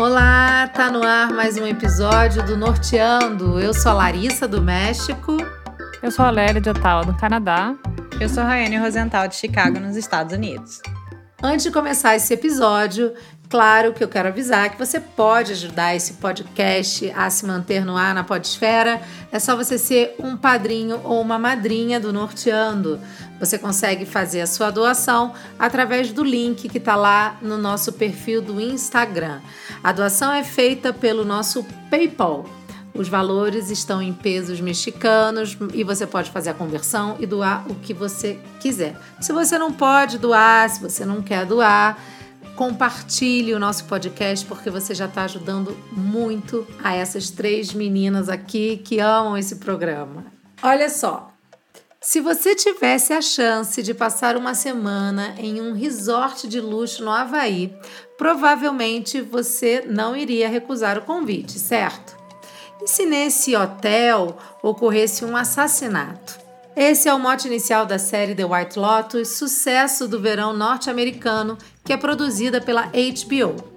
Olá, 0.00 0.66
tá 0.68 0.90
no 0.90 1.06
ar 1.06 1.30
mais 1.30 1.58
um 1.58 1.66
episódio 1.66 2.42
do 2.46 2.56
Norteando. 2.56 3.60
Eu 3.60 3.74
sou 3.74 3.92
a 3.92 3.94
Larissa 3.96 4.48
do 4.48 4.62
México. 4.62 5.36
Eu 6.02 6.10
sou 6.10 6.24
a 6.24 6.30
Lélia 6.30 6.58
de 6.58 6.70
Ottawa, 6.70 7.04
do 7.04 7.14
Canadá. 7.18 7.76
Eu 8.18 8.26
sou 8.26 8.42
a 8.42 8.46
Raiane 8.46 8.78
Rosenthal 8.78 9.28
de 9.28 9.34
Chicago, 9.34 9.78
nos 9.78 9.96
Estados 9.96 10.32
Unidos. 10.34 10.80
Antes 11.42 11.64
de 11.64 11.70
começar 11.70 12.16
esse 12.16 12.32
episódio, 12.32 13.12
claro 13.50 13.92
que 13.92 14.02
eu 14.02 14.08
quero 14.08 14.28
avisar 14.28 14.70
que 14.70 14.78
você 14.78 14.98
pode 14.98 15.52
ajudar 15.52 15.94
esse 15.94 16.14
podcast 16.14 17.12
a 17.14 17.28
se 17.28 17.44
manter 17.44 17.84
no 17.84 17.94
ar 17.94 18.14
na 18.14 18.24
Podesfera. 18.24 19.02
É 19.30 19.38
só 19.38 19.54
você 19.54 19.76
ser 19.76 20.14
um 20.18 20.34
padrinho 20.34 20.98
ou 21.04 21.20
uma 21.20 21.38
madrinha 21.38 22.00
do 22.00 22.10
Norteando. 22.10 22.98
Você 23.40 23.58
consegue 23.58 24.04
fazer 24.04 24.42
a 24.42 24.46
sua 24.46 24.70
doação 24.70 25.32
através 25.58 26.12
do 26.12 26.22
link 26.22 26.68
que 26.68 26.78
está 26.78 26.94
lá 26.94 27.38
no 27.40 27.56
nosso 27.56 27.94
perfil 27.94 28.42
do 28.42 28.60
Instagram. 28.60 29.40
A 29.82 29.90
doação 29.90 30.30
é 30.30 30.44
feita 30.44 30.92
pelo 30.92 31.24
nosso 31.24 31.64
PayPal. 31.90 32.44
Os 32.92 33.08
valores 33.08 33.70
estão 33.70 34.02
em 34.02 34.12
pesos 34.12 34.60
mexicanos 34.60 35.56
e 35.72 35.82
você 35.82 36.06
pode 36.06 36.30
fazer 36.30 36.50
a 36.50 36.54
conversão 36.54 37.16
e 37.18 37.26
doar 37.26 37.64
o 37.70 37.76
que 37.76 37.94
você 37.94 38.38
quiser. 38.60 38.94
Se 39.20 39.32
você 39.32 39.56
não 39.56 39.72
pode 39.72 40.18
doar, 40.18 40.68
se 40.68 40.80
você 40.80 41.04
não 41.04 41.22
quer 41.22 41.46
doar, 41.46 41.98
compartilhe 42.56 43.54
o 43.54 43.58
nosso 43.58 43.84
podcast 43.84 44.44
porque 44.44 44.68
você 44.68 44.94
já 44.94 45.06
está 45.06 45.24
ajudando 45.24 45.74
muito 45.92 46.66
a 46.82 46.94
essas 46.94 47.30
três 47.30 47.72
meninas 47.72 48.28
aqui 48.28 48.82
que 48.84 48.98
amam 48.98 49.38
esse 49.38 49.56
programa. 49.56 50.26
Olha 50.62 50.90
só, 50.90 51.29
se 52.02 52.18
você 52.18 52.54
tivesse 52.54 53.12
a 53.12 53.20
chance 53.20 53.82
de 53.82 53.92
passar 53.92 54.34
uma 54.34 54.54
semana 54.54 55.34
em 55.36 55.60
um 55.60 55.74
resort 55.74 56.48
de 56.48 56.58
luxo 56.58 57.04
no 57.04 57.10
Havaí, 57.10 57.76
provavelmente 58.16 59.20
você 59.20 59.84
não 59.86 60.16
iria 60.16 60.48
recusar 60.48 60.96
o 60.96 61.02
convite, 61.02 61.58
certo? 61.58 62.16
E 62.82 62.88
se 62.88 63.04
nesse 63.04 63.54
hotel 63.54 64.38
ocorresse 64.62 65.26
um 65.26 65.36
assassinato? 65.36 66.40
Esse 66.74 67.06
é 67.06 67.12
o 67.12 67.18
mote 67.18 67.46
inicial 67.46 67.84
da 67.84 67.98
série 67.98 68.34
The 68.34 68.46
White 68.46 68.78
Lotus, 68.78 69.28
sucesso 69.28 70.08
do 70.08 70.18
verão 70.18 70.54
norte-americano, 70.54 71.58
que 71.84 71.92
é 71.92 71.98
produzida 71.98 72.62
pela 72.62 72.86
HBO. 72.86 73.69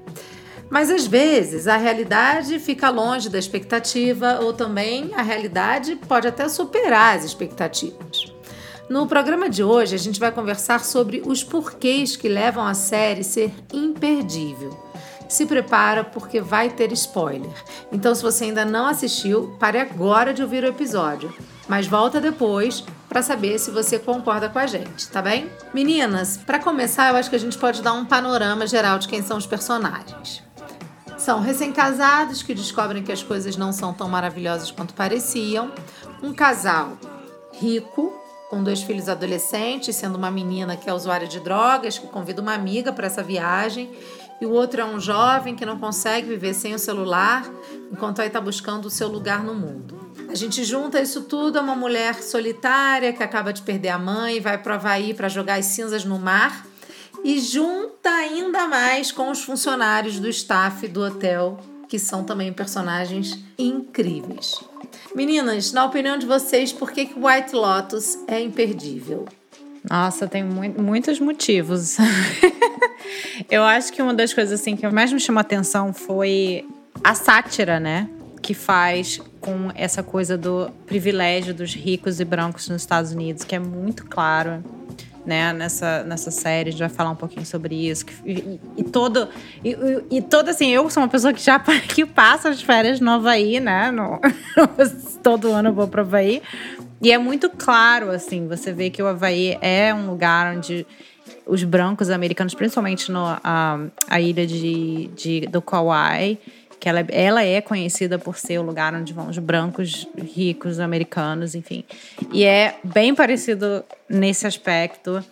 Mas 0.69 0.89
às 0.89 1.05
vezes 1.05 1.67
a 1.67 1.77
realidade 1.77 2.59
fica 2.59 2.89
longe 2.89 3.29
da 3.29 3.37
expectativa 3.37 4.39
ou 4.41 4.53
também 4.53 5.11
a 5.15 5.21
realidade 5.21 5.95
pode 6.07 6.27
até 6.27 6.49
superar 6.49 7.17
as 7.17 7.23
expectativas. 7.23 8.33
No 8.89 9.07
programa 9.07 9.49
de 9.49 9.63
hoje, 9.63 9.95
a 9.95 9.99
gente 9.99 10.19
vai 10.19 10.31
conversar 10.31 10.83
sobre 10.83 11.21
os 11.25 11.43
porquês 11.43 12.15
que 12.15 12.27
levam 12.27 12.65
a 12.65 12.73
série 12.73 13.23
ser 13.23 13.53
imperdível 13.71 14.83
se 15.33 15.45
prepara 15.45 16.03
porque 16.03 16.39
vai 16.39 16.69
ter 16.69 16.91
spoiler. 16.91 17.51
Então, 17.91 18.13
se 18.13 18.21
você 18.21 18.45
ainda 18.45 18.63
não 18.63 18.85
assistiu, 18.85 19.55
pare 19.59 19.79
agora 19.79 20.33
de 20.33 20.41
ouvir 20.41 20.63
o 20.63 20.67
episódio, 20.67 21.33
mas 21.67 21.87
volta 21.87 22.21
depois 22.21 22.83
para 23.09 23.21
saber 23.21 23.59
se 23.59 23.71
você 23.71 23.97
concorda 23.97 24.49
com 24.49 24.59
a 24.59 24.67
gente, 24.67 25.07
tá 25.09 25.21
bem? 25.21 25.49
Meninas, 25.73 26.37
para 26.37 26.59
começar, 26.59 27.09
eu 27.09 27.15
acho 27.15 27.29
que 27.29 27.35
a 27.35 27.39
gente 27.39 27.57
pode 27.57 27.81
dar 27.81 27.93
um 27.93 28.05
panorama 28.05 28.67
geral 28.67 28.99
de 28.99 29.07
quem 29.07 29.23
são 29.23 29.37
os 29.37 29.45
personagens. 29.45 30.42
São 31.23 31.39
recém-casados 31.39 32.43
que 32.43 32.53
descobrem 32.53 33.01
que 33.01 33.09
as 33.09 33.23
coisas 33.23 33.55
não 33.55 33.71
são 33.71 33.93
tão 33.93 34.09
maravilhosas 34.09 34.71
quanto 34.71 34.93
pareciam, 34.93 35.71
um 36.21 36.33
casal 36.33 36.97
rico 37.53 38.11
com 38.49 38.61
dois 38.61 38.83
filhos 38.83 39.07
adolescentes, 39.07 39.95
sendo 39.95 40.17
uma 40.17 40.29
menina 40.29 40.75
que 40.75 40.89
é 40.89 40.93
usuária 40.93 41.25
de 41.25 41.39
drogas, 41.39 41.97
que 41.97 42.07
convida 42.07 42.41
uma 42.41 42.53
amiga 42.53 42.91
para 42.91 43.07
essa 43.07 43.23
viagem, 43.23 43.89
e 44.41 44.45
o 44.45 44.51
outro 44.51 44.81
é 44.81 44.85
um 44.85 44.99
jovem 44.99 45.55
que 45.55 45.65
não 45.65 45.79
consegue 45.79 46.27
viver 46.27 46.53
sem 46.53 46.73
o 46.73 46.79
celular, 46.79 47.49
enquanto 47.89 48.19
aí 48.19 48.27
está 48.27 48.41
buscando 48.41 48.87
o 48.87 48.91
seu 48.91 49.07
lugar 49.07 49.45
no 49.45 49.55
mundo. 49.55 50.11
A 50.27 50.35
gente 50.35 50.61
junta 50.65 50.99
isso 50.99 51.21
tudo 51.21 51.57
a 51.57 51.61
uma 51.61 51.75
mulher 51.75 52.21
solitária 52.21 53.13
que 53.13 53.23
acaba 53.23 53.53
de 53.53 53.61
perder 53.61 53.89
a 53.89 53.97
mãe 53.97 54.41
vai 54.41 54.57
para 54.57 54.73
o 54.73 54.75
Havaí 54.75 55.13
para 55.13 55.29
jogar 55.29 55.57
as 55.57 55.67
cinzas 55.67 56.03
no 56.03 56.19
mar, 56.19 56.67
e 57.23 57.39
junta 57.39 58.09
ainda 58.09 58.67
mais 58.67 59.11
com 59.11 59.31
os 59.31 59.43
funcionários 59.43 60.19
do 60.19 60.27
staff 60.29 60.87
do 60.87 61.01
hotel, 61.01 61.59
que 61.87 61.97
são 61.97 62.23
também 62.23 62.51
personagens 62.51 63.39
incríveis. 63.57 64.63
Meninas, 65.15 65.71
na 65.71 65.85
opinião 65.85 66.17
de 66.17 66.25
vocês, 66.25 66.73
por 66.73 66.91
que, 66.91 67.05
que 67.05 67.19
White 67.19 67.55
Lotus 67.55 68.17
é 68.27 68.41
imperdível? 68.41 69.25
Nossa, 69.89 70.27
tem 70.27 70.43
mu 70.43 70.61
muitos 70.81 71.19
motivos. 71.19 71.97
eu 73.49 73.63
acho 73.63 73.91
que 73.91 74.01
uma 74.01 74.13
das 74.13 74.33
coisas 74.33 74.59
assim 74.59 74.75
que 74.75 74.87
mais 74.87 75.11
me 75.11 75.19
chamou 75.19 75.39
a 75.39 75.41
atenção 75.41 75.93
foi 75.93 76.65
a 77.03 77.13
sátira, 77.13 77.79
né? 77.79 78.09
Que 78.41 78.53
faz 78.53 79.19
com 79.41 79.71
essa 79.75 80.01
coisa 80.01 80.37
do 80.37 80.71
privilégio 80.85 81.53
dos 81.53 81.73
ricos 81.73 82.19
e 82.19 82.25
brancos 82.25 82.69
nos 82.69 82.81
Estados 82.81 83.11
Unidos, 83.11 83.43
que 83.43 83.55
é 83.55 83.59
muito 83.59 84.05
claro. 84.05 84.63
Né, 85.25 85.53
nessa, 85.53 86.03
nessa 86.03 86.29
série, 86.29 86.67
a 86.67 86.71
gente 86.71 86.81
vai 86.81 86.89
falar 86.89 87.11
um 87.11 87.15
pouquinho 87.15 87.45
sobre 87.45 87.87
isso. 87.87 88.05
E, 88.25 88.59
e 88.75 88.83
todo. 88.83 89.29
E, 89.63 89.77
e, 90.11 90.21
todo 90.21 90.49
assim, 90.49 90.69
eu 90.69 90.89
sou 90.89 91.01
uma 91.01 91.07
pessoa 91.07 91.31
que 91.31 91.41
já 91.41 91.57
que 91.87 92.05
passa 92.05 92.49
as 92.49 92.61
férias 92.61 92.99
no 92.99 93.09
Havaí, 93.09 93.61
né? 93.61 93.89
No, 93.89 94.19
todo 95.23 95.53
ano 95.53 95.69
eu 95.69 95.73
vou 95.73 95.87
para 95.87 96.01
o 96.01 96.05
Havaí. 96.05 96.41
E 97.01 97.11
é 97.11 97.17
muito 97.17 97.49
claro, 97.49 98.11
assim, 98.11 98.47
você 98.47 98.73
vê 98.73 98.89
que 98.89 99.01
o 99.01 99.07
Havaí 99.07 99.57
é 99.61 99.93
um 99.93 100.07
lugar 100.07 100.55
onde 100.55 100.85
os 101.45 101.63
brancos 101.63 102.09
americanos, 102.09 102.53
principalmente 102.53 103.11
no, 103.11 103.25
a, 103.25 103.79
a 104.07 104.21
ilha 104.21 104.47
de, 104.47 105.07
de, 105.15 105.41
do 105.47 105.61
Kauai, 105.61 106.37
que 106.83 106.89
ela, 106.89 106.99
ela 107.11 107.41
é 107.41 107.61
conhecida 107.61 108.19
por 108.19 108.37
ser 108.37 108.59
o 108.59 108.61
lugar 108.61 108.93
onde 108.93 109.13
vão 109.13 109.29
os 109.29 109.37
brancos 109.37 110.05
ricos 110.17 110.81
americanos, 110.81 111.55
enfim. 111.55 111.85
E 112.29 112.43
é 112.43 112.75
bem 112.83 113.15
parecido 113.15 113.85
nesse 114.09 114.45
aspecto. 114.45 115.23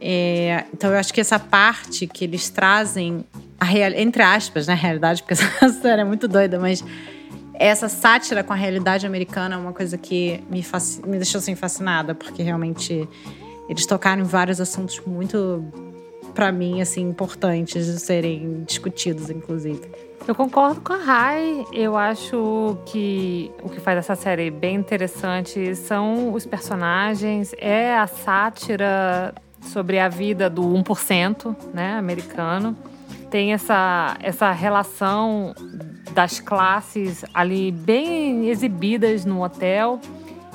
É, 0.00 0.64
então 0.74 0.90
eu 0.90 0.98
acho 0.98 1.14
que 1.14 1.20
essa 1.20 1.38
parte 1.38 2.08
que 2.08 2.24
eles 2.24 2.50
trazem, 2.50 3.24
real, 3.62 3.92
entre 3.92 4.20
aspas, 4.20 4.66
na 4.66 4.74
né, 4.74 4.80
realidade, 4.82 5.22
porque 5.22 5.34
essa 5.38 5.68
série 5.80 6.00
é 6.00 6.04
muito 6.04 6.26
doida, 6.26 6.58
mas 6.58 6.82
essa 7.54 7.88
sátira 7.88 8.42
com 8.42 8.52
a 8.52 8.56
realidade 8.56 9.06
americana 9.06 9.54
é 9.54 9.58
uma 9.58 9.72
coisa 9.72 9.96
que 9.96 10.42
me, 10.50 10.60
me 11.06 11.18
deixou 11.18 11.38
assim 11.38 11.54
fascinada, 11.54 12.16
porque 12.16 12.42
realmente 12.42 13.08
eles 13.68 13.86
tocaram 13.86 14.22
em 14.22 14.26
vários 14.26 14.60
assuntos 14.60 15.00
muito, 15.06 15.64
para 16.34 16.50
mim, 16.50 16.80
assim, 16.80 17.02
importantes 17.02 17.86
de 17.86 18.00
serem 18.00 18.64
discutidos, 18.64 19.30
inclusive. 19.30 19.82
Eu 20.26 20.34
concordo 20.34 20.80
com 20.80 20.92
a 20.92 20.96
Rai. 20.96 21.64
Eu 21.72 21.96
acho 21.96 22.76
que 22.86 23.52
o 23.62 23.68
que 23.68 23.78
faz 23.78 23.98
essa 23.98 24.16
série 24.16 24.50
bem 24.50 24.74
interessante 24.74 25.76
são 25.76 26.32
os 26.32 26.44
personagens, 26.44 27.54
é 27.58 27.96
a 27.96 28.08
sátira 28.08 29.32
sobre 29.60 30.00
a 30.00 30.08
vida 30.08 30.50
do 30.50 30.62
1%, 30.62 31.56
né, 31.72 31.96
americano. 31.96 32.76
Tem 33.30 33.52
essa, 33.52 34.16
essa 34.20 34.50
relação 34.50 35.54
das 36.12 36.40
classes 36.40 37.24
ali 37.32 37.70
bem 37.70 38.48
exibidas 38.48 39.24
no 39.24 39.44
hotel 39.44 40.00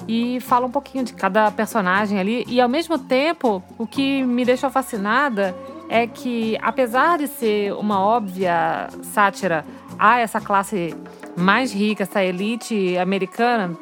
e 0.06 0.40
fala 0.42 0.66
um 0.66 0.72
pouquinho 0.72 1.06
de 1.06 1.14
cada 1.14 1.50
personagem 1.50 2.20
ali. 2.20 2.44
E 2.48 2.60
ao 2.60 2.68
mesmo 2.68 2.98
tempo, 2.98 3.64
o 3.78 3.88
que 3.88 4.22
me 4.24 4.44
deixou 4.44 4.70
fascinada 4.70 5.56
é 5.91 6.07
que, 6.07 6.57
apesar 6.62 7.18
de 7.18 7.28
ser 7.28 7.74
uma 7.74 8.00
óbvia 8.00 8.88
sátira 9.03 9.66
a 10.00 10.19
essa 10.19 10.40
classe 10.40 10.96
mais 11.35 11.74
rica, 11.74 12.03
essa 12.03 12.24
elite 12.24 12.97
americana, 12.97 13.78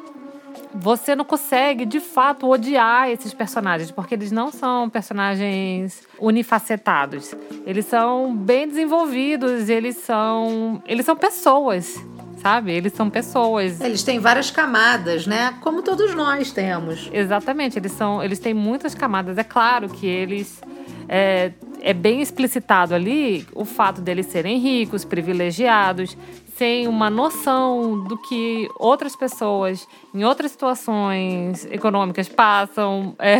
você 0.74 1.14
não 1.14 1.24
consegue 1.24 1.86
de 1.86 2.00
fato 2.00 2.48
odiar 2.48 3.08
esses 3.08 3.32
personagens, 3.32 3.92
porque 3.92 4.12
eles 4.12 4.32
não 4.32 4.50
são 4.50 4.90
personagens 4.90 6.02
unifacetados. 6.18 7.32
Eles 7.64 7.86
são 7.86 8.34
bem 8.36 8.66
desenvolvidos, 8.66 9.68
eles 9.68 9.96
são, 9.98 10.82
eles 10.86 11.06
são 11.06 11.14
pessoas, 11.14 12.04
sabe? 12.42 12.72
Eles 12.72 12.92
são 12.92 13.08
pessoas. 13.08 13.80
Eles 13.80 14.02
têm 14.02 14.18
várias 14.18 14.50
camadas, 14.50 15.28
né? 15.28 15.54
Como 15.60 15.80
todos 15.80 16.12
nós 16.12 16.50
temos. 16.50 17.08
Exatamente, 17.12 17.78
eles 17.78 17.92
são, 17.92 18.20
eles 18.20 18.40
têm 18.40 18.52
muitas 18.52 18.96
camadas. 18.96 19.38
É 19.38 19.44
claro 19.44 19.88
que 19.88 20.08
eles 20.08 20.60
é, 21.08 21.52
é 21.82 21.92
bem 21.92 22.20
explicitado 22.20 22.94
ali 22.94 23.46
o 23.54 23.64
fato 23.64 24.00
deles 24.00 24.26
serem 24.26 24.58
ricos, 24.58 25.04
privilegiados, 25.04 26.16
sem 26.56 26.86
uma 26.86 27.08
noção 27.08 28.04
do 28.04 28.18
que 28.18 28.68
outras 28.78 29.16
pessoas 29.16 29.88
em 30.14 30.24
outras 30.24 30.50
situações 30.50 31.64
econômicas 31.66 32.28
passam. 32.28 33.16
É, 33.20 33.38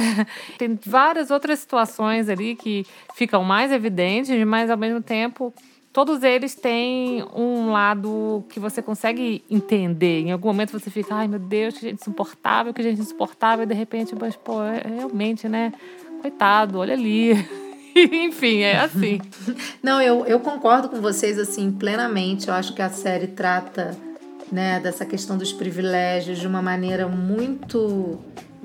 tem 0.57 0.79
várias 0.87 1.31
outras 1.31 1.59
situações 1.59 2.29
ali 2.29 2.55
que 2.55 2.87
ficam 3.15 3.43
mais 3.43 3.73
evidentes, 3.73 4.47
mas 4.47 4.71
ao 4.71 4.77
mesmo 4.77 5.03
tempo 5.03 5.53
todos 5.93 6.23
eles 6.23 6.55
têm 6.55 7.25
um 7.35 7.71
lado 7.71 8.45
que 8.49 8.61
você 8.61 8.81
consegue 8.81 9.45
entender. 9.51 10.21
Em 10.21 10.33
algum 10.33 10.49
momento 10.49 10.73
você 10.73 10.91
fica, 10.91 11.15
ai 11.15 11.29
meu 11.29 11.39
Deus, 11.39 11.75
que 11.75 11.81
gente 11.81 12.01
insuportável, 12.01 12.73
que 12.73 12.83
gente 12.83 13.01
insuportável, 13.01 13.65
e 13.65 13.67
de 13.67 13.75
repente, 13.75 14.15
mas 14.19 14.37
pô, 14.37 14.63
é, 14.63 14.83
realmente, 14.87 15.49
né? 15.49 15.73
Coitado, 16.21 16.79
olha 16.79 16.95
ali. 16.95 17.33
Enfim, 18.27 18.61
é 18.61 18.79
assim. 18.79 19.21
Não, 19.83 20.01
eu, 20.01 20.25
eu 20.27 20.41
concordo 20.41 20.89
com 20.89 21.01
vocês 21.01 21.39
assim 21.39 21.71
plenamente. 21.71 22.49
Eu 22.49 22.55
acho 22.55 22.75
que 22.75 22.83
a 22.83 22.91
série 22.91 23.29
trata 23.29 23.97
né, 24.51 24.81
dessa 24.81 25.05
questão 25.05 25.37
dos 25.37 25.53
privilégios 25.53 26.39
de 26.39 26.47
uma 26.47 26.63
maneira 26.63 27.07
muito 27.07 28.19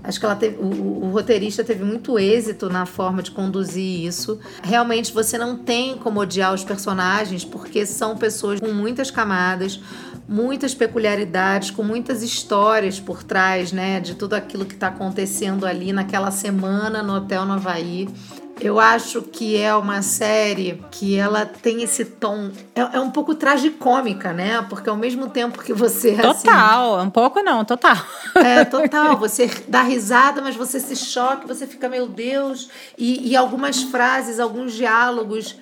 Acho 0.07 0.19
que 0.19 0.25
ela 0.25 0.35
teve, 0.35 0.57
o, 0.57 1.05
o, 1.05 1.09
roteirista 1.09 1.63
teve 1.63 1.83
muito 1.83 2.19
êxito 2.19 2.69
na 2.69 2.85
forma 2.85 3.23
de 3.23 3.31
conduzir 3.31 4.05
isso. 4.05 4.39
Realmente 4.61 5.11
você 5.11 5.35
não 5.35 5.57
tem 5.57 5.97
como 5.97 6.19
odiar 6.19 6.53
os 6.53 6.63
personagens, 6.63 7.43
porque 7.43 7.85
são 7.87 8.15
pessoas 8.15 8.59
com 8.59 8.71
muitas 8.71 9.09
camadas, 9.09 9.79
muitas 10.27 10.75
peculiaridades, 10.75 11.71
com 11.71 11.81
muitas 11.81 12.21
histórias 12.21 12.99
por 12.99 13.23
trás, 13.23 13.71
né, 13.71 13.99
de 13.99 14.13
tudo 14.13 14.35
aquilo 14.35 14.65
que 14.65 14.75
está 14.75 14.89
acontecendo 14.89 15.65
ali 15.65 15.91
naquela 15.91 16.29
semana 16.29 17.01
no 17.01 17.15
hotel 17.15 17.43
no 17.43 17.53
Havaí. 17.53 18.07
Eu 18.59 18.79
acho 18.79 19.21
que 19.21 19.57
é 19.57 19.75
uma 19.75 20.01
série 20.01 20.81
que 20.89 21.17
ela 21.17 21.45
tem 21.45 21.83
esse 21.83 22.05
tom. 22.05 22.51
É, 22.73 22.97
é 22.97 22.99
um 22.99 23.11
pouco 23.11 23.35
tragicômica, 23.35 24.31
né? 24.31 24.65
Porque 24.69 24.89
ao 24.89 24.95
mesmo 24.95 25.29
tempo 25.29 25.61
que 25.61 25.73
você. 25.73 26.11
Assim, 26.11 26.21
total, 26.21 26.95
assim, 26.95 27.07
um 27.07 27.09
pouco 27.09 27.41
não, 27.41 27.65
total. 27.65 27.97
É, 28.35 28.63
total. 28.63 29.17
Você 29.17 29.49
dá 29.67 29.81
risada, 29.81 30.41
mas 30.41 30.55
você 30.55 30.79
se 30.79 30.95
choca, 30.95 31.45
você 31.45 31.67
fica, 31.67 31.89
meu 31.89 32.07
Deus. 32.07 32.69
E, 32.97 33.29
e 33.31 33.35
algumas 33.35 33.83
frases, 33.83 34.39
alguns 34.39 34.73
diálogos 34.73 35.57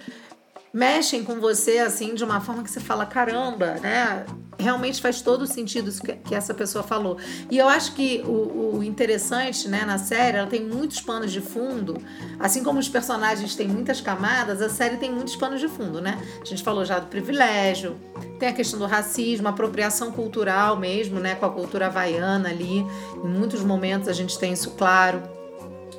mexem 0.73 1.23
com 1.23 1.39
você 1.39 1.77
assim 1.77 2.15
de 2.15 2.23
uma 2.23 2.41
forma 2.41 2.63
que 2.63 2.71
você 2.71 2.79
fala 2.79 3.05
caramba, 3.05 3.75
né? 3.81 4.25
Realmente 4.57 5.01
faz 5.01 5.21
todo 5.21 5.45
sentido 5.47 5.89
isso 5.89 6.01
que, 6.01 6.13
que 6.13 6.35
essa 6.35 6.53
pessoa 6.53 6.83
falou. 6.83 7.17
E 7.49 7.57
eu 7.57 7.67
acho 7.67 7.93
que 7.93 8.23
o, 8.25 8.77
o, 8.77 8.83
interessante, 8.83 9.67
né, 9.67 9.83
na 9.85 9.97
série, 9.97 10.37
ela 10.37 10.47
tem 10.47 10.63
muitos 10.63 11.01
panos 11.01 11.31
de 11.31 11.41
fundo, 11.41 11.97
assim 12.39 12.63
como 12.63 12.79
os 12.79 12.87
personagens 12.87 13.55
têm 13.55 13.67
muitas 13.67 14.01
camadas, 14.01 14.61
a 14.61 14.69
série 14.69 14.97
tem 14.97 15.11
muitos 15.11 15.35
panos 15.35 15.59
de 15.59 15.67
fundo, 15.67 16.01
né? 16.01 16.19
A 16.41 16.45
gente 16.45 16.63
falou 16.63 16.85
já 16.85 16.99
do 16.99 17.07
privilégio, 17.07 17.97
tem 18.39 18.49
a 18.49 18.53
questão 18.53 18.79
do 18.79 18.85
racismo, 18.85 19.47
apropriação 19.47 20.11
cultural 20.11 20.77
mesmo, 20.77 21.19
né, 21.19 21.35
com 21.35 21.45
a 21.45 21.49
cultura 21.49 21.87
havaiana 21.87 22.49
ali. 22.49 22.85
Em 23.23 23.27
muitos 23.27 23.61
momentos 23.63 24.07
a 24.07 24.13
gente 24.13 24.37
tem 24.37 24.53
isso 24.53 24.71
claro. 24.71 25.21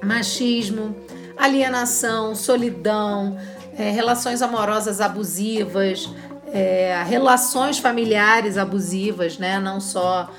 Machismo, 0.03 0.95
alienação, 1.37 2.35
solidão, 2.35 3.39
é, 3.77 3.91
relações 3.91 4.43
amorosas 4.43 5.01
abusivas, 5.01 6.09
é, 6.55 7.03
relações 7.03 7.81
familiares 7.81 8.57
abusivas, 8.57 9.39
né? 9.39 9.59
Não 9.59 9.81
só 9.81 10.31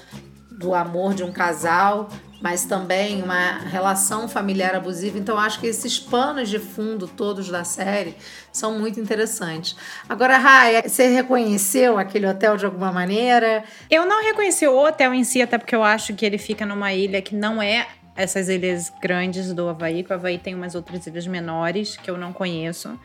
do 0.50 0.73
amor 0.73 1.13
de 1.13 1.25
um 1.25 1.31
casal, 1.31 2.07
mas 2.41 2.63
também 2.63 3.21
uma 3.21 3.57
relação 3.59 4.25
familiar 4.25 4.73
abusiva. 4.73 5.17
Então, 5.17 5.38
acho 5.38 5.59
que 5.59 5.67
esses 5.67 6.00
panos 6.00 6.47
de 6.47 6.57
fundo 6.57 7.06
todos 7.06 7.50
da 7.50 7.65
série 7.65 8.15
são 8.50 8.79
muito 8.79 8.97
interessantes. 8.97 9.75
Agora, 10.07 10.38
Raia, 10.38 10.88
você 10.88 11.07
reconheceu 11.07 11.97
aquele 11.97 12.25
hotel 12.25 12.56
de 12.56 12.65
alguma 12.65 12.94
maneira? 12.94 13.65
Eu 13.91 14.06
não 14.06 14.23
reconheci 14.23 14.65
o 14.65 14.77
hotel 14.77 15.13
em 15.13 15.25
si, 15.25 15.41
até 15.41 15.57
porque 15.57 15.75
eu 15.75 15.83
acho 15.83 16.13
que 16.13 16.25
ele 16.25 16.38
fica 16.38 16.65
numa 16.65 16.94
ilha 16.94 17.21
que 17.21 17.35
não 17.35 17.61
é 17.61 17.88
essas 18.15 18.47
ilhas 18.47 18.89
grandes 19.01 19.51
do 19.51 19.68
Havaí, 19.68 20.01
que 20.01 20.11
o 20.11 20.15
Havaí 20.15 20.38
tem 20.38 20.56
umas 20.56 20.75
outras 20.75 21.06
ilhas 21.07 21.27
menores 21.27 21.97
que 21.97 22.09
eu 22.09 22.18
não 22.18 22.31
conheço. 22.31 22.97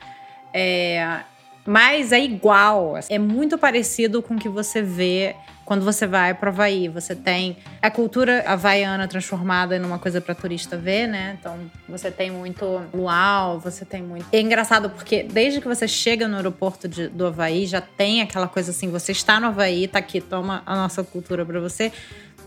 É, 0.54 1.22
mas 1.66 2.12
é 2.12 2.20
igual, 2.20 2.98
é 3.08 3.18
muito 3.18 3.58
parecido 3.58 4.22
com 4.22 4.34
o 4.34 4.38
que 4.38 4.48
você 4.48 4.82
vê 4.82 5.36
quando 5.70 5.84
você 5.84 6.04
vai 6.04 6.34
para 6.34 6.50
Havaí. 6.50 6.88
Você 6.88 7.14
tem 7.14 7.56
a 7.80 7.88
cultura 7.88 8.42
havaiana 8.44 9.06
transformada 9.06 9.78
numa 9.78 10.00
coisa 10.00 10.20
para 10.20 10.34
turista 10.34 10.76
ver, 10.76 11.06
né? 11.06 11.36
Então 11.38 11.56
você 11.88 12.10
tem 12.10 12.28
muito 12.28 12.82
luau, 12.92 13.60
você 13.60 13.84
tem 13.84 14.02
muito. 14.02 14.26
É 14.32 14.40
engraçado 14.40 14.90
porque 14.90 15.22
desde 15.22 15.60
que 15.60 15.68
você 15.68 15.86
chega 15.86 16.26
no 16.26 16.34
aeroporto 16.34 16.88
de, 16.88 17.06
do 17.06 17.24
Havaí 17.24 17.66
já 17.66 17.80
tem 17.80 18.20
aquela 18.20 18.48
coisa 18.48 18.72
assim: 18.72 18.90
você 18.90 19.12
está 19.12 19.38
no 19.38 19.46
Havaí, 19.46 19.86
tá 19.86 20.00
aqui, 20.00 20.20
toma 20.20 20.60
a 20.66 20.74
nossa 20.74 21.04
cultura 21.04 21.46
para 21.46 21.60
você. 21.60 21.92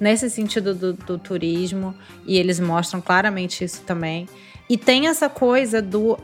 Nesse 0.01 0.29
sentido 0.29 0.75
do, 0.75 0.91
do 0.91 1.17
turismo, 1.17 1.95
e 2.25 2.37
eles 2.37 2.59
mostram 2.59 2.99
claramente 2.99 3.63
isso 3.63 3.83
também. 3.83 4.27
E 4.69 4.77
tem 4.77 5.07
essa 5.07 5.29
coisa 5.29 5.81
do. 5.81 6.19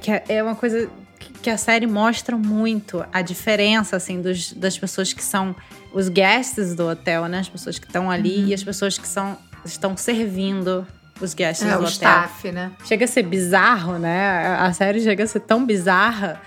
Que 0.00 0.22
é 0.32 0.42
uma 0.42 0.54
coisa 0.54 0.88
que 1.18 1.50
a 1.50 1.56
série 1.56 1.86
mostra 1.86 2.36
muito 2.36 3.04
a 3.12 3.22
diferença, 3.22 3.96
assim, 3.96 4.20
dos, 4.20 4.52
das 4.52 4.78
pessoas 4.78 5.12
que 5.12 5.22
são 5.22 5.54
os 5.92 6.08
guests 6.08 6.74
do 6.74 6.88
hotel, 6.88 7.26
né? 7.26 7.40
As 7.40 7.48
pessoas 7.48 7.78
que 7.78 7.86
estão 7.86 8.10
ali 8.10 8.38
uhum. 8.38 8.48
e 8.48 8.54
as 8.54 8.62
pessoas 8.62 8.98
que 8.98 9.08
são, 9.08 9.36
estão 9.64 9.96
servindo 9.96 10.86
os 11.20 11.34
guests 11.34 11.66
é, 11.66 11.70
do 11.70 11.76
o 11.76 11.78
hotel. 11.78 11.90
staff, 11.90 12.52
né? 12.52 12.72
Chega 12.84 13.04
a 13.04 13.08
ser 13.08 13.22
bizarro, 13.22 13.98
né? 13.98 14.56
A 14.58 14.72
série 14.72 15.00
chega 15.00 15.24
a 15.24 15.26
ser 15.26 15.40
tão 15.40 15.64
bizarra. 15.64 16.40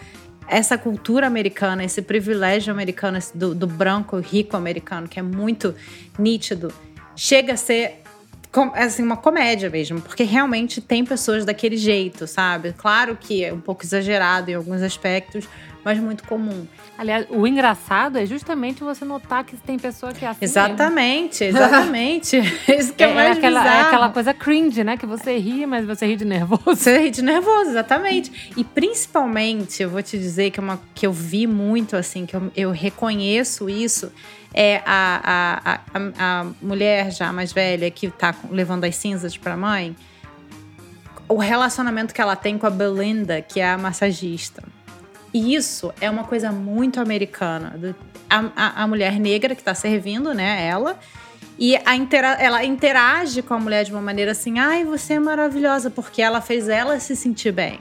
Essa 0.48 0.78
cultura 0.78 1.28
americana, 1.28 1.84
esse 1.84 2.02
privilégio 2.02 2.74
americano 2.74 3.18
do, 3.34 3.56
do 3.56 3.68
branco 3.68 4.20
rico 4.20 4.58
americano, 4.58 5.08
que 5.08 5.20
é 5.20 5.24
muito 5.24 5.74
nítido, 6.20 6.74
chega 7.16 7.54
a 7.54 7.58
ser 7.58 8.01
assim, 8.74 9.04
uma 9.04 9.18
comédia 9.18 9.70
mesmo, 9.70 10.02
porque 10.02 10.24
realmente 10.24 10.82
tem 10.82 11.06
pessoas 11.06 11.46
daquele 11.46 11.78
jeito, 11.78 12.28
sabe? 12.28 12.74
Claro 12.78 13.18
que 13.20 13.44
é 13.44 13.54
um 13.54 13.62
pouco 13.62 13.84
exagerado 13.84 14.52
em 14.52 14.56
alguns 14.56 14.82
aspectos, 14.82 15.48
mas 15.84 16.00
muito 16.00 16.24
comum. 16.24 16.66
Aliás, 16.98 17.26
o 17.30 17.46
engraçado 17.48 18.18
é 18.18 18.26
justamente 18.26 18.84
você 18.84 19.04
notar 19.04 19.44
que 19.44 19.56
tem 19.58 19.80
pessoa 19.80 20.14
que 20.14 20.24
é 20.24 20.30
assim. 20.30 20.46
Exatamente, 20.46 21.44
mesmo. 21.44 21.60
exatamente. 21.60 22.38
Isso 22.68 22.94
que 22.94 23.04
é, 23.04 23.10
é 23.10 23.14
mais 23.14 23.28
é 23.30 23.32
aquela, 23.32 23.62
bizarro. 23.62 23.80
É 23.80 23.82
aquela 23.88 24.10
coisa 24.10 24.34
cringe, 24.34 24.84
né? 24.84 24.98
Que 24.98 25.06
você 25.06 25.38
ri, 25.38 25.66
mas 25.66 25.86
você 25.86 26.06
ri 26.06 26.16
de 26.16 26.26
nervoso. 26.26 26.64
Você 26.66 26.98
ri 26.98 27.10
de 27.10 27.22
nervoso, 27.22 27.72
exatamente. 27.72 28.52
E 28.56 28.64
principalmente, 28.64 29.82
eu 29.82 29.90
vou 29.90 30.02
te 30.02 30.18
dizer 30.18 30.52
que, 30.52 30.60
é 30.60 30.64
uma, 30.64 30.80
que 30.94 31.06
eu 31.06 31.12
vi 31.12 31.48
muito, 31.48 31.96
assim, 31.96 32.26
que 32.26 32.36
eu, 32.36 32.52
eu 32.56 32.72
reconheço 32.72 33.70
isso 33.70 34.12
é 34.54 34.82
a, 34.86 35.62
a, 35.64 35.80
a, 35.94 36.42
a 36.42 36.52
mulher 36.62 37.12
já 37.12 37.32
mais 37.32 37.54
velha 37.54 37.90
que 37.90 38.10
tá 38.10 38.36
levando 38.50 38.84
as 38.84 38.96
cinzas 38.98 39.38
para 39.38 39.54
a 39.54 39.58
mãe, 39.58 39.96
o 41.28 41.38
relacionamento 41.38 42.14
que 42.14 42.22
ela 42.22 42.36
tem 42.36 42.58
com 42.58 42.68
a 42.68 42.70
Belinda, 42.70 43.42
que 43.42 43.60
é 43.60 43.72
a 43.72 43.78
massagista. 43.78 44.62
E 45.34 45.56
isso 45.56 45.94
é 46.02 46.10
uma 46.10 46.24
coisa 46.24 46.52
muito 46.52 47.00
americana. 47.00 47.96
A, 48.30 48.46
a, 48.56 48.84
a 48.84 48.88
mulher 48.88 49.20
negra 49.20 49.56
que 49.56 49.62
está 49.62 49.74
servindo, 49.74 50.34
né, 50.34 50.68
ela, 50.68 51.00
e 51.58 51.76
intera 51.96 52.34
ela 52.34 52.64
interage 52.64 53.42
com 53.42 53.54
a 53.54 53.60
mulher 53.60 53.86
de 53.86 53.92
uma 53.92 54.02
maneira 54.02 54.32
assim, 54.32 54.60
ai, 54.60 54.84
você 54.84 55.14
é 55.14 55.20
maravilhosa, 55.20 55.90
porque 55.90 56.22
ela 56.22 56.42
fez 56.42 56.68
ela 56.68 57.00
se 57.00 57.16
sentir 57.16 57.52
bem. 57.52 57.80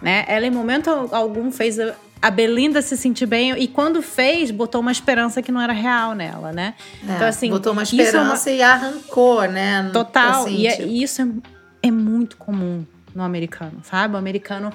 Né? 0.00 0.24
Ela, 0.28 0.46
em 0.46 0.50
momento 0.50 0.90
algum, 1.10 1.50
fez 1.50 1.78
a 2.20 2.30
Belinda 2.30 2.82
se 2.82 2.96
sentir 2.96 3.26
bem 3.26 3.52
e 3.58 3.66
quando 3.66 4.02
fez, 4.02 4.50
botou 4.50 4.80
uma 4.80 4.92
esperança 4.92 5.40
que 5.40 5.50
não 5.50 5.60
era 5.60 5.72
real 5.72 6.14
nela, 6.14 6.52
né? 6.52 6.74
É, 7.06 7.14
então, 7.14 7.26
assim. 7.26 7.50
Botou 7.50 7.72
uma 7.72 7.82
esperança 7.82 8.50
é 8.50 8.52
uma... 8.52 8.58
e 8.58 8.62
arrancou, 8.62 9.42
né? 9.48 9.90
Total. 9.92 10.42
Assim, 10.42 10.56
e, 10.56 10.66
é, 10.66 10.76
tipo... 10.76 10.88
e, 10.88 11.02
isso 11.02 11.22
é, 11.22 11.88
é 11.88 11.90
muito 11.90 12.36
comum 12.36 12.84
no 13.14 13.22
americano, 13.22 13.80
sabe? 13.82 14.14
O 14.14 14.16
americano 14.16 14.72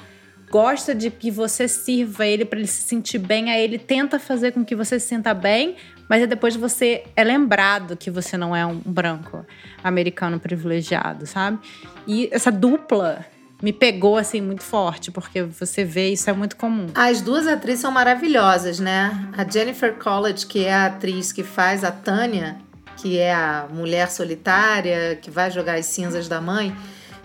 gosta 0.53 0.93
de 0.93 1.09
que 1.09 1.31
você 1.31 1.67
sirva 1.67 2.27
ele 2.27 2.45
para 2.45 2.59
ele 2.59 2.67
se 2.67 2.83
sentir 2.83 3.17
bem, 3.17 3.49
aí 3.49 3.63
ele 3.63 3.79
tenta 3.79 4.19
fazer 4.19 4.51
com 4.51 4.63
que 4.63 4.75
você 4.75 4.99
se 4.99 5.07
sinta 5.07 5.33
bem, 5.33 5.75
mas 6.07 6.29
depois 6.29 6.55
você 6.55 7.05
é 7.15 7.23
lembrado 7.23 7.97
que 7.97 8.11
você 8.11 8.37
não 8.37 8.55
é 8.55 8.63
um 8.63 8.79
branco 8.85 9.43
americano 9.83 10.39
privilegiado, 10.39 11.25
sabe? 11.25 11.57
E 12.05 12.29
essa 12.31 12.51
dupla 12.51 13.25
me 13.63 13.73
pegou 13.73 14.15
assim 14.15 14.41
muito 14.41 14.61
forte, 14.61 15.09
porque 15.09 15.41
você 15.41 15.83
vê 15.83 16.09
isso 16.09 16.29
é 16.29 16.33
muito 16.33 16.55
comum. 16.55 16.85
As 16.93 17.19
duas 17.19 17.47
atrizes 17.47 17.81
são 17.81 17.91
maravilhosas, 17.91 18.79
né? 18.79 19.27
A 19.35 19.49
Jennifer 19.49 19.95
College, 19.95 20.45
que 20.45 20.65
é 20.65 20.73
a 20.73 20.85
atriz 20.85 21.31
que 21.31 21.41
faz 21.41 21.83
a 21.83 21.91
Tânia, 21.91 22.57
que 22.97 23.17
é 23.17 23.33
a 23.33 23.65
mulher 23.73 24.11
solitária 24.11 25.17
que 25.19 25.31
vai 25.31 25.49
jogar 25.49 25.79
as 25.79 25.87
cinzas 25.87 26.27
da 26.27 26.39
mãe. 26.39 26.75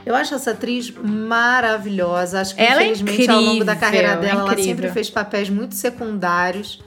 Eu 0.07 0.15
acho 0.15 0.35
essa 0.35 0.53
atriz 0.53 0.91
maravilhosa. 0.91 2.41
Acho 2.41 2.55
que, 2.55 2.61
ela 2.61 2.83
é 2.83 2.93
infelizmente, 2.93 3.11
é 3.11 3.15
incrível, 3.15 3.37
ao 3.37 3.43
longo 3.43 3.65
da 3.65 3.77
carreira 3.77 4.17
dela, 4.17 4.41
é 4.41 4.55
ela 4.55 4.63
sempre 4.63 4.91
fez 4.91 5.11
papéis 5.11 5.51
muito 5.51 5.75
secundários. 5.75 6.83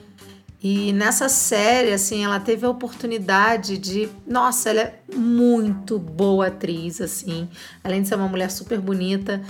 E 0.62 0.92
nessa 0.92 1.28
série, 1.28 1.92
assim, 1.92 2.24
ela 2.24 2.38
teve 2.38 2.64
a 2.64 2.70
oportunidade 2.70 3.76
de. 3.76 4.08
Nossa, 4.24 4.70
ela 4.70 4.80
é 4.80 4.94
muito 5.12 5.98
boa 5.98 6.46
atriz, 6.46 7.00
assim. 7.00 7.48
Além 7.82 8.02
de 8.02 8.08
ser 8.08 8.14
uma 8.14 8.28
mulher 8.28 8.48
super 8.48 8.80
bonita, 8.80 9.42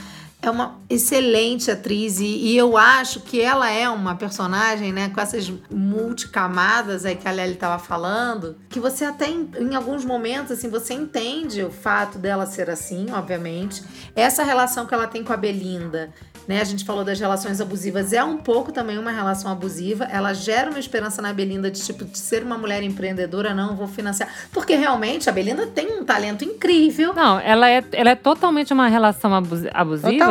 é 0.43 0.51
uma 0.51 0.81
excelente 0.91 1.71
atriz. 1.71 2.19
E, 2.19 2.25
e 2.25 2.57
eu 2.57 2.77
acho 2.77 3.21
que 3.21 3.41
ela 3.41 3.71
é 3.71 3.89
uma 3.89 4.17
personagem, 4.17 4.93
né, 4.93 5.09
com 5.09 5.21
essas 5.21 5.51
multicamadas 5.71 7.07
aí 7.07 7.15
que 7.15 7.29
a 7.29 7.31
Lely 7.31 7.53
estava 7.55 7.79
falando, 7.79 8.57
que 8.69 8.81
você 8.81 9.05
até 9.05 9.29
em, 9.29 9.49
em 9.61 9.75
alguns 9.77 10.05
momentos, 10.05 10.51
assim, 10.51 10.69
você 10.69 10.95
entende 10.95 11.63
o 11.63 11.71
fato 11.71 12.19
dela 12.19 12.45
ser 12.45 12.69
assim, 12.69 13.07
obviamente. 13.13 13.83
Essa 14.17 14.43
relação 14.43 14.85
que 14.85 14.93
ela 14.93 15.07
tem 15.07 15.23
com 15.23 15.33
a 15.33 15.37
Belinda 15.37 16.13
né? 16.47 16.61
A 16.61 16.65
gente 16.65 16.85
falou 16.85 17.05
das 17.05 17.19
relações 17.19 17.61
abusivas, 17.61 18.13
é 18.13 18.23
um 18.23 18.37
pouco 18.37 18.73
também 18.73 18.99
uma 18.99 19.11
relação 19.11 19.51
abusiva. 19.51 20.05
Ela 20.05 20.33
gera 20.33 20.71
uma 20.71 20.79
esperança 20.79 21.23
na 21.23 21.33
Belinda 21.33 21.71
de 21.71 21.81
tipo 21.83 22.05
de 22.05 22.19
ser 22.19 22.43
uma 22.43 22.59
mulher 22.59 22.83
empreendedora, 22.83 23.55
não 23.55 23.77
vou 23.77 23.87
financiar. 23.87 24.29
Porque 24.53 24.75
realmente 24.75 25.29
a 25.29 25.33
Belinda 25.33 25.67
tem 25.67 25.99
um 26.01 26.05
talento 26.05 26.45
incrível. 26.45 27.15
Não, 27.15 27.39
ela 27.39 27.69
é, 27.69 27.85
ela 27.93 28.11
é 28.11 28.15
totalmente 28.15 28.73
uma 28.73 28.89
relação 28.89 29.35
abus- 29.35 29.67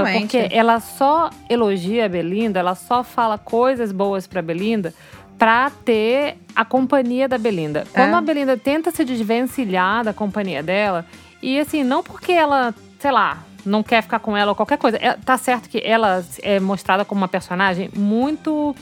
Totalmente. 0.06 0.38
porque 0.38 0.56
ela 0.56 0.80
só 0.80 1.30
elogia 1.50 2.06
a 2.06 2.10
Belinda, 2.10 2.60
ela 2.60 2.76
só 2.76 3.04
fala 3.04 3.38
coisas 3.38 3.92
boas 3.92 4.28
pra 4.28 4.42
Belinda 4.42 4.94
pra 5.38 5.72
ter 5.84 6.38
a 6.56 6.64
companhia 6.64 7.28
da 7.28 7.38
Belinda. 7.38 7.86
Quando 7.94 8.14
É. 8.14 8.18
a 8.18 8.22
Belinda 8.22 8.56
tenta 8.58 8.92
se 8.92 9.04
desvencilhar 9.04 10.04
da 10.04 10.14
companhia 10.14 10.62
dela, 10.62 11.06
e 11.42 11.60
assim, 11.60 11.84
não 11.84 12.04
porque 12.04 12.32
ela, 12.32 12.76
sei 13.00 13.12
lá, 13.12 13.40
não 13.66 13.82
quer 13.82 14.04
ficar 14.04 14.20
com 14.20 14.38
ela 14.38 14.52
ou 14.52 14.56
qualquer 14.56 14.78
coisa. 14.78 14.98
É, 15.02 15.14
tá 15.14 15.38
certo 15.38 15.68
que 15.70 15.82
ela 15.84 16.24
é 16.44 16.60
mostrada 16.60 17.04
como 17.04 17.22
uma 17.22 17.28
personagem 17.28 17.90
muito 17.96 18.76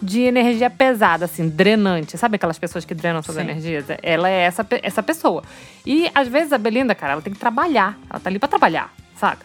de 0.00 0.20
energia 0.22 0.70
pesada, 0.70 1.24
assim, 1.24 1.48
drenante. 1.48 2.16
Sabe 2.16 2.36
aquelas 2.36 2.58
pessoas 2.58 2.84
que 2.84 2.94
drenam 2.94 3.20
suas 3.22 3.36
Sim. 3.36 3.42
energias? 3.42 3.84
Ela 4.02 4.28
é 4.30 4.42
essa, 4.42 4.66
essa 4.82 5.02
pessoa. 5.02 5.42
E 5.84 6.10
às 6.14 6.28
vezes 6.28 6.52
a 6.52 6.58
Belinda, 6.58 6.94
cara, 6.94 7.14
ela 7.14 7.22
tem 7.22 7.32
que 7.32 7.38
trabalhar. 7.38 7.98
Ela 8.08 8.20
tá 8.20 8.30
ali 8.30 8.38
pra 8.38 8.48
trabalhar, 8.48 8.92
saca? 9.16 9.44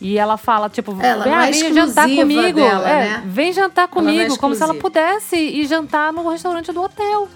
E 0.00 0.18
ela 0.18 0.36
fala, 0.36 0.70
tipo, 0.70 0.96
Ela 1.00 1.24
vem, 1.24 1.32
é 1.34 1.50
vem 1.50 1.74
jantar 1.74 2.08
comigo. 2.08 2.58
dela, 2.58 2.88
é, 2.88 3.08
né? 3.08 3.22
Vem 3.26 3.52
jantar 3.52 3.84
é 3.84 3.88
comigo, 3.88 4.38
como 4.38 4.54
se 4.54 4.62
ela 4.62 4.74
pudesse 4.74 5.36
ir 5.36 5.66
jantar 5.66 6.12
no 6.12 6.26
restaurante 6.28 6.72
do 6.72 6.82
hotel. 6.82 7.28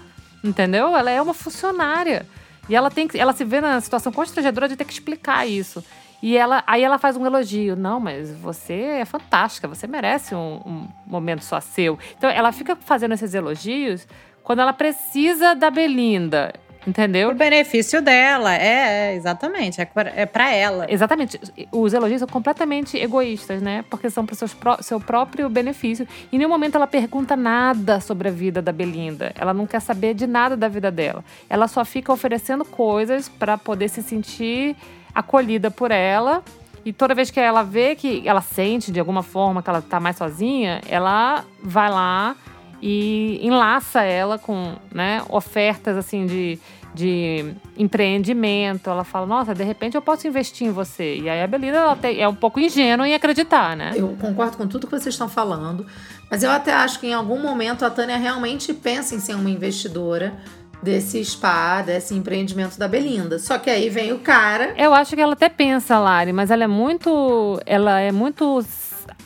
Entendeu? 0.43 0.95
Ela 0.97 1.11
é 1.11 1.21
uma 1.21 1.33
funcionária. 1.33 2.25
E 2.67 2.75
ela 2.75 2.89
tem 2.89 3.07
que, 3.07 3.19
ela 3.19 3.33
se 3.33 3.43
vê 3.43 3.61
na 3.61 3.79
situação 3.79 4.11
constrangedora 4.11 4.67
de 4.67 4.75
ter 4.75 4.85
que 4.85 4.93
explicar 4.93 5.47
isso. 5.47 5.83
E 6.23 6.35
ela, 6.35 6.63
aí 6.65 6.83
ela 6.83 6.97
faz 6.97 7.15
um 7.15 7.25
elogio. 7.25 7.75
Não, 7.75 7.99
mas 7.99 8.31
você 8.31 8.73
é 8.73 9.05
fantástica, 9.05 9.67
você 9.67 9.85
merece 9.85 10.33
um, 10.33 10.59
um 10.65 10.87
momento 11.05 11.43
só 11.43 11.59
seu. 11.61 11.99
Então 12.17 12.29
ela 12.29 12.51
fica 12.51 12.75
fazendo 12.75 13.13
esses 13.13 13.35
elogios 13.35 14.07
quando 14.43 14.59
ela 14.59 14.73
precisa 14.73 15.53
da 15.53 15.69
Belinda. 15.69 16.53
Entendeu? 16.85 17.31
O 17.31 17.33
benefício 17.33 18.01
dela, 18.01 18.53
é, 18.53 19.11
é, 19.11 19.15
exatamente. 19.15 19.81
É 19.81 19.89
é 20.15 20.25
pra 20.25 20.53
ela. 20.53 20.85
Exatamente. 20.89 21.39
Os 21.71 21.93
elogios 21.93 22.19
são 22.19 22.27
completamente 22.27 22.97
egoístas, 22.97 23.61
né? 23.61 23.83
Porque 23.89 24.09
são 24.09 24.25
para 24.25 24.77
o 24.79 24.83
seu 24.83 24.99
próprio 24.99 25.49
benefício. 25.49 26.07
Em 26.31 26.37
nenhum 26.37 26.49
momento 26.49 26.75
ela 26.75 26.87
pergunta 26.87 27.35
nada 27.35 27.99
sobre 27.99 28.27
a 28.27 28.31
vida 28.31 28.61
da 28.61 28.71
Belinda. 28.71 29.31
Ela 29.35 29.53
não 29.53 29.65
quer 29.65 29.79
saber 29.79 30.13
de 30.13 30.27
nada 30.27 30.55
da 30.55 30.67
vida 30.67 30.91
dela. 30.91 31.23
Ela 31.49 31.67
só 31.67 31.83
fica 31.83 32.13
oferecendo 32.13 32.63
coisas 32.63 33.27
para 33.27 33.57
poder 33.57 33.89
se 33.89 34.03
sentir 34.03 34.75
acolhida 35.13 35.71
por 35.71 35.91
ela. 35.91 36.43
E 36.83 36.93
toda 36.93 37.15
vez 37.15 37.31
que 37.31 37.39
ela 37.39 37.63
vê 37.63 37.95
que 37.95 38.21
ela 38.27 38.41
sente 38.41 38.91
de 38.91 38.99
alguma 38.99 39.23
forma 39.23 39.63
que 39.63 39.69
ela 39.69 39.81
tá 39.81 39.99
mais 39.99 40.17
sozinha, 40.17 40.81
ela 40.87 41.43
vai 41.63 41.89
lá 41.89 42.35
e 42.81 43.39
enlaça 43.41 44.03
ela 44.03 44.37
com 44.37 44.75
né, 44.93 45.23
ofertas 45.29 45.97
assim 45.97 46.27
de, 46.27 46.59
de 46.95 47.53
empreendimento. 47.77 48.89
Ela 48.89 49.03
fala, 49.03 49.25
nossa, 49.25 49.53
de 49.53 49.63
repente 49.63 49.95
eu 49.95 50.01
posso 50.01 50.27
investir 50.27 50.67
em 50.67 50.71
você. 50.71 51.17
E 51.17 51.29
aí 51.29 51.41
a 51.43 51.47
Belinda 51.47 51.77
ela 51.77 51.95
tem- 51.95 52.19
é 52.21 52.27
um 52.27 52.33
pouco 52.35 52.59
ingênua 52.59 53.07
em 53.07 53.13
acreditar, 53.13 53.75
né? 53.75 53.91
Eu 53.95 54.15
concordo 54.19 54.57
com 54.57 54.65
tudo 54.67 54.87
que 54.87 54.91
vocês 54.97 55.13
estão 55.13 55.27
falando, 55.29 55.85
mas 56.31 56.41
eu 56.43 56.49
até 56.51 56.73
acho 56.73 56.99
que 56.99 57.07
em 57.07 57.13
algum 57.13 57.39
momento 57.39 57.83
a 57.85 57.89
Tânia 57.89 58.17
realmente 58.17 58.73
pensa 58.73 59.13
em 59.13 59.19
ser 59.19 59.35
uma 59.35 59.49
investidora 59.49 60.33
desse 60.81 61.23
spa, 61.25 61.81
desse 61.81 62.13
empreendimento 62.13 62.77
da 62.77 62.87
Belinda. 62.87 63.39
Só 63.39 63.57
que 63.57 63.69
aí 63.69 63.89
vem 63.89 64.13
o 64.13 64.19
cara. 64.19 64.73
Eu 64.77 64.93
acho 64.93 65.15
que 65.15 65.21
ela 65.21 65.33
até 65.33 65.49
pensa, 65.49 65.97
Lari, 65.97 66.31
mas 66.31 66.51
ela 66.51 66.63
é 66.63 66.67
muito. 66.67 67.59
Ela 67.65 67.99
é 67.99 68.11
muito 68.11 68.63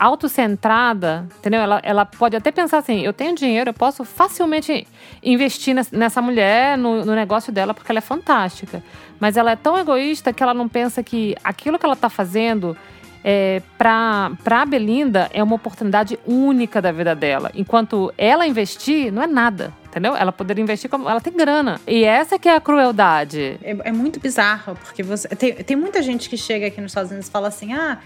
autocentrada, 0.00 1.26
entendeu? 1.38 1.60
Ela, 1.60 1.80
ela 1.82 2.04
pode 2.06 2.34
até 2.36 2.50
pensar 2.50 2.78
assim: 2.78 3.02
eu 3.04 3.12
tenho 3.12 3.34
dinheiro, 3.34 3.70
eu 3.70 3.74
posso 3.74 4.04
facilmente 4.04 4.86
investir 5.22 5.74
nes- 5.74 5.90
nessa 5.92 6.22
mulher, 6.22 6.78
no, 6.78 7.04
no 7.04 7.14
negócio 7.14 7.52
dela, 7.52 7.74
porque 7.74 7.92
ela 7.92 7.98
é 7.98 8.02
fantástica. 8.02 8.82
Mas 9.20 9.36
ela 9.36 9.50
é 9.50 9.56
tão 9.56 9.78
egoísta 9.78 10.32
que 10.32 10.42
ela 10.42 10.54
não 10.54 10.68
pensa 10.68 11.02
que 11.02 11.36
aquilo 11.44 11.78
que 11.78 11.84
ela 11.86 11.96
tá 11.96 12.08
fazendo. 12.08 12.76
É, 13.22 13.60
pra, 13.76 14.32
pra 14.42 14.64
Belinda 14.64 15.28
é 15.34 15.42
uma 15.42 15.54
oportunidade 15.54 16.18
única 16.26 16.80
da 16.80 16.90
vida 16.90 17.14
dela. 17.14 17.50
Enquanto 17.54 18.10
ela 18.16 18.46
investir, 18.46 19.12
não 19.12 19.22
é 19.22 19.26
nada, 19.26 19.74
entendeu? 19.86 20.16
Ela 20.16 20.32
poderia 20.32 20.62
investir 20.62 20.88
como. 20.88 21.06
Ela 21.06 21.20
tem 21.20 21.34
grana. 21.34 21.78
E 21.86 22.02
essa 22.02 22.38
que 22.38 22.48
é 22.48 22.56
a 22.56 22.60
crueldade. 22.62 23.58
É, 23.62 23.76
é 23.90 23.92
muito 23.92 24.18
bizarro, 24.18 24.74
porque 24.74 25.02
você. 25.02 25.28
Tem, 25.28 25.52
tem 25.52 25.76
muita 25.76 26.00
gente 26.02 26.30
que 26.30 26.36
chega 26.38 26.66
aqui 26.68 26.80
nos 26.80 26.92
Estados 26.92 27.10
Unidos 27.10 27.28
e 27.28 27.30
fala 27.30 27.48
assim: 27.48 27.74
ah, 27.74 27.98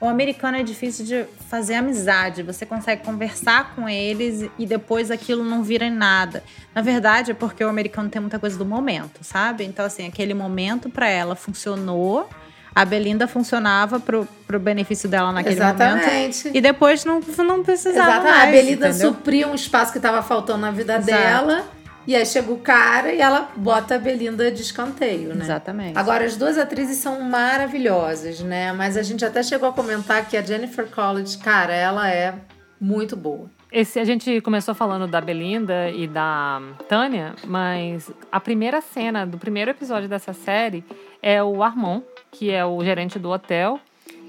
o 0.00 0.06
americano 0.06 0.58
é 0.58 0.62
difícil 0.62 1.04
de 1.04 1.24
fazer 1.48 1.74
amizade. 1.74 2.42
Você 2.42 2.66
consegue 2.66 3.02
conversar 3.02 3.74
com 3.74 3.88
eles 3.88 4.48
e 4.58 4.66
depois 4.66 5.10
aquilo 5.10 5.42
não 5.42 5.62
vira 5.62 5.86
em 5.86 5.90
nada. 5.90 6.44
Na 6.74 6.82
verdade, 6.82 7.30
é 7.30 7.34
porque 7.34 7.64
o 7.64 7.68
americano 7.68 8.08
tem 8.10 8.20
muita 8.20 8.38
coisa 8.38 8.58
do 8.58 8.64
momento, 8.64 9.20
sabe? 9.22 9.64
Então, 9.64 9.84
assim, 9.84 10.06
aquele 10.06 10.34
momento 10.34 10.90
pra 10.90 11.08
ela 11.08 11.34
funcionou. 11.34 12.28
A 12.74 12.84
Belinda 12.84 13.26
funcionava 13.26 13.98
pro, 13.98 14.28
pro 14.46 14.60
benefício 14.60 15.08
dela 15.08 15.32
naquele 15.32 15.58
momento. 15.58 15.80
Exatamente. 15.80 16.50
E 16.52 16.60
depois 16.60 17.06
não, 17.06 17.20
não 17.38 17.62
precisava 17.62 18.10
Exatamente. 18.10 18.30
mais, 18.30 18.48
a 18.48 18.52
Belinda 18.52 18.88
entendeu? 18.90 19.08
supria 19.08 19.48
um 19.48 19.54
espaço 19.54 19.92
que 19.92 19.98
estava 19.98 20.22
faltando 20.22 20.58
na 20.58 20.70
vida 20.70 20.96
Exato. 20.96 21.06
dela. 21.10 21.64
E 22.06 22.14
aí 22.14 22.24
chega 22.24 22.52
o 22.52 22.58
cara 22.58 23.12
e 23.12 23.20
ela 23.20 23.50
bota 23.56 23.96
a 23.96 23.98
Belinda 23.98 24.50
de 24.50 24.62
escanteio, 24.62 25.34
né? 25.34 25.44
Exatamente. 25.44 25.98
Agora, 25.98 26.24
as 26.24 26.36
duas 26.36 26.56
atrizes 26.56 26.98
são 26.98 27.20
maravilhosas, 27.22 28.40
né? 28.40 28.72
Mas 28.72 28.96
a 28.96 29.02
gente 29.02 29.24
até 29.24 29.42
chegou 29.42 29.68
a 29.68 29.72
comentar 29.72 30.26
que 30.28 30.36
a 30.36 30.42
Jennifer 30.42 30.86
College, 30.86 31.38
cara, 31.38 31.74
ela 31.74 32.08
é 32.08 32.34
muito 32.80 33.16
boa. 33.16 33.50
Esse, 33.72 33.98
a 33.98 34.04
gente 34.04 34.40
começou 34.40 34.74
falando 34.74 35.08
da 35.08 35.20
Belinda 35.20 35.90
e 35.90 36.06
da 36.06 36.62
Tânia, 36.88 37.34
mas 37.44 38.10
a 38.30 38.38
primeira 38.38 38.80
cena 38.80 39.26
do 39.26 39.36
primeiro 39.36 39.70
episódio 39.72 40.08
dessa 40.08 40.32
série 40.32 40.84
é 41.20 41.42
o 41.42 41.62
Armand, 41.62 42.02
que 42.30 42.50
é 42.50 42.64
o 42.64 42.82
gerente 42.84 43.18
do 43.18 43.30
hotel. 43.30 43.80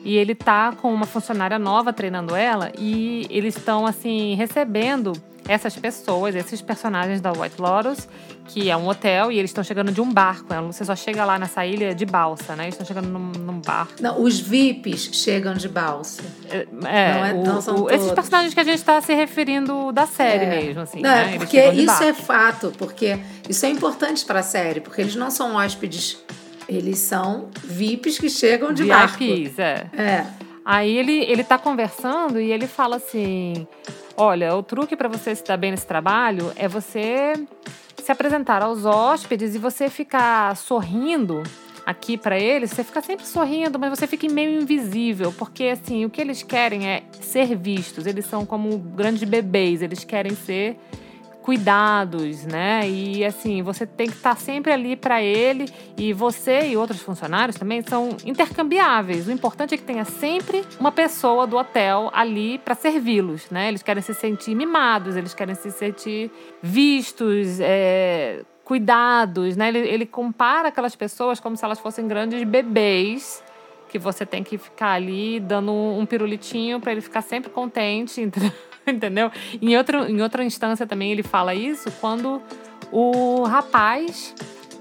E 0.03 0.15
ele 0.15 0.33
tá 0.35 0.73
com 0.79 0.93
uma 0.93 1.05
funcionária 1.05 1.59
nova 1.59 1.91
treinando 1.91 2.35
ela 2.35 2.71
e 2.77 3.25
eles 3.29 3.57
estão 3.57 3.85
assim 3.85 4.35
recebendo 4.35 5.11
essas 5.49 5.75
pessoas, 5.77 6.35
esses 6.35 6.61
personagens 6.61 7.21
da 7.21 7.31
White 7.31 7.55
Lotus, 7.61 8.07
que 8.47 8.69
é 8.69 8.75
um 8.75 8.85
hotel 8.87 9.31
e 9.31 9.39
eles 9.39 9.49
estão 9.49 9.63
chegando 9.63 9.93
de 9.93 10.01
um 10.01 10.11
barco. 10.11 10.45
Você 10.65 10.83
só 10.83 10.93
chega 10.93 11.23
lá 11.23 11.39
nessa 11.39 11.65
ilha 11.65 11.95
de 11.95 12.05
balsa, 12.05 12.53
né? 12.55 12.63
Eles 12.65 12.73
estão 12.75 12.85
chegando 12.85 13.07
num, 13.07 13.31
num 13.31 13.59
barco. 13.61 13.93
Não, 14.01 14.21
os 14.21 14.39
VIPs 14.41 15.09
chegam 15.13 15.53
de 15.53 15.69
balsa. 15.69 16.21
É, 16.49 16.67
Não 16.69 16.89
é- 16.89 17.33
o- 17.33 17.43
não 17.45 17.61
são 17.61 17.83
o- 17.83 17.89
esses 17.89 18.11
personagens 18.11 18.53
que 18.53 18.59
a 18.59 18.63
gente 18.63 18.75
está 18.79 18.99
se 18.99 19.13
referindo 19.13 19.91
da 19.93 20.05
série 20.05 20.43
É. 20.45 20.49
mesmo, 20.49 20.81
assim. 20.81 21.01
Não, 21.01 21.09
né? 21.09 21.35
é 21.35 21.37
porque 21.37 21.61
isso 21.69 21.85
barco. 21.85 22.03
é 22.03 22.13
fato, 22.13 22.73
porque 22.77 23.17
isso 23.49 23.65
é 23.65 23.69
importante 23.69 24.25
pra 24.25 24.43
série, 24.43 24.81
porque 24.81 24.99
eles 25.01 25.15
não 25.15 25.31
são 25.31 25.55
hóspedes, 25.55 26.17
eles 26.67 26.99
são 26.99 27.49
VIPs 27.63 28.19
que 28.19 28.29
chegam 28.29 28.73
de 28.73 28.85
barco. 28.85 29.17
VIPs, 29.17 29.59
é. 29.59 29.89
É. 29.93 30.27
Aí 30.65 30.97
ele, 30.97 31.23
ele 31.23 31.43
tá 31.43 31.57
conversando 31.57 32.39
e 32.39 32.51
ele 32.51 32.67
fala 32.67 32.97
assim: 32.97 33.65
Olha, 34.17 34.55
o 34.55 34.61
truque 34.61 34.95
para 34.95 35.07
você 35.07 35.33
se 35.33 35.43
dar 35.43 35.57
bem 35.57 35.71
nesse 35.71 35.87
trabalho 35.87 36.51
é 36.55 36.67
você 36.67 37.33
se 38.03 38.11
apresentar 38.11 38.61
aos 38.61 38.85
hóspedes 38.85 39.55
e 39.55 39.57
você 39.57 39.89
ficar 39.89 40.55
sorrindo 40.57 41.43
aqui 41.85 42.17
para 42.17 42.37
eles. 42.37 42.71
Você 42.71 42.83
fica 42.83 43.01
sempre 43.01 43.25
sorrindo, 43.25 43.79
mas 43.79 43.89
você 43.89 44.05
fica 44.05 44.27
meio 44.29 44.61
invisível, 44.61 45.31
porque 45.31 45.65
assim, 45.65 46.03
o 46.03 46.09
que 46.09 46.19
eles 46.19 46.43
querem 46.43 46.85
é 46.85 47.03
ser 47.21 47.55
vistos. 47.55 48.05
Eles 48.05 48.25
são 48.25 48.45
como 48.45 48.77
grandes 48.77 49.23
bebês, 49.23 49.81
eles 49.81 50.03
querem 50.03 50.35
ser 50.35 50.77
cuidados, 51.47 52.43
né? 52.43 52.89
E 52.89 53.23
assim, 53.23 53.61
você 53.61 53.87
tem 53.87 54.07
que 54.07 54.17
estar 54.17 54.35
sempre 54.35 54.69
ali 54.69 54.97
para 54.97 55.23
ele 55.23 55.65
e 55.97 56.11
você 56.11 56.67
e 56.67 56.75
outros 56.75 57.01
funcionários 57.01 57.55
também 57.55 57.81
são 57.87 58.17
intercambiáveis. 58.25 59.29
O 59.29 59.31
importante 59.31 59.73
é 59.73 59.77
que 59.77 59.83
tenha 59.83 60.03
sempre 60.03 60.65
uma 60.77 60.91
pessoa 60.91 61.47
do 61.47 61.55
hotel 61.55 62.11
ali 62.13 62.57
para 62.57 62.75
servi-los, 62.75 63.49
né? 63.49 63.69
Eles 63.69 63.81
querem 63.81 64.03
se 64.03 64.13
sentir 64.13 64.55
mimados, 64.55 65.15
eles 65.15 65.33
querem 65.33 65.55
se 65.55 65.71
sentir 65.71 66.29
vistos, 66.61 67.61
é, 67.61 68.43
cuidados, 68.65 69.55
né? 69.55 69.69
Ele, 69.69 69.79
ele 69.79 70.05
compara 70.05 70.67
aquelas 70.67 70.97
pessoas 70.97 71.39
como 71.39 71.55
se 71.55 71.63
elas 71.63 71.79
fossem 71.79 72.09
grandes 72.09 72.43
bebês 72.43 73.41
que 73.87 73.97
você 73.97 74.25
tem 74.25 74.43
que 74.43 74.57
ficar 74.57 74.91
ali 74.91 75.39
dando 75.39 75.71
um 75.71 76.05
pirulitinho 76.05 76.81
para 76.81 76.91
ele 76.91 76.99
ficar 76.99 77.21
sempre 77.21 77.49
contente, 77.49 78.19
entendeu? 78.21 78.51
entendeu? 78.91 79.31
Em, 79.61 79.75
outro, 79.77 80.09
em 80.09 80.21
outra 80.21 80.43
instância 80.43 80.87
também 80.87 81.11
ele 81.11 81.23
fala 81.23 81.53
isso 81.53 81.91
quando 81.99 82.41
o 82.91 83.43
rapaz 83.43 84.33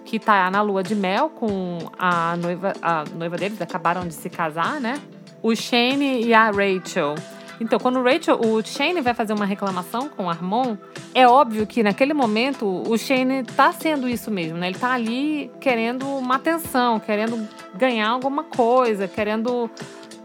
que 0.04 0.20
tá 0.20 0.48
na 0.50 0.62
lua 0.62 0.82
de 0.82 0.94
mel 0.94 1.28
com 1.28 1.78
a 1.98 2.36
noiva, 2.36 2.72
a 2.80 3.04
noiva 3.16 3.36
deles, 3.36 3.60
acabaram 3.60 4.06
de 4.06 4.14
se 4.14 4.30
casar, 4.30 4.80
né? 4.80 5.00
O 5.42 5.54
Shane 5.54 6.24
e 6.24 6.32
a 6.32 6.50
Rachel. 6.50 7.16
Então, 7.60 7.78
quando 7.78 7.98
o 7.98 8.02
Rachel, 8.02 8.38
o 8.40 8.62
Shane 8.62 9.00
vai 9.00 9.14
fazer 9.14 9.32
uma 9.32 9.46
reclamação 9.46 10.08
com 10.08 10.26
o 10.26 10.30
Armon, 10.30 10.76
é 11.14 11.26
óbvio 11.26 11.66
que 11.66 11.82
naquele 11.82 12.12
momento 12.12 12.66
o 12.66 12.96
Shane 12.98 13.42
tá 13.44 13.72
sendo 13.72 14.08
isso 14.08 14.30
mesmo, 14.30 14.58
né? 14.58 14.68
Ele 14.68 14.78
tá 14.78 14.92
ali 14.92 15.50
querendo 15.60 16.06
uma 16.06 16.36
atenção, 16.36 17.00
querendo 17.00 17.48
ganhar 17.74 18.10
alguma 18.10 18.44
coisa, 18.44 19.08
querendo, 19.08 19.70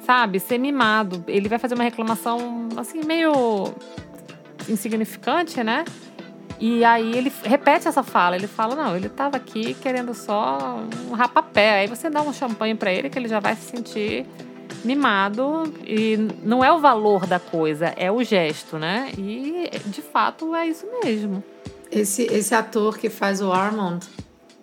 sabe, 0.05 0.39
ser 0.39 0.57
mimado. 0.57 1.23
Ele 1.27 1.47
vai 1.47 1.59
fazer 1.59 1.75
uma 1.75 1.83
reclamação 1.83 2.69
assim 2.77 3.01
meio 3.05 3.73
insignificante, 4.67 5.63
né? 5.63 5.85
E 6.59 6.85
aí 6.85 7.15
ele 7.15 7.31
repete 7.43 7.87
essa 7.87 8.03
fala. 8.03 8.35
Ele 8.35 8.47
fala: 8.47 8.75
Não, 8.75 8.95
ele 8.95 9.07
estava 9.07 9.37
aqui 9.37 9.73
querendo 9.73 10.13
só 10.13 10.79
um 11.09 11.13
rapapé. 11.13 11.79
Aí 11.79 11.87
você 11.87 12.09
dá 12.09 12.21
um 12.21 12.31
champanhe 12.31 12.75
para 12.75 12.91
ele 12.91 13.09
que 13.09 13.17
ele 13.17 13.27
já 13.27 13.39
vai 13.39 13.55
se 13.55 13.71
sentir 13.71 14.25
mimado. 14.85 15.73
E 15.85 16.17
não 16.43 16.63
é 16.63 16.71
o 16.71 16.79
valor 16.79 17.25
da 17.25 17.39
coisa, 17.39 17.87
é 17.97 18.11
o 18.11 18.23
gesto, 18.23 18.77
né? 18.77 19.11
E 19.17 19.69
de 19.87 20.01
fato 20.01 20.55
é 20.55 20.67
isso 20.67 20.85
mesmo. 21.03 21.43
Esse, 21.91 22.23
esse 22.23 22.55
ator 22.55 22.97
que 22.97 23.09
faz 23.09 23.41
o 23.41 23.51
Armand 23.51 23.99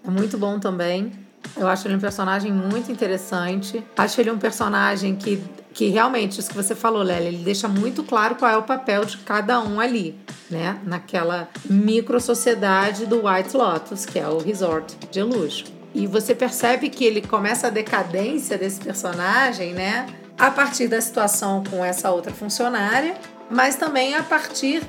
é 0.07 0.11
muito 0.11 0.39
bom 0.39 0.59
também. 0.59 1.13
Eu 1.57 1.69
acho 1.69 1.87
ele 1.87 1.97
um 1.97 2.01
personagem 2.01 2.53
muito 2.53 2.91
interessante. 2.91 3.85
Acho 3.97 4.21
ele 4.21 4.31
um 4.31 4.39
personagem 4.39 5.17
que, 5.17 5.43
que 5.73 5.89
realmente, 5.89 6.41
isso 6.41 6.49
que 6.49 6.57
você 6.57 6.75
falou, 6.75 7.03
Lélia, 7.03 7.29
ele 7.29 7.45
deixa 7.45 7.69
muito 7.69 8.03
claro 8.03 8.35
qual 8.35 8.51
é 8.51 8.57
o 8.57 8.63
papel 8.63 9.05
de 9.05 9.19
cada 9.19 9.61
um 9.61 9.81
ali, 9.81 10.19
né? 10.51 10.79
Naquela 10.85 11.49
micro 11.69 12.21
sociedade 12.21 13.07
do 13.07 13.27
White 13.27 13.57
Lotus, 13.57 14.05
que 14.07 14.19
é 14.19 14.29
o 14.29 14.39
resort 14.39 14.97
de 15.11 15.23
luxo. 15.23 15.65
E 15.95 16.07
você 16.07 16.35
percebe 16.35 16.91
que 16.91 17.05
ele 17.05 17.23
começa 17.23 17.69
a 17.69 17.71
decadência 17.71 18.59
desse 18.59 18.81
personagem, 18.81 19.73
né? 19.73 20.07
A 20.39 20.51
partir 20.51 20.87
da 20.87 21.01
situação 21.01 21.65
com 21.69 21.85
essa 21.85 22.11
outra 22.11 22.33
funcionária, 22.33 23.17
mas 23.51 23.77
também 23.77 24.15
a 24.15 24.23
partir. 24.23 24.83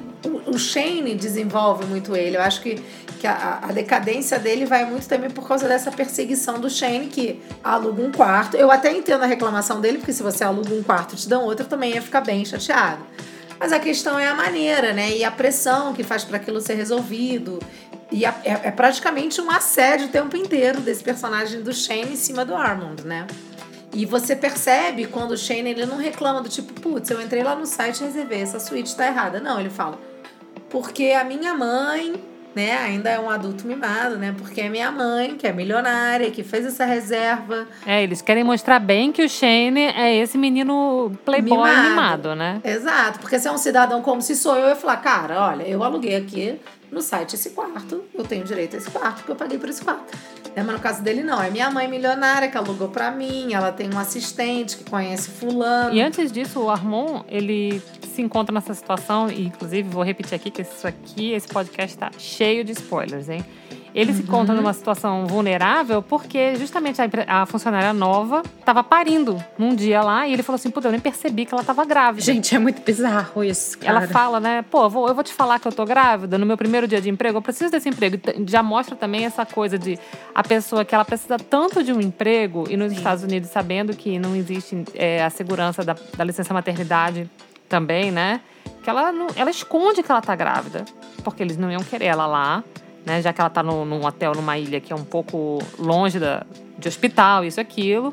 O 0.45 0.57
Shane 0.57 1.15
desenvolve 1.15 1.85
muito 1.85 2.13
ele. 2.13 2.35
Eu 2.35 2.41
acho 2.41 2.61
que 2.61 2.83
que 3.19 3.27
a, 3.27 3.59
a, 3.63 3.71
decadência 3.71 4.39
dele 4.39 4.65
vai 4.65 4.85
muito 4.85 5.07
também 5.07 5.29
por 5.29 5.45
causa 5.45 5.67
dessa 5.67 5.91
perseguição 5.91 6.59
do 6.59 6.69
Shane, 6.69 7.07
que 7.07 7.41
aluga 7.63 8.01
um 8.01 8.11
quarto. 8.11 8.55
Eu 8.55 8.71
até 8.71 8.91
entendo 8.91 9.23
a 9.23 9.27
reclamação 9.27 9.81
dele, 9.81 9.97
porque 9.97 10.13
se 10.13 10.23
você 10.23 10.43
aluga 10.43 10.73
um 10.73 10.81
quarto 10.81 11.13
e 11.13 11.17
te 11.17 11.27
dão 11.27 11.43
outro, 11.43 11.65
também 11.65 11.93
ia 11.93 12.01
ficar 12.01 12.21
bem 12.21 12.43
chateado. 12.45 13.03
Mas 13.59 13.73
a 13.73 13.79
questão 13.79 14.17
é 14.17 14.27
a 14.27 14.33
maneira, 14.33 14.93
né? 14.93 15.17
E 15.17 15.23
a 15.25 15.29
pressão 15.29 15.93
que 15.93 16.01
faz 16.01 16.23
para 16.23 16.37
aquilo 16.37 16.61
ser 16.61 16.75
resolvido. 16.75 17.59
E 18.09 18.25
é, 18.25 18.33
é, 18.45 18.71
praticamente 18.71 19.41
um 19.41 19.51
assédio 19.51 20.07
o 20.07 20.09
tempo 20.09 20.35
inteiro 20.37 20.79
desse 20.79 21.03
personagem 21.03 21.61
do 21.61 21.73
Shane 21.73 22.13
em 22.13 22.15
cima 22.15 22.45
do 22.45 22.55
Armand, 22.55 23.03
né? 23.03 23.27
E 23.93 24.05
você 24.05 24.35
percebe 24.35 25.05
quando 25.05 25.31
o 25.31 25.37
Shane 25.37 25.71
ele 25.71 25.85
não 25.85 25.97
reclama 25.97 26.41
do 26.41 26.49
tipo, 26.49 26.73
putz, 26.73 27.09
eu 27.09 27.21
entrei 27.21 27.43
lá 27.43 27.55
no 27.55 27.65
site 27.65 28.01
e 28.01 28.03
reservei, 28.05 28.41
essa 28.41 28.59
suíte 28.59 28.95
tá 28.95 29.07
errada. 29.07 29.39
Não, 29.39 29.59
ele 29.59 29.69
fala, 29.69 29.99
porque 30.69 31.11
a 31.11 31.23
minha 31.23 31.53
mãe 31.53 32.13
né, 32.55 32.77
ainda 32.77 33.09
é 33.09 33.19
um 33.19 33.29
adulto 33.29 33.65
mimado, 33.67 34.17
né? 34.17 34.33
Porque 34.37 34.61
é 34.61 34.69
minha 34.69 34.91
mãe, 34.91 35.35
que 35.35 35.47
é 35.47 35.53
milionária, 35.53 36.29
que 36.31 36.43
fez 36.43 36.65
essa 36.65 36.85
reserva. 36.85 37.67
É, 37.85 38.03
eles 38.03 38.21
querem 38.21 38.43
mostrar 38.43 38.79
bem 38.79 39.11
que 39.11 39.23
o 39.23 39.29
Shane 39.29 39.81
é 39.81 40.15
esse 40.15 40.37
menino 40.37 41.11
playboy 41.23 41.57
mimado, 41.57 41.89
mimado 41.89 42.35
né? 42.35 42.61
Exato, 42.63 43.19
porque 43.19 43.39
se 43.39 43.47
é 43.47 43.51
um 43.51 43.57
cidadão 43.57 44.01
como 44.01 44.21
se 44.21 44.35
sou 44.35 44.55
eu, 44.55 44.63
eu 44.63 44.69
ia 44.69 44.75
falar, 44.75 44.97
cara, 44.97 45.41
olha, 45.47 45.63
eu 45.63 45.83
aluguei 45.83 46.15
aqui 46.15 46.59
no 46.91 47.01
site 47.01 47.35
esse 47.35 47.51
quarto, 47.51 48.03
eu 48.13 48.23
tenho 48.23 48.43
direito 48.43 48.75
a 48.75 48.79
esse 48.79 48.89
quarto, 48.89 49.17
porque 49.17 49.31
eu 49.31 49.35
paguei 49.35 49.57
por 49.57 49.69
esse 49.69 49.83
quarto. 49.83 50.17
É, 50.55 50.63
mas 50.63 50.75
no 50.75 50.81
caso 50.81 51.03
dele, 51.03 51.23
não. 51.23 51.41
É 51.41 51.49
minha 51.49 51.69
mãe 51.69 51.87
milionária 51.87 52.49
que 52.49 52.57
alugou 52.57 52.89
pra 52.89 53.11
mim. 53.11 53.53
Ela 53.53 53.71
tem 53.71 53.89
um 53.93 53.99
assistente 53.99 54.77
que 54.77 54.89
conhece 54.89 55.29
fulano. 55.29 55.93
E 55.93 56.01
antes 56.01 56.31
disso, 56.31 56.59
o 56.59 56.69
Armon, 56.69 57.23
ele 57.27 57.81
se 58.13 58.21
encontra 58.21 58.53
nessa 58.53 58.73
situação. 58.73 59.29
E, 59.29 59.45
inclusive, 59.45 59.87
vou 59.87 60.03
repetir 60.03 60.35
aqui 60.35 60.49
que 60.49 60.63
isso 60.63 60.87
aqui, 60.87 61.31
esse 61.33 61.47
podcast 61.47 61.97
tá 61.97 62.11
cheio 62.17 62.63
de 62.63 62.71
spoilers, 62.71 63.29
hein? 63.29 63.45
Ele 63.93 64.11
uhum. 64.11 64.17
se 64.17 64.23
encontra 64.23 64.53
numa 64.53 64.73
situação 64.73 65.25
vulnerável 65.25 66.01
porque 66.01 66.55
justamente 66.55 67.01
a, 67.01 67.07
a 67.27 67.45
funcionária 67.45 67.93
nova 67.93 68.43
estava 68.59 68.83
parindo 68.83 69.43
num 69.57 69.75
dia 69.75 70.01
lá 70.01 70.27
e 70.27 70.33
ele 70.33 70.43
falou 70.43 70.55
assim: 70.55 70.69
Puta, 70.69 70.87
eu 70.87 70.91
nem 70.91 70.99
percebi 70.99 71.45
que 71.45 71.53
ela 71.53 71.61
estava 71.61 71.83
grávida. 71.85 72.23
Gente, 72.23 72.55
é 72.55 72.59
muito 72.59 72.81
bizarro 72.81 73.43
isso. 73.43 73.77
Cara. 73.77 73.99
Ela 73.99 74.07
fala, 74.07 74.39
né? 74.39 74.63
Pô, 74.69 74.83
eu 74.83 74.89
vou, 74.89 75.07
eu 75.07 75.15
vou 75.15 75.23
te 75.23 75.33
falar 75.33 75.59
que 75.59 75.67
eu 75.67 75.71
tô 75.71 75.85
grávida 75.85 76.37
no 76.37 76.45
meu 76.45 76.57
primeiro 76.57 76.87
dia 76.87 77.01
de 77.01 77.09
emprego, 77.09 77.37
eu 77.37 77.41
preciso 77.41 77.71
desse 77.71 77.89
emprego. 77.89 78.17
Já 78.47 78.61
mostra 78.61 78.95
também 78.95 79.25
essa 79.25 79.45
coisa 79.45 79.77
de 79.77 79.97
a 80.33 80.43
pessoa 80.43 80.85
que 80.85 80.93
ela 80.93 81.05
precisa 81.05 81.37
tanto 81.37 81.83
de 81.83 81.91
um 81.91 81.99
emprego 81.99 82.65
e 82.69 82.77
nos 82.77 82.91
Sim. 82.91 82.97
Estados 82.97 83.23
Unidos 83.23 83.49
sabendo 83.49 83.95
que 83.95 84.19
não 84.19 84.35
existe 84.35 84.83
é, 84.93 85.23
a 85.23 85.29
segurança 85.29 85.83
da, 85.83 85.95
da 86.15 86.23
licença 86.23 86.53
maternidade 86.53 87.29
também, 87.67 88.11
né? 88.11 88.41
Que 88.83 88.89
ela, 88.89 89.11
não, 89.11 89.27
ela 89.35 89.49
esconde 89.49 90.01
que 90.01 90.11
ela 90.11 90.21
tá 90.21 90.35
grávida, 90.35 90.85
porque 91.23 91.43
eles 91.43 91.57
não 91.57 91.71
iam 91.71 91.83
querer 91.83 92.05
ela 92.05 92.25
lá 92.25 92.63
né? 93.09 93.21
Já 93.21 93.33
que 93.33 93.41
ela 93.41 93.47
está 93.47 93.63
num 93.63 94.05
hotel, 94.05 94.33
numa 94.35 94.57
ilha 94.57 94.79
que 94.79 94.93
é 94.93 94.95
um 94.95 95.03
pouco 95.03 95.59
longe 95.77 96.19
da, 96.19 96.45
de 96.77 96.87
hospital, 96.87 97.43
isso 97.43 97.59
aquilo. 97.59 98.11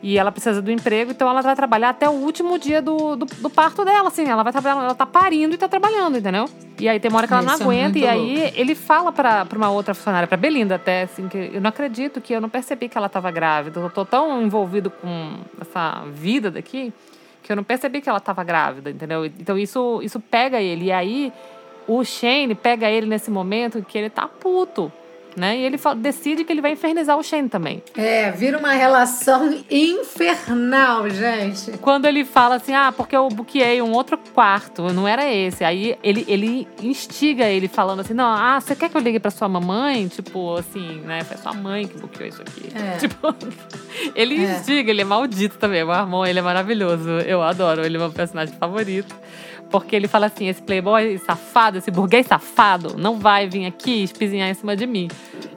E 0.00 0.16
ela 0.16 0.30
precisa 0.30 0.62
do 0.62 0.70
emprego, 0.70 1.10
então 1.10 1.28
ela 1.28 1.42
vai 1.42 1.56
trabalhar 1.56 1.88
até 1.90 2.08
o 2.08 2.12
último 2.12 2.56
dia 2.56 2.80
do, 2.80 3.16
do, 3.16 3.26
do 3.26 3.50
parto 3.50 3.84
dela, 3.84 4.08
assim. 4.08 4.28
Ela 4.28 4.44
vai 4.44 4.52
trabalhar, 4.52 4.80
ela 4.80 4.94
tá 4.94 5.04
parindo 5.04 5.54
e 5.54 5.58
tá 5.58 5.68
trabalhando, 5.68 6.16
entendeu? 6.16 6.48
E 6.78 6.88
aí 6.88 7.00
tem 7.00 7.10
uma 7.10 7.18
hora 7.18 7.26
que 7.26 7.32
ela 7.32 7.42
não 7.42 7.52
é 7.52 7.54
aguenta, 7.56 7.98
é 7.98 8.02
e 8.02 8.06
aí 8.06 8.42
louco. 8.42 8.52
ele 8.56 8.74
fala 8.76 9.10
pra, 9.10 9.44
pra 9.44 9.58
uma 9.58 9.70
outra 9.70 9.94
funcionária, 9.94 10.28
pra 10.28 10.36
Belinda 10.36 10.76
até, 10.76 11.02
assim, 11.02 11.28
que 11.28 11.50
eu 11.52 11.60
não 11.60 11.68
acredito 11.68 12.20
que 12.20 12.32
eu 12.32 12.40
não 12.40 12.48
percebi 12.48 12.88
que 12.88 12.96
ela 12.96 13.08
tava 13.08 13.28
grávida. 13.32 13.80
Eu 13.80 13.90
tô 13.90 14.04
tão 14.04 14.40
envolvido 14.40 14.88
com 14.88 15.32
essa 15.60 16.04
vida 16.12 16.48
daqui 16.48 16.92
que 17.42 17.50
eu 17.50 17.56
não 17.56 17.64
percebi 17.64 18.00
que 18.00 18.08
ela 18.08 18.20
tava 18.20 18.44
grávida, 18.44 18.90
entendeu? 18.90 19.24
Então 19.24 19.58
isso, 19.58 20.00
isso 20.02 20.20
pega 20.20 20.60
ele. 20.60 20.86
E 20.86 20.92
aí 20.92 21.32
o 21.88 22.04
Shane 22.04 22.54
pega 22.54 22.90
ele 22.90 23.06
nesse 23.06 23.30
momento 23.30 23.82
que 23.82 23.96
ele 23.96 24.10
tá 24.10 24.28
puto. 24.28 24.92
Né? 25.36 25.58
E 25.58 25.62
ele 25.64 25.78
decide 25.96 26.44
que 26.44 26.52
ele 26.52 26.60
vai 26.60 26.72
infernizar 26.72 27.16
o 27.16 27.22
Shane 27.22 27.48
também. 27.48 27.82
É, 27.96 28.30
vira 28.30 28.58
uma 28.58 28.72
relação 28.72 29.56
infernal, 29.70 31.08
gente. 31.08 31.78
Quando 31.78 32.06
ele 32.06 32.24
fala 32.24 32.56
assim, 32.56 32.74
ah, 32.74 32.92
porque 32.92 33.16
eu 33.16 33.28
buqueei 33.28 33.80
um 33.80 33.92
outro 33.92 34.18
quarto, 34.34 34.92
não 34.92 35.06
era 35.06 35.32
esse. 35.32 35.64
Aí 35.64 35.96
ele, 36.02 36.24
ele 36.26 36.66
instiga 36.82 37.44
ele 37.44 37.68
falando 37.68 38.00
assim, 38.00 38.14
não, 38.14 38.26
ah, 38.28 38.60
você 38.60 38.74
quer 38.74 38.88
que 38.88 38.96
eu 38.96 39.00
ligue 39.00 39.20
pra 39.20 39.30
sua 39.30 39.48
mamãe? 39.48 40.08
Tipo, 40.08 40.56
assim, 40.56 41.00
né? 41.04 41.22
Foi 41.22 41.36
sua 41.36 41.52
mãe 41.52 41.86
que 41.86 41.98
buqueou 41.98 42.28
isso 42.28 42.42
aqui. 42.42 42.68
É. 42.74 42.98
Tipo, 43.08 43.34
ele 44.14 44.44
é. 44.44 44.52
instiga, 44.52 44.90
ele 44.90 45.02
é 45.02 45.04
maldito 45.04 45.56
também. 45.56 45.82
O 45.82 45.90
Armon, 45.90 46.26
ele 46.26 46.38
é 46.38 46.42
maravilhoso. 46.42 47.08
Eu 47.20 47.42
adoro, 47.42 47.84
ele 47.84 47.96
é 47.96 48.00
meu 48.00 48.10
personagem 48.10 48.54
favorito. 48.56 49.14
Porque 49.70 49.94
ele 49.94 50.08
fala 50.08 50.26
assim: 50.26 50.48
esse 50.48 50.62
playboy 50.62 51.18
safado, 51.18 51.78
esse 51.78 51.90
burguês 51.90 52.26
safado, 52.26 52.96
não 52.96 53.18
vai 53.18 53.48
vir 53.48 53.66
aqui 53.66 54.02
espizinhar 54.02 54.48
em 54.48 54.54
cima 54.54 54.74
de 54.74 54.86
mim. 54.86 55.08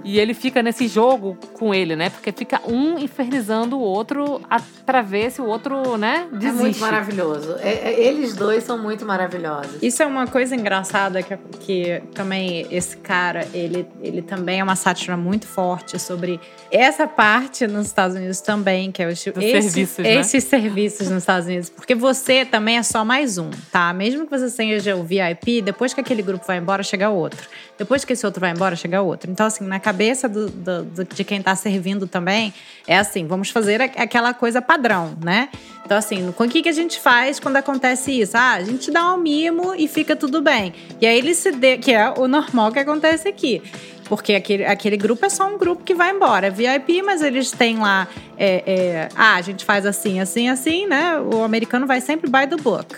E 0.03 0.19
ele 0.19 0.33
fica 0.33 0.61
nesse 0.61 0.87
jogo 0.87 1.37
com 1.53 1.73
ele, 1.73 1.95
né? 1.95 2.09
Porque 2.09 2.31
fica 2.31 2.61
um 2.67 2.97
infernizando 2.97 3.77
o 3.77 3.81
outro 3.81 4.41
para 4.85 5.01
ver 5.01 5.31
se 5.31 5.41
o 5.41 5.45
outro, 5.45 5.97
né, 5.97 6.27
desiste. 6.31 6.59
É 6.59 6.61
muito 6.61 6.79
maravilhoso. 6.79 7.55
É, 7.59 7.91
é, 7.91 8.07
eles 8.07 8.35
dois 8.35 8.63
são 8.63 8.77
muito 8.77 9.05
maravilhosos. 9.05 9.81
Isso 9.81 10.01
é 10.01 10.05
uma 10.05 10.27
coisa 10.27 10.55
engraçada 10.55 11.21
que, 11.21 11.37
que 11.59 12.03
também 12.13 12.67
esse 12.71 12.97
cara, 12.97 13.47
ele, 13.53 13.87
ele 14.01 14.21
também 14.21 14.59
é 14.59 14.63
uma 14.63 14.75
sátira 14.75 15.15
muito 15.15 15.47
forte 15.47 15.99
sobre 15.99 16.39
essa 16.71 17.07
parte 17.07 17.67
nos 17.67 17.87
Estados 17.87 18.15
Unidos 18.15 18.41
também, 18.41 18.91
que 18.91 19.01
é 19.01 19.07
o 19.07 19.11
esse, 19.11 19.31
serviços, 19.31 19.97
né? 19.99 20.15
esses 20.15 20.43
serviços 20.43 21.09
nos 21.09 21.23
Estados 21.23 21.47
Unidos. 21.47 21.69
Porque 21.69 21.95
você 21.95 22.45
também 22.45 22.77
é 22.77 22.83
só 22.83 23.03
mais 23.03 23.37
um, 23.37 23.49
tá? 23.71 23.93
Mesmo 23.93 24.25
que 24.25 24.31
você 24.31 24.49
seja 24.49 24.95
o 24.95 25.03
VIP, 25.03 25.61
depois 25.61 25.93
que 25.93 26.01
aquele 26.01 26.21
grupo 26.21 26.45
vai 26.45 26.57
embora, 26.57 26.83
chega 26.83 27.09
outro. 27.09 27.47
Depois 27.77 28.05
que 28.05 28.13
esse 28.13 28.25
outro 28.25 28.39
vai 28.39 28.51
embora, 28.51 28.75
chega 28.75 29.01
outro. 29.01 29.31
Então, 29.31 29.45
assim, 29.45 29.65
na 29.65 29.79
cabeça 29.91 30.29
do, 30.29 30.49
do, 30.49 30.83
do, 30.83 31.03
de 31.03 31.23
quem 31.25 31.39
está 31.39 31.53
servindo 31.53 32.07
também, 32.07 32.53
é 32.87 32.97
assim: 32.97 33.27
vamos 33.27 33.49
fazer 33.49 33.81
aquela 33.81 34.33
coisa 34.33 34.61
padrão, 34.61 35.17
né? 35.21 35.49
Então, 35.85 35.97
assim, 35.97 36.31
com 36.31 36.45
o 36.45 36.49
que, 36.49 36.61
que 36.61 36.69
a 36.69 36.73
gente 36.73 36.99
faz 36.99 37.39
quando 37.39 37.57
acontece 37.57 38.11
isso? 38.11 38.37
Ah, 38.37 38.53
a 38.53 38.63
gente 38.63 38.89
dá 38.89 39.13
um 39.13 39.17
mimo 39.17 39.75
e 39.75 39.87
fica 39.87 40.15
tudo 40.15 40.41
bem. 40.41 40.73
E 41.01 41.05
aí 41.05 41.17
ele 41.17 41.35
se 41.35 41.51
dê, 41.51 41.77
que 41.77 41.91
é 41.91 42.09
o 42.17 42.27
normal 42.27 42.71
que 42.71 42.79
acontece 42.79 43.27
aqui. 43.27 43.61
Porque 44.05 44.33
aquele, 44.33 44.65
aquele 44.65 44.97
grupo 44.97 45.25
é 45.25 45.29
só 45.29 45.47
um 45.47 45.57
grupo 45.57 45.83
que 45.83 45.93
vai 45.93 46.11
embora. 46.11 46.47
É 46.47 46.49
VIP, 46.49 47.01
mas 47.01 47.21
eles 47.21 47.51
têm 47.51 47.77
lá. 47.77 48.07
É, 48.37 48.63
é, 48.65 49.09
ah, 49.15 49.35
a 49.35 49.41
gente 49.41 49.65
faz 49.65 49.85
assim, 49.85 50.19
assim, 50.19 50.49
assim, 50.49 50.87
né? 50.87 51.17
O 51.19 51.43
americano 51.43 51.85
vai 51.85 51.99
sempre 51.99 52.29
by 52.29 52.47
the 52.47 52.61
book. 52.61 52.95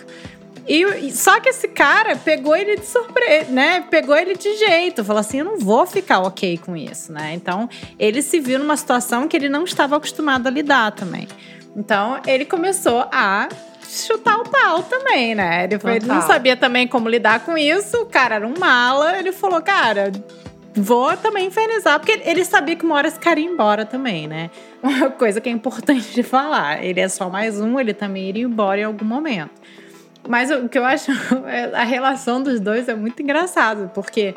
E, 0.66 1.12
só 1.12 1.40
que 1.40 1.50
esse 1.50 1.68
cara 1.68 2.16
pegou 2.16 2.56
ele 2.56 2.76
de 2.76 2.86
surpresa, 2.86 3.50
né? 3.50 3.84
Pegou 3.90 4.16
ele 4.16 4.34
de 4.34 4.56
jeito, 4.56 5.04
falou 5.04 5.20
assim: 5.20 5.38
eu 5.38 5.44
não 5.44 5.58
vou 5.58 5.86
ficar 5.86 6.20
ok 6.20 6.58
com 6.58 6.74
isso, 6.76 7.12
né? 7.12 7.34
Então 7.34 7.68
ele 7.98 8.22
se 8.22 8.40
viu 8.40 8.58
numa 8.58 8.76
situação 8.76 9.28
que 9.28 9.36
ele 9.36 9.48
não 9.48 9.64
estava 9.64 9.96
acostumado 9.96 10.46
a 10.46 10.50
lidar 10.50 10.92
também. 10.92 11.28
Então 11.76 12.20
ele 12.26 12.44
começou 12.44 13.06
a 13.12 13.48
chutar 13.86 14.38
o 14.38 14.48
pau 14.48 14.82
também, 14.82 15.34
né? 15.34 15.64
Ele, 15.64 15.78
foi, 15.78 15.96
ele 15.96 16.06
não 16.06 16.22
sabia 16.22 16.56
também 16.56 16.88
como 16.88 17.08
lidar 17.08 17.40
com 17.44 17.56
isso, 17.58 18.02
o 18.02 18.06
cara 18.06 18.36
era 18.36 18.46
um 18.46 18.54
mala, 18.58 19.18
ele 19.18 19.32
falou, 19.32 19.60
cara. 19.60 20.10
Vou 20.76 21.16
também 21.16 21.46
infernizar, 21.46 22.00
porque 22.00 22.20
ele 22.24 22.44
sabia 22.44 22.74
que 22.74 22.84
uma 22.84 22.96
hora 22.96 23.06
esse 23.06 23.20
cara 23.20 23.38
ia 23.38 23.46
embora 23.46 23.84
também, 23.84 24.26
né? 24.26 24.50
Uma 24.82 25.08
coisa 25.08 25.40
que 25.40 25.48
é 25.48 25.52
importante 25.52 26.12
de 26.12 26.24
falar. 26.24 26.84
Ele 26.84 26.98
é 26.98 27.08
só 27.08 27.30
mais 27.30 27.60
um, 27.60 27.78
ele 27.78 27.94
também 27.94 28.28
iria 28.28 28.42
embora 28.42 28.80
em 28.80 28.82
algum 28.82 29.04
momento. 29.04 29.52
Mas 30.28 30.50
o 30.50 30.68
que 30.68 30.78
eu 30.78 30.84
acho, 30.84 31.10
é, 31.46 31.74
a 31.74 31.84
relação 31.84 32.42
dos 32.42 32.60
dois 32.60 32.88
é 32.88 32.94
muito 32.94 33.22
engraçado, 33.22 33.90
porque 33.94 34.34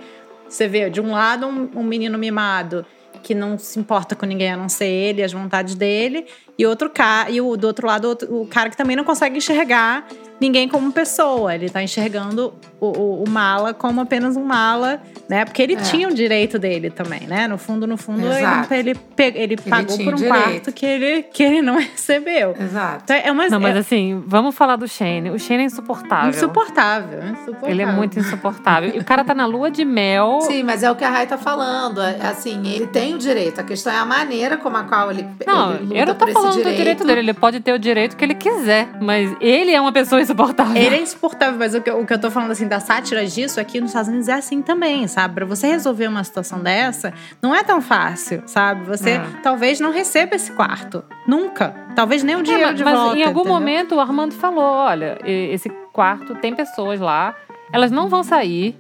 você 0.47 0.67
vê, 0.67 0.89
de 0.89 1.02
um 1.02 1.12
lado, 1.12 1.45
um, 1.45 1.69
um 1.76 1.84
menino 1.84 2.17
mimado 2.17 2.86
que 3.23 3.34
não 3.34 3.58
se 3.58 3.80
importa 3.80 4.15
com 4.15 4.26
ninguém 4.26 4.52
a 4.52 4.58
não 4.58 4.69
ser 4.69 4.88
ele, 4.88 5.23
as 5.23 5.34
vontades 5.34 5.76
dele, 5.76 6.26
e 6.57 6.65
outro 6.65 6.89
cara 6.89 7.29
e 7.29 7.39
o 7.41 7.55
do 7.55 7.67
outro 7.67 7.85
lado 7.87 8.05
outro, 8.07 8.41
o 8.41 8.47
cara 8.47 8.69
que 8.69 8.77
também 8.77 8.95
não 8.95 9.03
consegue 9.03 9.37
enxergar 9.37 10.05
ninguém 10.39 10.67
como 10.69 10.91
pessoa. 10.91 11.53
Ele 11.55 11.67
tá 11.69 11.81
enxergando 11.81 12.53
o, 12.79 12.85
o, 12.85 13.23
o 13.23 13.29
mala 13.29 13.73
como 13.73 14.01
apenas 14.01 14.35
um 14.37 14.43
mala, 14.43 15.01
né? 15.27 15.43
Porque 15.45 15.61
ele 15.63 15.73
É. 15.73 15.77
tinha 15.77 16.07
o 16.07 16.13
direito 16.13 16.59
dele 16.59 16.91
também, 16.91 17.21
né? 17.21 17.47
No 17.47 17.57
fundo, 17.57 17.87
no 17.87 17.97
fundo, 17.97 18.25
Exato. 18.27 18.71
ele, 18.73 18.95
ele, 19.17 19.37
ele 19.39 19.57
pagou 19.57 19.95
tinha 19.97 20.05
por 20.05 20.13
um 20.13 20.17
direito. 20.17 20.43
quarto 20.43 20.71
que 20.71 20.85
ele, 20.85 21.23
que 21.23 21.41
ele 21.43 21.61
não 21.63 21.77
recebeu. 21.81 22.55
Exato. 22.59 23.01
Então, 23.05 23.15
é 23.15 23.31
uma 23.31 23.47
Não, 23.49 23.59
mas 23.59 23.75
é 23.75 23.79
assim, 23.79 24.23
vamos 24.27 24.53
falar 24.55 24.75
do 24.75 24.87
Shane. 24.87 25.31
O 25.31 25.39
Shane 25.39 25.63
é 25.63 25.65
insuportável. 25.65 26.29
insuportável, 26.29 27.19
insuportável. 27.23 27.69
Ele 27.69 27.81
é 27.81 27.85
muito 27.91 28.19
insuportável. 28.19 28.91
E 28.95 28.99
o 28.99 29.03
cara 29.03 29.23
tá 29.23 29.33
na 29.33 29.47
lua 29.47 29.71
de 29.71 29.83
mel. 29.83 30.39
Sim, 30.41 30.61
mas 30.61 30.83
é 30.83 30.91
o 30.91 30.95
que 30.95 31.03
a 31.03 31.09
Rai 31.09 31.25
tá 31.25 31.37
falando. 31.37 31.99
É, 32.01 32.17
Assim, 32.27 32.61
ele 32.67 32.85
tem 32.87 33.15
o 33.15 33.17
direito. 33.17 33.59
A 33.59 33.63
questão 33.63 33.91
é 33.91 33.97
a 33.97 34.05
maneira 34.05 34.55
como 34.57 34.77
a 34.77 34.83
qual 34.83 35.09
ele, 35.09 35.25
Não, 35.47 35.73
ele 35.73 35.83
luta 35.85 35.95
eu 35.97 36.05
não 36.05 36.13
tô 36.13 36.25
por 36.25 36.29
esse 36.29 36.46
falando 36.47 36.55
direito. 36.57 36.73
do 36.73 36.77
direito 36.77 37.03
dele. 37.05 37.19
Ele 37.19 37.33
pode 37.33 37.60
ter 37.60 37.73
o 37.73 37.79
direito 37.79 38.15
que 38.17 38.23
ele 38.25 38.36
quiser. 38.36 38.88
Mas 39.01 39.36
ele 39.39 39.71
é 39.73 39.79
uma 39.81 39.91
pessoa 39.91 40.21
insuportável. 40.21 40.75
Ele 40.75 40.95
é 40.95 41.01
insuportável, 41.01 41.57
mas 41.60 41.73
o 41.75 41.81
que, 41.81 41.89
eu- 41.89 41.99
o 42.01 42.05
que 42.05 42.13
eu 42.13 42.19
tô 42.19 42.29
falando 42.31 42.51
assim 42.51 42.67
da 42.67 42.79
sátira 42.79 43.25
disso 43.25 43.60
aqui 43.60 43.79
nos 43.79 43.89
Estados 43.91 44.10
Unidos 44.10 44.27
é 44.27 44.33
assim 44.33 44.62
também, 44.62 45.07
sabe? 45.07 45.36
Pra 45.36 45.45
você 45.45 45.67
resolver 45.67 46.07
uma 46.07 46.23
situação 46.23 46.60
dessa, 46.60 47.13
não 47.41 47.53
é 47.55 47.63
tão 47.63 47.81
fácil, 47.81 48.43
sabe? 48.45 48.83
Você 48.86 49.12
É. 49.12 49.21
talvez 49.43 49.79
não 49.79 49.91
receba 49.91 50.36
esse 50.36 50.51
quarto. 50.51 51.03
Nunca. 51.27 51.75
Talvez 51.95 52.23
nem 52.23 52.36
o 52.36 52.39
É, 52.39 52.43
dinheiro 52.43 52.67
mas, 52.67 52.77
de 52.77 52.83
mas 52.83 52.93
volta. 52.99 53.17
em 53.17 53.23
algum 53.23 53.39
entendeu? 53.41 53.53
momento 53.60 53.95
o 53.95 53.99
Armando 53.99 54.33
falou: 54.33 54.63
olha, 54.63 55.17
esse 55.25 55.69
quarto 55.91 56.36
tem 56.36 56.53
pessoas 56.55 56.99
lá, 56.99 57.36
elas 57.73 57.91
não 57.91 58.07
vão 58.07 58.23
sair. 58.23 58.75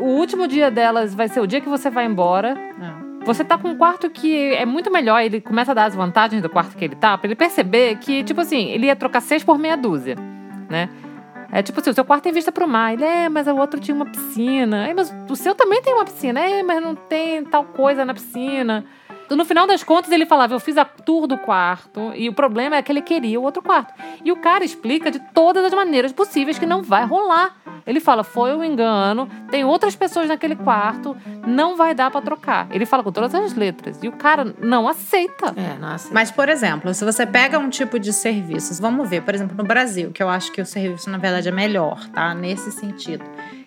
O 0.00 0.06
último 0.18 0.46
dia 0.48 0.70
delas 0.70 1.14
vai 1.14 1.28
ser 1.28 1.40
o 1.40 1.46
dia 1.46 1.60
que 1.60 1.68
você 1.68 1.90
vai 1.90 2.06
embora. 2.06 2.54
Não. 2.78 3.03
Você 3.24 3.42
tá 3.42 3.56
com 3.56 3.68
um 3.70 3.76
quarto 3.76 4.10
que 4.10 4.54
é 4.54 4.66
muito 4.66 4.90
melhor. 4.90 5.20
Ele 5.20 5.40
começa 5.40 5.70
a 5.72 5.74
dar 5.74 5.84
as 5.86 5.94
vantagens 5.94 6.42
do 6.42 6.50
quarto 6.50 6.76
que 6.76 6.84
ele 6.84 6.94
tá, 6.94 7.16
pra 7.16 7.26
ele 7.26 7.34
perceber 7.34 7.96
que, 7.96 8.22
tipo 8.22 8.40
assim, 8.40 8.68
ele 8.68 8.86
ia 8.86 8.94
trocar 8.96 9.20
seis 9.20 9.42
por 9.42 9.58
meia 9.58 9.76
dúzia, 9.76 10.16
né? 10.68 10.90
É 11.50 11.62
tipo 11.62 11.80
assim, 11.80 11.90
o 11.90 11.94
seu 11.94 12.04
quarto 12.04 12.24
tem 12.24 12.32
vista 12.32 12.50
pro 12.50 12.68
mar. 12.68 12.92
Ele, 12.92 13.04
é, 13.04 13.28
mas 13.28 13.46
o 13.46 13.56
outro 13.56 13.80
tinha 13.80 13.94
uma 13.94 14.06
piscina. 14.06 14.88
É, 14.88 14.92
mas 14.92 15.14
o 15.30 15.36
seu 15.36 15.54
também 15.54 15.80
tem 15.80 15.94
uma 15.94 16.04
piscina. 16.04 16.40
É, 16.40 16.62
mas 16.62 16.82
não 16.82 16.94
tem 16.94 17.44
tal 17.44 17.64
coisa 17.64 18.04
na 18.04 18.12
piscina. 18.12 18.84
No 19.30 19.44
final 19.44 19.66
das 19.66 19.82
contas, 19.82 20.10
ele 20.12 20.26
falava: 20.26 20.54
Eu 20.54 20.60
fiz 20.60 20.76
a 20.76 20.84
tour 20.84 21.26
do 21.26 21.38
quarto 21.38 22.12
e 22.14 22.28
o 22.28 22.32
problema 22.32 22.76
é 22.76 22.82
que 22.82 22.92
ele 22.92 23.02
queria 23.02 23.40
o 23.40 23.42
outro 23.42 23.62
quarto. 23.62 23.94
E 24.24 24.30
o 24.30 24.36
cara 24.36 24.64
explica 24.64 25.10
de 25.10 25.18
todas 25.32 25.64
as 25.64 25.72
maneiras 25.72 26.12
possíveis 26.12 26.58
que 26.58 26.66
não 26.66 26.82
vai 26.82 27.04
rolar. 27.04 27.56
Ele 27.86 28.00
fala: 28.00 28.24
Foi 28.24 28.54
um 28.54 28.62
engano, 28.62 29.28
tem 29.50 29.64
outras 29.64 29.94
pessoas 29.96 30.28
naquele 30.28 30.56
quarto, 30.56 31.16
não 31.46 31.76
vai 31.76 31.94
dar 31.94 32.10
pra 32.10 32.20
trocar. 32.20 32.68
Ele 32.70 32.86
fala 32.86 33.02
com 33.02 33.12
todas 33.12 33.34
as 33.34 33.54
letras. 33.54 34.02
E 34.02 34.08
o 34.08 34.12
cara 34.12 34.54
não 34.60 34.88
aceita. 34.88 35.54
É, 35.56 35.78
nossa. 35.78 36.12
Mas, 36.12 36.30
por 36.30 36.48
exemplo, 36.48 36.92
se 36.94 37.04
você 37.04 37.26
pega 37.26 37.58
um 37.58 37.68
tipo 37.68 37.98
de 37.98 38.12
serviços, 38.12 38.78
vamos 38.78 39.08
ver, 39.08 39.22
por 39.22 39.34
exemplo, 39.34 39.56
no 39.56 39.64
Brasil, 39.64 40.10
que 40.12 40.22
eu 40.22 40.28
acho 40.28 40.52
que 40.52 40.60
o 40.60 40.66
serviço, 40.66 41.10
na 41.10 41.18
verdade, 41.18 41.48
é 41.48 41.52
melhor, 41.52 42.08
tá? 42.10 42.34
Nesse 42.34 42.72
sentido. 42.72 43.24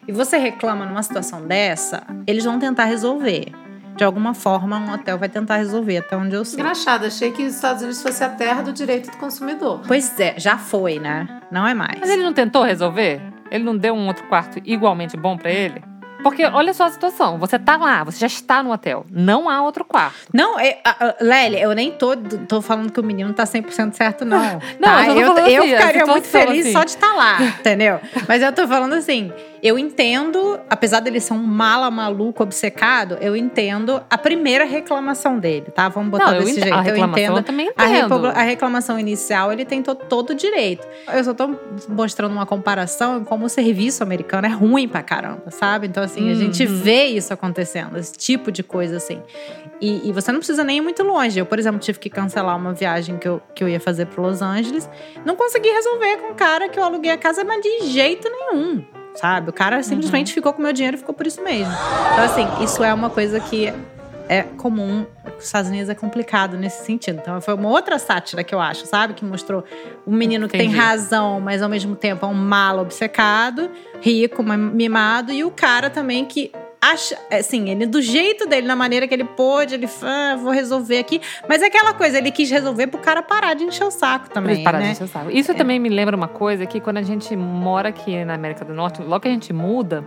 E 0.08 0.12
você 0.12 0.38
reclama 0.38 0.86
numa 0.86 1.04
situação 1.04 1.46
dessa, 1.46 2.04
eles 2.26 2.46
vão 2.46 2.58
tentar 2.58 2.86
resolver. 2.86 3.52
De 3.98 4.04
alguma 4.04 4.36
forma, 4.36 4.78
um 4.78 4.94
hotel 4.94 5.18
vai 5.18 5.28
tentar 5.28 5.58
resolver, 5.58 5.98
até 5.98 6.16
onde 6.16 6.36
eu 6.36 6.46
sei. 6.46 6.60
Engraçado, 6.60 7.06
achei 7.06 7.32
que 7.32 7.44
os 7.44 7.56
Estados 7.56 7.82
Unidos 7.82 8.00
fosse 8.00 8.24
a 8.24 8.30
terra 8.30 8.62
do 8.62 8.72
direito 8.72 9.10
do 9.10 9.18
consumidor. 9.18 9.82
Pois 9.88 10.20
é, 10.20 10.36
já 10.38 10.56
foi, 10.56 11.00
né? 11.00 11.42
Não 11.52 11.68
é 11.68 11.74
mais. 11.74 12.00
Mas 12.00 12.10
ele 12.12 12.22
não 12.22 12.32
tentou 12.32 12.62
resolver? 12.62 13.20
Ele 13.50 13.64
não 13.64 13.76
deu 13.76 13.96
um 13.96 14.06
outro 14.06 14.24
quarto 14.28 14.62
igualmente 14.64 15.18
bom 15.18 15.36
pra 15.36 15.50
ele? 15.52 15.82
Porque 16.22 16.44
olha 16.46 16.74
só 16.74 16.86
a 16.86 16.90
situação. 16.90 17.38
Você 17.38 17.58
tá 17.58 17.78
lá, 17.78 18.04
você 18.04 18.20
já 18.20 18.28
está 18.28 18.62
no 18.62 18.72
hotel. 18.72 19.06
Não 19.10 19.50
há 19.50 19.62
outro 19.62 19.86
quarto. 19.86 20.28
Não, 20.34 20.60
é, 20.60 20.80
Lélia, 21.22 21.60
eu 21.60 21.74
nem 21.74 21.92
tô, 21.92 22.16
tô 22.16 22.62
falando 22.62 22.92
que 22.92 23.00
o 23.00 23.04
menino 23.04 23.34
tá 23.34 23.46
100% 23.46 23.94
certo, 23.94 24.26
não. 24.26 24.60
Não, 24.80 24.90
tá? 24.90 25.08
eu 25.08 25.34
tô 25.34 25.40
eu, 25.40 25.48
eu 25.48 25.64
assim, 25.64 25.76
ficaria 25.76 26.06
muito 26.06 26.28
feliz 26.28 26.66
assim. 26.66 26.74
só 26.74 26.84
de 26.84 26.92
estar 26.92 27.14
lá, 27.14 27.42
entendeu? 27.42 28.00
Mas 28.28 28.42
eu 28.42 28.52
tô 28.52 28.68
falando 28.68 28.94
assim, 28.94 29.32
eu 29.62 29.78
entendo, 29.80 30.60
apesar 30.70 31.00
dele 31.00 31.20
ser 31.20 31.34
um 31.34 31.38
mala 31.44 31.90
maluco 31.90 32.44
obcecado, 32.44 33.18
eu 33.22 33.36
entendo 33.36 34.02
a 34.10 34.18
primeira 34.18 34.66
reclamação 34.66 35.40
dele, 35.40 35.68
tá? 35.74 35.90
Vamos 35.90 36.10
botar 36.12 36.28
não, 36.28 36.36
eu 36.36 36.44
desse 36.44 36.60
jeito. 36.62 36.74
a 36.74 36.78
eu 36.78 36.84
reclamação 36.84 37.24
entendo. 37.24 37.38
eu 37.38 37.44
também 37.44 37.72
A, 37.76 37.86
entendo. 37.86 38.02
repobla- 38.04 38.32
a 38.32 38.42
reclamação 38.42 39.00
inicial, 39.00 39.52
ele 39.52 39.66
tem 39.66 39.82
to- 39.82 39.96
todo 39.96 40.32
o 40.32 40.36
direito. 40.36 40.88
Eu 41.12 41.24
só 41.24 41.34
tô 41.34 41.56
mostrando 41.90 42.32
uma 42.32 42.46
comparação 42.46 43.20
em 43.20 43.24
como 43.24 43.46
o 43.46 43.50
serviço 43.50 44.04
americano 44.04 44.48
é 44.48 44.50
ruim 44.50 44.88
pra 44.88 45.02
caramba, 45.02 45.50
sabe? 45.50 45.88
Então, 45.88 46.04
assim, 46.04 46.30
a 46.32 46.36
gente 46.36 46.66
Uhum. 46.66 46.76
vê 46.76 47.06
isso 47.06 47.34
acontecendo, 47.34 47.98
esse 47.98 48.14
tipo 48.14 48.52
de 48.52 48.64
coisa, 48.64 48.98
assim. 48.98 49.22
E, 49.82 50.10
e 50.10 50.12
você 50.12 50.32
não 50.32 50.40
precisa 50.40 50.64
nem 50.64 50.78
ir 50.78 50.82
muito 50.82 51.04
longe. 51.04 51.38
Eu, 51.40 51.46
por 51.46 51.60
exemplo, 51.60 51.80
tive 51.80 52.00
que 52.00 52.10
cancelar 52.10 52.56
uma 52.58 52.74
viagem 52.74 53.18
que 53.18 53.28
eu, 53.28 53.42
que 53.54 53.64
eu 53.64 53.70
ia 53.70 53.80
fazer 53.80 54.06
para 54.08 54.22
Los 54.24 54.42
Angeles. 54.42 54.90
Não 55.26 55.36
consegui 55.36 55.70
resolver 55.70 56.18
com 56.18 56.32
o 56.32 56.36
cara 56.36 56.68
que 56.70 56.80
eu 56.80 56.84
aluguei 56.84 57.12
a 57.12 57.18
casa, 57.18 57.44
mas 57.44 57.62
de 57.62 57.88
jeito 57.88 58.28
nenhum. 58.30 58.84
Sabe? 59.18 59.50
O 59.50 59.54
cara 59.54 59.82
simplesmente 59.82 60.32
ficou 60.32 60.54
com 60.54 60.62
meu 60.62 60.72
dinheiro 60.72 60.96
e 60.96 61.00
ficou 61.00 61.14
por 61.14 61.26
isso 61.26 61.44
mesmo. 61.44 61.74
Então, 62.14 62.24
assim, 62.24 62.64
isso 62.64 62.84
é 62.84 62.94
uma 62.94 63.10
coisa 63.10 63.40
que 63.40 63.74
é 64.30 64.44
comum. 64.44 65.06
Os 65.38 65.46
Estados 65.46 65.70
Unidos 65.70 65.90
é 65.90 65.96
complicado 65.96 66.56
nesse 66.56 66.86
sentido. 66.86 67.20
Então, 67.22 67.42
foi 67.42 67.54
uma 67.56 67.70
outra 67.70 67.98
sátira 67.98 68.44
que 68.44 68.54
eu 68.54 68.60
acho, 68.60 68.86
sabe? 68.86 69.14
Que 69.14 69.26
mostrou 69.26 69.64
um 70.06 70.16
menino 70.16 70.48
que 70.48 70.58
tem 70.58 70.68
Entendi. 70.68 70.80
razão, 70.80 71.40
mas 71.40 71.62
ao 71.62 71.70
mesmo 71.70 71.96
tempo 71.96 72.26
é 72.26 72.30
um 72.30 72.34
malo 72.34 72.82
obcecado, 72.82 73.72
rico, 74.02 74.44
mimado, 74.44 75.32
e 75.32 75.44
o 75.44 75.50
cara 75.52 75.90
também 75.90 76.24
que 76.26 76.52
acha, 76.82 77.18
assim, 77.32 77.70
ele 77.70 77.86
do 77.86 78.02
jeito 78.02 78.48
dele, 78.48 78.68
na 78.68 78.76
maneira 78.76 79.08
que 79.08 79.14
ele 79.14 79.24
pôde, 79.24 79.76
ele 79.76 79.90
ah, 80.02 80.36
vou 80.36 80.52
resolver 80.52 81.00
aqui. 81.00 81.22
Mas 81.48 81.62
é 81.62 81.68
aquela 81.68 81.94
coisa, 81.94 82.18
ele 82.18 82.32
quis 82.32 82.50
resolver 82.50 82.88
pro 82.88 83.00
cara 83.00 83.22
parar 83.22 83.54
de 83.54 83.64
encher 83.64 83.86
o 83.86 83.92
saco 83.92 84.30
também, 84.30 84.56
Eles 84.56 84.64
param 84.64 84.80
de 84.80 84.86
né? 84.86 84.92
encher 84.92 85.04
o 85.04 85.08
saco. 85.08 85.32
Isso 85.32 85.54
também 85.54 85.80
me 85.80 85.90
lembra 85.90 86.16
uma 86.16 86.28
coisa 86.28 86.66
que 86.66 86.80
quando 86.80 86.98
a 86.98 87.02
gente 87.02 87.36
mora 87.36 87.90
aqui 87.90 88.24
na 88.24 88.34
América 88.34 88.64
do 88.64 88.74
Norte, 88.74 89.02
logo 89.02 89.22
que 89.22 89.28
a 89.28 89.32
gente 89.32 89.52
muda, 89.54 90.04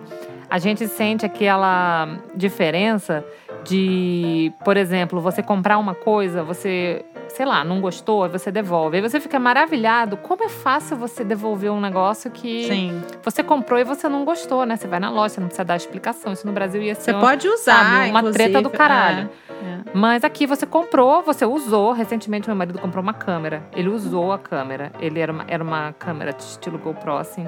a 0.48 0.58
gente 0.58 0.86
sente 0.88 1.24
aquela 1.24 2.18
diferença 2.34 3.24
de, 3.64 4.52
por 4.64 4.76
exemplo, 4.76 5.20
você 5.20 5.42
comprar 5.42 5.78
uma 5.78 5.94
coisa, 5.94 6.42
você, 6.42 7.04
sei 7.28 7.44
lá, 7.46 7.62
não 7.64 7.80
gostou, 7.80 8.24
aí 8.24 8.30
você 8.30 8.50
devolve. 8.50 8.96
Aí 8.96 9.02
você 9.02 9.20
fica 9.20 9.38
maravilhado 9.38 10.16
como 10.16 10.42
é 10.44 10.48
fácil 10.48 10.96
você 10.96 11.22
devolver 11.22 11.70
um 11.70 11.80
negócio 11.80 12.30
que 12.30 12.64
Sim. 12.66 13.02
você 13.22 13.42
comprou 13.42 13.78
e 13.78 13.84
você 13.84 14.08
não 14.08 14.24
gostou, 14.24 14.64
né? 14.64 14.76
Você 14.76 14.88
vai 14.88 14.98
na 14.98 15.10
loja, 15.10 15.34
você 15.34 15.40
não 15.40 15.48
precisa 15.48 15.64
dar 15.64 15.76
explicação. 15.76 16.32
Isso 16.32 16.46
no 16.46 16.52
Brasil 16.52 16.82
ia 16.82 16.94
ser 16.94 17.02
Você 17.02 17.10
uma- 17.12 17.20
pode 17.20 17.48
usar, 17.48 17.84
sabe, 17.84 18.10
uma 18.10 18.32
treta 18.32 18.62
do 18.62 18.70
caralho. 18.70 19.28
É, 19.48 19.52
é. 19.52 19.80
Mas 19.92 20.24
aqui 20.24 20.46
você 20.46 20.64
comprou, 20.66 21.22
você 21.22 21.44
usou. 21.44 21.92
Recentemente, 21.92 22.48
meu 22.48 22.56
marido 22.56 22.78
comprou 22.78 23.02
uma 23.02 23.14
câmera. 23.14 23.62
Ele 23.74 23.88
usou 23.88 24.32
a 24.32 24.38
câmera. 24.38 24.90
Ele 25.00 25.20
era 25.20 25.32
uma, 25.32 25.44
era 25.46 25.62
uma 25.62 25.92
câmera 25.92 26.32
de 26.32 26.42
estilo 26.42 26.78
GoPro, 26.78 27.16
assim. 27.16 27.46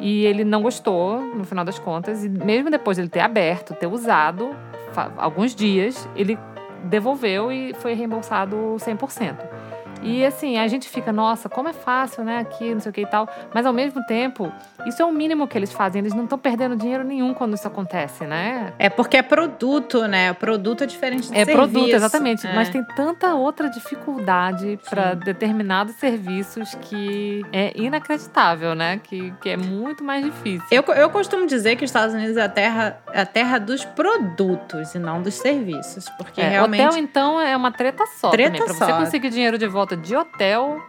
E 0.00 0.24
ele 0.24 0.44
não 0.44 0.62
gostou, 0.62 1.20
no 1.20 1.44
final 1.44 1.64
das 1.64 1.78
contas. 1.78 2.24
E 2.24 2.28
mesmo 2.28 2.70
depois 2.70 2.96
de 2.96 3.02
ele 3.02 3.10
ter 3.10 3.20
aberto, 3.20 3.74
ter 3.74 3.86
usado, 3.86 4.54
alguns 5.16 5.54
dias, 5.54 6.08
ele 6.14 6.38
devolveu 6.84 7.52
e 7.52 7.74
foi 7.74 7.94
reembolsado 7.94 8.56
100%. 8.78 9.36
E 10.02 10.24
assim, 10.24 10.58
a 10.58 10.66
gente 10.68 10.88
fica, 10.88 11.12
nossa, 11.12 11.48
como 11.48 11.68
é 11.68 11.72
fácil, 11.72 12.24
né, 12.24 12.38
aqui, 12.38 12.72
não 12.72 12.80
sei 12.80 12.90
o 12.90 12.92
que 12.92 13.02
e 13.02 13.06
tal. 13.06 13.28
Mas 13.54 13.66
ao 13.66 13.72
mesmo 13.72 14.04
tempo, 14.06 14.52
isso 14.86 15.00
é 15.02 15.04
o 15.04 15.12
mínimo 15.12 15.46
que 15.46 15.56
eles 15.58 15.72
fazem. 15.72 16.00
Eles 16.00 16.14
não 16.14 16.24
estão 16.24 16.38
perdendo 16.38 16.74
dinheiro 16.76 17.04
nenhum 17.04 17.34
quando 17.34 17.54
isso 17.54 17.66
acontece, 17.66 18.24
né? 18.24 18.72
É 18.78 18.88
porque 18.88 19.16
é 19.16 19.22
produto, 19.22 20.06
né? 20.06 20.30
O 20.30 20.34
produto 20.34 20.84
é 20.84 20.86
diferente 20.86 21.28
de 21.30 21.32
É 21.36 21.44
serviço. 21.44 21.56
produto, 21.56 21.90
exatamente. 21.94 22.46
É. 22.46 22.54
Mas 22.54 22.68
tem 22.68 22.82
tanta 22.84 23.34
outra 23.34 23.68
dificuldade 23.68 24.78
para 24.88 25.14
determinados 25.14 25.94
serviços 25.96 26.74
que 26.82 27.44
é 27.52 27.72
inacreditável, 27.74 28.74
né? 28.74 28.98
Que, 29.02 29.32
que 29.40 29.50
é 29.50 29.56
muito 29.56 30.02
mais 30.02 30.24
difícil. 30.24 30.66
Eu, 30.70 30.82
eu 30.94 31.10
costumo 31.10 31.46
dizer 31.46 31.76
que 31.76 31.84
os 31.84 31.90
Estados 31.90 32.14
Unidos 32.14 32.36
é 32.36 32.42
a 32.42 32.48
terra, 32.48 32.98
é 33.12 33.20
a 33.20 33.26
terra 33.26 33.58
dos 33.58 33.84
produtos 33.84 34.94
e 34.94 34.98
não 34.98 35.22
dos 35.22 35.34
serviços. 35.34 36.08
Porque 36.16 36.40
É, 36.40 36.48
realmente 36.48 36.84
Hotel, 36.86 36.98
então, 36.98 37.40
é 37.40 37.56
uma 37.56 37.70
treta 37.72 38.04
só 38.18 38.30
Treta 38.30 38.52
também. 38.58 38.64
Pra 38.66 38.74
você 38.86 38.92
só. 38.92 38.98
conseguir 38.98 39.30
dinheiro 39.30 39.58
de 39.58 39.66
volta 39.66 39.89
de 39.96 40.16
hotel, 40.16 40.80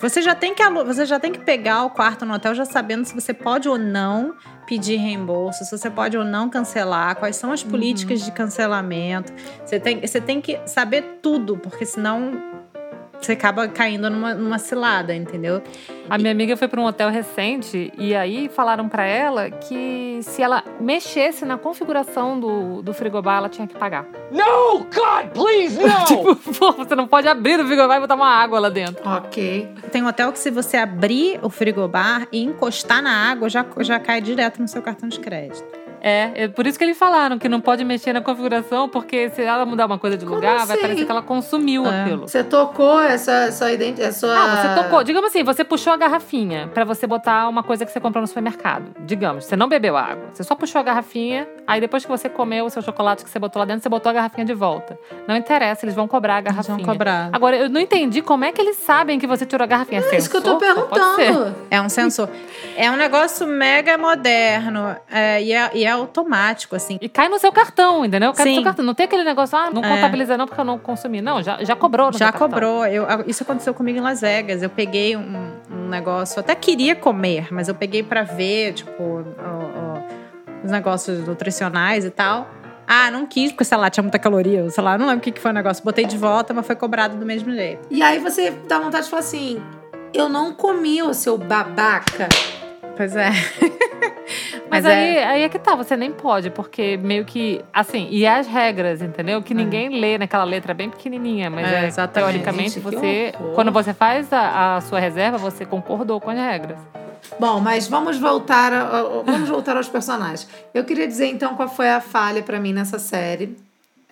Você 0.00 0.20
já 0.20 0.34
tem 0.34 0.54
que 0.54 0.62
você 0.70 1.06
já 1.06 1.20
tem 1.20 1.30
que 1.30 1.38
pegar 1.38 1.84
o 1.84 1.90
quarto 1.90 2.26
no 2.26 2.34
hotel 2.34 2.54
já 2.54 2.64
sabendo 2.64 3.04
se 3.04 3.14
você 3.14 3.32
pode 3.32 3.68
ou 3.68 3.78
não 3.78 4.34
pedir 4.66 4.96
reembolso, 4.96 5.64
se 5.64 5.70
você 5.70 5.88
pode 5.88 6.16
ou 6.16 6.24
não 6.24 6.50
cancelar, 6.50 7.16
quais 7.16 7.36
são 7.36 7.52
as 7.52 7.62
políticas 7.62 8.20
de 8.22 8.32
cancelamento. 8.32 9.32
Você 9.64 9.78
tem, 9.78 10.00
você 10.00 10.20
tem 10.20 10.40
que 10.40 10.58
saber 10.66 11.20
tudo, 11.22 11.56
porque 11.56 11.86
senão 11.86 12.32
você 13.24 13.32
acaba 13.32 13.66
caindo 13.68 14.08
numa, 14.10 14.34
numa 14.34 14.58
cilada, 14.58 15.14
entendeu? 15.14 15.62
A 16.08 16.18
minha 16.18 16.30
amiga 16.30 16.56
foi 16.56 16.68
para 16.68 16.80
um 16.80 16.84
hotel 16.84 17.08
recente 17.08 17.92
e 17.96 18.14
aí 18.14 18.48
falaram 18.48 18.88
para 18.88 19.04
ela 19.04 19.50
que 19.50 20.20
se 20.22 20.42
ela 20.42 20.62
mexesse 20.78 21.44
na 21.44 21.56
configuração 21.56 22.38
do, 22.38 22.82
do 22.82 22.92
frigobar, 22.92 23.38
ela 23.38 23.48
tinha 23.48 23.66
que 23.66 23.74
pagar. 23.74 24.06
No, 24.30 24.80
God, 24.80 25.32
please, 25.32 25.80
no! 25.80 26.04
Tipo, 26.04 26.36
pô, 26.54 26.72
você 26.72 26.94
não 26.94 27.08
pode 27.08 27.26
abrir 27.26 27.58
o 27.58 27.66
frigobar 27.66 27.96
e 27.96 28.00
botar 28.00 28.14
uma 28.14 28.28
água 28.28 28.60
lá 28.60 28.68
dentro. 28.68 29.02
Ok. 29.08 29.68
Tem 29.90 30.02
um 30.02 30.06
hotel 30.06 30.30
que 30.32 30.38
se 30.38 30.50
você 30.50 30.76
abrir 30.76 31.38
o 31.42 31.48
frigobar 31.48 32.28
e 32.30 32.42
encostar 32.42 33.02
na 33.02 33.30
água, 33.30 33.48
já, 33.48 33.64
já 33.80 33.98
cai 33.98 34.20
direto 34.20 34.60
no 34.60 34.68
seu 34.68 34.82
cartão 34.82 35.08
de 35.08 35.18
crédito. 35.18 35.83
É, 36.06 36.44
é 36.44 36.48
por 36.48 36.66
isso 36.66 36.76
que 36.76 36.84
eles 36.84 36.98
falaram 36.98 37.38
que 37.38 37.48
não 37.48 37.62
pode 37.62 37.82
mexer 37.82 38.12
na 38.12 38.20
configuração, 38.20 38.90
porque 38.90 39.30
se 39.30 39.40
ela 39.40 39.64
mudar 39.64 39.86
uma 39.86 39.98
coisa 39.98 40.18
de 40.18 40.26
Como 40.26 40.34
lugar, 40.36 40.66
vai 40.66 40.76
assim? 40.76 40.82
parecer 40.82 41.04
que 41.06 41.10
ela 41.10 41.22
consumiu 41.22 41.86
É. 41.86 42.02
aquilo. 42.02 42.28
Você 42.28 42.44
tocou 42.44 43.00
essa 43.00 43.50
sua 43.50 43.72
identidade. 43.72 44.14
Sua... 44.14 44.34
Ah, 44.36 44.56
você 44.74 44.82
tocou. 44.82 45.02
Digamos 45.02 45.30
assim, 45.30 45.42
você 45.42 45.64
puxou 45.64 45.94
a 45.94 45.96
garrafinha 45.96 46.68
pra 46.74 46.84
você 46.84 47.06
botar 47.06 47.48
uma 47.48 47.62
coisa 47.62 47.86
que 47.86 47.90
você 47.90 47.98
comprou 48.00 48.20
no 48.20 48.26
supermercado. 48.26 48.84
Digamos, 49.00 49.46
você 49.46 49.56
não 49.56 49.66
bebeu 49.66 49.96
água. 49.96 50.24
Você 50.34 50.44
só 50.44 50.54
puxou 50.54 50.78
a 50.78 50.84
garrafinha, 50.84 51.48
aí 51.66 51.80
depois 51.80 52.04
que 52.04 52.10
você 52.10 52.28
comeu 52.28 52.66
o 52.66 52.70
seu 52.70 52.82
chocolate 52.82 53.24
que 53.24 53.30
você 53.30 53.38
botou 53.38 53.60
lá 53.60 53.64
dentro, 53.64 53.82
você 53.82 53.88
botou 53.88 54.10
a 54.10 54.12
garrafinha 54.12 54.44
de 54.44 54.52
volta. 54.52 54.98
Não 55.26 55.34
interessa, 55.34 55.86
eles 55.86 55.94
vão 55.94 56.06
cobrar 56.06 56.34
a 56.34 56.38
Eles 56.40 56.50
garrafinha. 56.50 56.76
vão 56.76 56.84
cobrar. 56.84 57.30
Agora, 57.32 57.56
eu 57.56 57.70
não 57.70 57.80
entendi 57.80 58.20
como 58.20 58.44
é 58.44 58.52
que 58.52 58.60
eles 58.60 58.76
sabem 58.76 59.18
que 59.18 59.26
você 59.26 59.46
tirou 59.46 59.64
a 59.64 59.66
garrafinha. 59.66 60.02
É 60.12 60.16
isso 60.18 60.28
que 60.28 60.36
eu 60.36 60.42
tô 60.42 60.58
perguntando. 60.58 61.54
É 61.70 61.80
um 61.80 61.88
sensor. 61.88 62.28
É 62.76 62.90
um 62.90 62.96
negócio 62.96 63.46
mega 63.46 63.96
moderno 63.96 64.94
é, 65.10 65.42
e, 65.42 65.52
é, 65.52 65.70
e 65.72 65.84
é 65.86 65.93
automático, 65.94 66.74
assim. 66.76 66.98
E 67.00 67.08
cai 67.08 67.28
no 67.28 67.38
seu 67.38 67.52
cartão, 67.52 68.04
entendeu? 68.04 68.32
Cai 68.32 68.44
no 68.44 68.50
Sim. 68.50 68.54
seu 68.56 68.64
cartão. 68.64 68.84
Não 68.84 68.94
tem 68.94 69.04
aquele 69.06 69.24
negócio, 69.24 69.56
ah, 69.58 69.70
não 69.72 69.82
É. 69.84 69.88
contabiliza 69.88 70.36
não 70.36 70.46
porque 70.46 70.60
eu 70.60 70.64
não 70.64 70.78
consumi. 70.78 71.20
Não, 71.20 71.42
já, 71.42 71.62
já 71.64 71.74
cobrou 71.76 72.10
no 72.10 72.18
Já 72.18 72.32
cobrou. 72.32 72.86
Eu, 72.86 73.06
isso 73.26 73.42
aconteceu 73.42 73.72
comigo 73.74 73.98
em 73.98 74.02
Las 74.02 74.20
Vegas. 74.20 74.62
Eu 74.62 74.70
peguei 74.70 75.16
um, 75.16 75.50
um 75.70 75.88
negócio, 75.88 76.38
eu 76.38 76.40
até 76.40 76.54
queria 76.54 76.94
comer, 76.94 77.48
mas 77.52 77.68
eu 77.68 77.74
peguei 77.74 78.02
pra 78.02 78.22
ver, 78.22 78.72
tipo, 78.74 79.02
o- 79.02 79.20
o- 79.20 80.64
os 80.64 80.70
negócios 80.70 81.26
nutricionais 81.26 82.04
e 82.04 82.10
tal. 82.10 82.48
Ah, 82.86 83.10
não 83.10 83.26
quis, 83.26 83.50
porque, 83.50 83.64
sei 83.64 83.78
lá, 83.78 83.88
tinha 83.88 84.02
muita 84.02 84.18
caloria, 84.18 84.68
sei 84.70 84.84
lá, 84.84 84.98
não 84.98 85.06
lembro 85.06 85.20
o 85.20 85.22
que 85.22 85.32
que 85.32 85.40
foi 85.40 85.50
o 85.50 85.54
negócio. 85.54 85.82
Botei 85.82 86.04
de 86.04 86.18
volta, 86.18 86.52
mas 86.52 86.66
foi 86.66 86.76
cobrado 86.76 87.16
do 87.16 87.24
mesmo 87.24 87.50
jeito. 87.52 87.86
E 87.90 88.02
aí 88.02 88.18
você 88.18 88.50
dá 88.68 88.78
vontade 88.78 89.04
de 89.04 89.10
falar 89.10 89.20
assim: 89.20 89.62
eu 90.12 90.28
não 90.28 90.52
comi 90.52 91.02
o 91.02 91.14
seu 91.14 91.38
babaca. 91.38 92.28
Pois 92.96 93.14
é. 93.16 93.30
Mas, 94.70 94.82
Mas 94.82 94.86
aí, 94.86 95.16
é- 95.16 95.24
aí 95.26 95.42
é 95.42 95.48
que 95.48 95.58
tá, 95.58 95.74
você 95.76 95.96
nem 95.96 96.10
pode, 96.10 96.50
porque 96.50 96.96
meio 96.96 97.24
que, 97.24 97.62
assim, 97.72 98.08
e 98.10 98.26
as 98.26 98.46
regras, 98.46 99.02
entendeu? 99.02 99.40
Que 99.42 99.54
ninguém 99.54 100.00
lê 100.00 100.18
naquela 100.18 100.42
letra 100.42 100.74
bem 100.74 100.90
pequenininha, 100.90 101.48
mas 101.50 101.66
É, 101.98 102.02
é, 102.02 102.06
teoricamente 102.08 102.70
Gente, 102.70 102.80
você, 102.80 103.32
quando 103.54 103.70
você 103.70 103.92
faz 103.94 104.32
a, 104.32 104.76
a 104.76 104.80
sua 104.80 104.98
reserva, 104.98 105.36
você 105.38 105.64
concordou 105.64 106.20
com 106.20 106.30
as 106.30 106.36
regras. 106.38 106.78
Bom, 107.38 107.60
mas 107.60 107.86
vamos 107.86 108.18
voltar, 108.18 108.72
a- 108.72 109.02
vamos 109.24 109.48
voltar 109.48 109.76
aos 109.76 109.88
personagens. 109.88 110.48
Eu 110.72 110.82
queria 110.84 111.06
dizer 111.06 111.26
então 111.26 111.54
qual 111.54 111.68
foi 111.68 111.90
a 111.90 112.00
falha 112.00 112.42
pra 112.42 112.58
mim 112.58 112.72
nessa 112.72 112.98
série. 112.98 113.56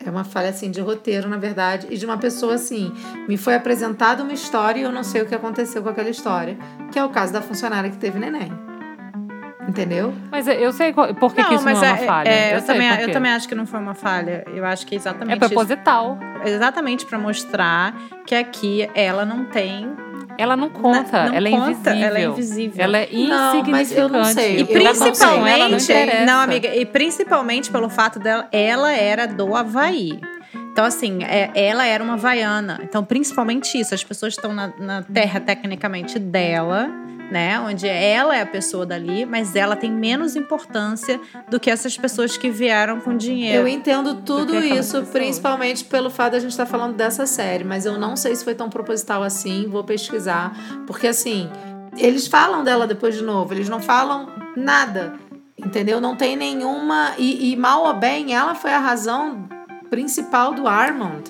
É 0.05 0.11
uma 0.11 0.25
falha 0.25 0.51
assim 0.51 0.71
de 0.71 0.81
roteiro, 0.81 1.29
na 1.29 1.37
verdade, 1.39 1.87
e 1.91 1.97
de 1.97 2.05
uma 2.05 2.19
pessoa 2.19 2.55
assim. 2.55 2.93
Me 3.29 3.37
foi 3.37 3.55
apresentada 3.55 4.23
uma 4.23 4.33
história 4.33 4.81
e 4.81 4.83
eu 4.83 4.93
não 4.93 5.03
sei 5.03 5.23
o 5.23 5.27
que 5.27 5.35
aconteceu 5.35 5.83
com 5.83 5.89
aquela 5.89 6.11
história, 6.11 6.57
que 6.93 6.99
é 6.99 7.05
o 7.05 7.09
caso 7.09 7.33
da 7.33 7.41
funcionária 7.41 7.89
que 7.91 7.97
teve 7.97 8.19
neném. 8.19 8.53
Entendeu? 9.69 10.13
Mas 10.31 10.47
eu 10.49 10.73
sei 10.73 10.93
qual- 10.93 11.15
por 11.15 11.35
que, 11.35 11.43
que 11.45 11.55
isso 11.55 11.65
não 11.65 11.71
é 11.73 11.75
uma 11.75 11.97
falha. 11.97 12.29
é, 12.29 12.55
eu, 12.57 12.59
sei 12.61 12.67
também, 12.75 13.01
eu 13.01 13.13
também 13.13 13.33
acho 13.33 13.49
que 13.49 13.55
não 13.55 13.65
foi 13.67 13.79
uma 13.81 13.95
falha. 13.95 14.45
Eu 14.53 14.65
acho 14.65 14.87
que 14.87 14.95
é 14.95 14.97
É 14.97 15.01
exatamente 15.01 15.39
isso. 15.41 15.49
proposital. 15.49 16.19
Exatamente 16.45 17.07
pra 17.07 17.19
mostrar 17.19 17.95
que 18.27 18.35
aqui 18.35 18.89
ela 18.95 19.25
não 19.25 19.45
tem. 19.45 19.89
Ela 20.39 20.57
não 20.57 20.71
conta, 20.71 21.27
não 21.29 21.35
ela, 21.35 21.47
é 21.47 21.51
conta, 21.51 21.71
invisível. 21.93 22.07
ela 22.07 22.19
é 22.19 22.25
invisível. 22.25 22.85
Ela 22.85 22.99
é 22.99 23.09
Não, 23.13 23.19
insignificante. 23.21 23.71
mas 23.71 23.93
eu 23.93 24.09
não 24.09 24.25
sei. 24.25 24.57
E 24.57 24.61
Eu 24.61 24.67
não 24.83 24.93
principalmente, 24.95 25.51
ela 25.61 25.69
não 25.69 25.79
interessa. 25.79 26.33
amiga, 26.43 26.75
e 26.75 26.87
principalmente 26.87 27.71
pelo 27.71 27.89
fato 27.91 28.19
dela, 28.19 28.49
ela 28.51 28.93
era 28.93 29.27
do 29.29 29.55
Havaí. 29.55 30.19
Então, 30.73 30.87
assim, 30.87 31.23
é- 31.23 31.51
ela 31.55 31.87
era 31.87 32.03
uma 32.03 32.15
havaiana. 32.15 32.81
Então, 32.83 33.05
principalmente 33.05 33.79
isso, 33.79 33.95
as 33.95 34.03
pessoas 34.03 34.33
estão 34.33 34.55
na, 34.55 34.73
na 34.79 35.03
terra 35.03 35.39
tecnicamente 35.39 36.19
dela, 36.19 36.89
né? 37.31 37.59
Onde 37.61 37.89
ela 37.89 38.37
é 38.37 38.43
a 38.43 38.47
pessoa 38.47 38.85
dali, 38.85 39.25
mas 39.25 39.57
ela 39.57 39.75
tem 39.77 39.91
menos 39.91 40.37
importância 40.37 41.21
do 41.49 41.59
que 41.59 41.71
essas 41.71 41.97
pessoas 41.97 42.37
que 42.37 42.51
vieram 42.51 43.01
com 43.01 43.13
Eu 43.13 43.19
dinheiro. 43.19 43.69
entendo 43.69 44.17
tudo 44.17 44.57
isso, 44.57 44.77
pessoas. 44.99 45.09
principalmente 45.09 45.85
pelo 45.85 46.11
fato 46.11 46.33
de 46.33 46.37
a 46.37 46.41
gente 46.41 46.51
estar 46.51 46.67
falando 46.67 46.95
dessa 46.95 47.27
série, 47.27 47.65
mas 47.65 47.87
eu 47.87 47.99
não 47.99 48.17
sei 48.17 48.35
se 48.37 48.45
foi 48.45 48.55
tão 48.55 48.69
proposital 48.69 49.23
assim, 49.23 49.67
vou 49.69 49.85
pesquisar. 49.85 50.55
Porque 50.87 51.07
assim, 51.07 51.49
eles 51.97 52.27
falam 52.27 52.65
dela 52.65 52.87
depois 52.87 53.15
de 53.15 53.23
novo, 53.23 53.53
eles 53.55 53.69
não 53.69 53.81
falam 53.81 54.29
nada, 54.57 55.15
entendeu? 55.59 56.01
Não 56.01 56.17
tem 56.17 56.37
nenhuma. 56.37 57.13
E, 57.19 57.53
e 57.53 57.57
mal 57.57 57.85
ou 57.85 57.95
bem, 57.95 58.35
ela 58.35 58.55
foi 58.55 58.73
a 58.73 58.79
razão 58.79 59.49
principal 59.89 60.53
do 60.55 60.67
Armand 60.67 61.23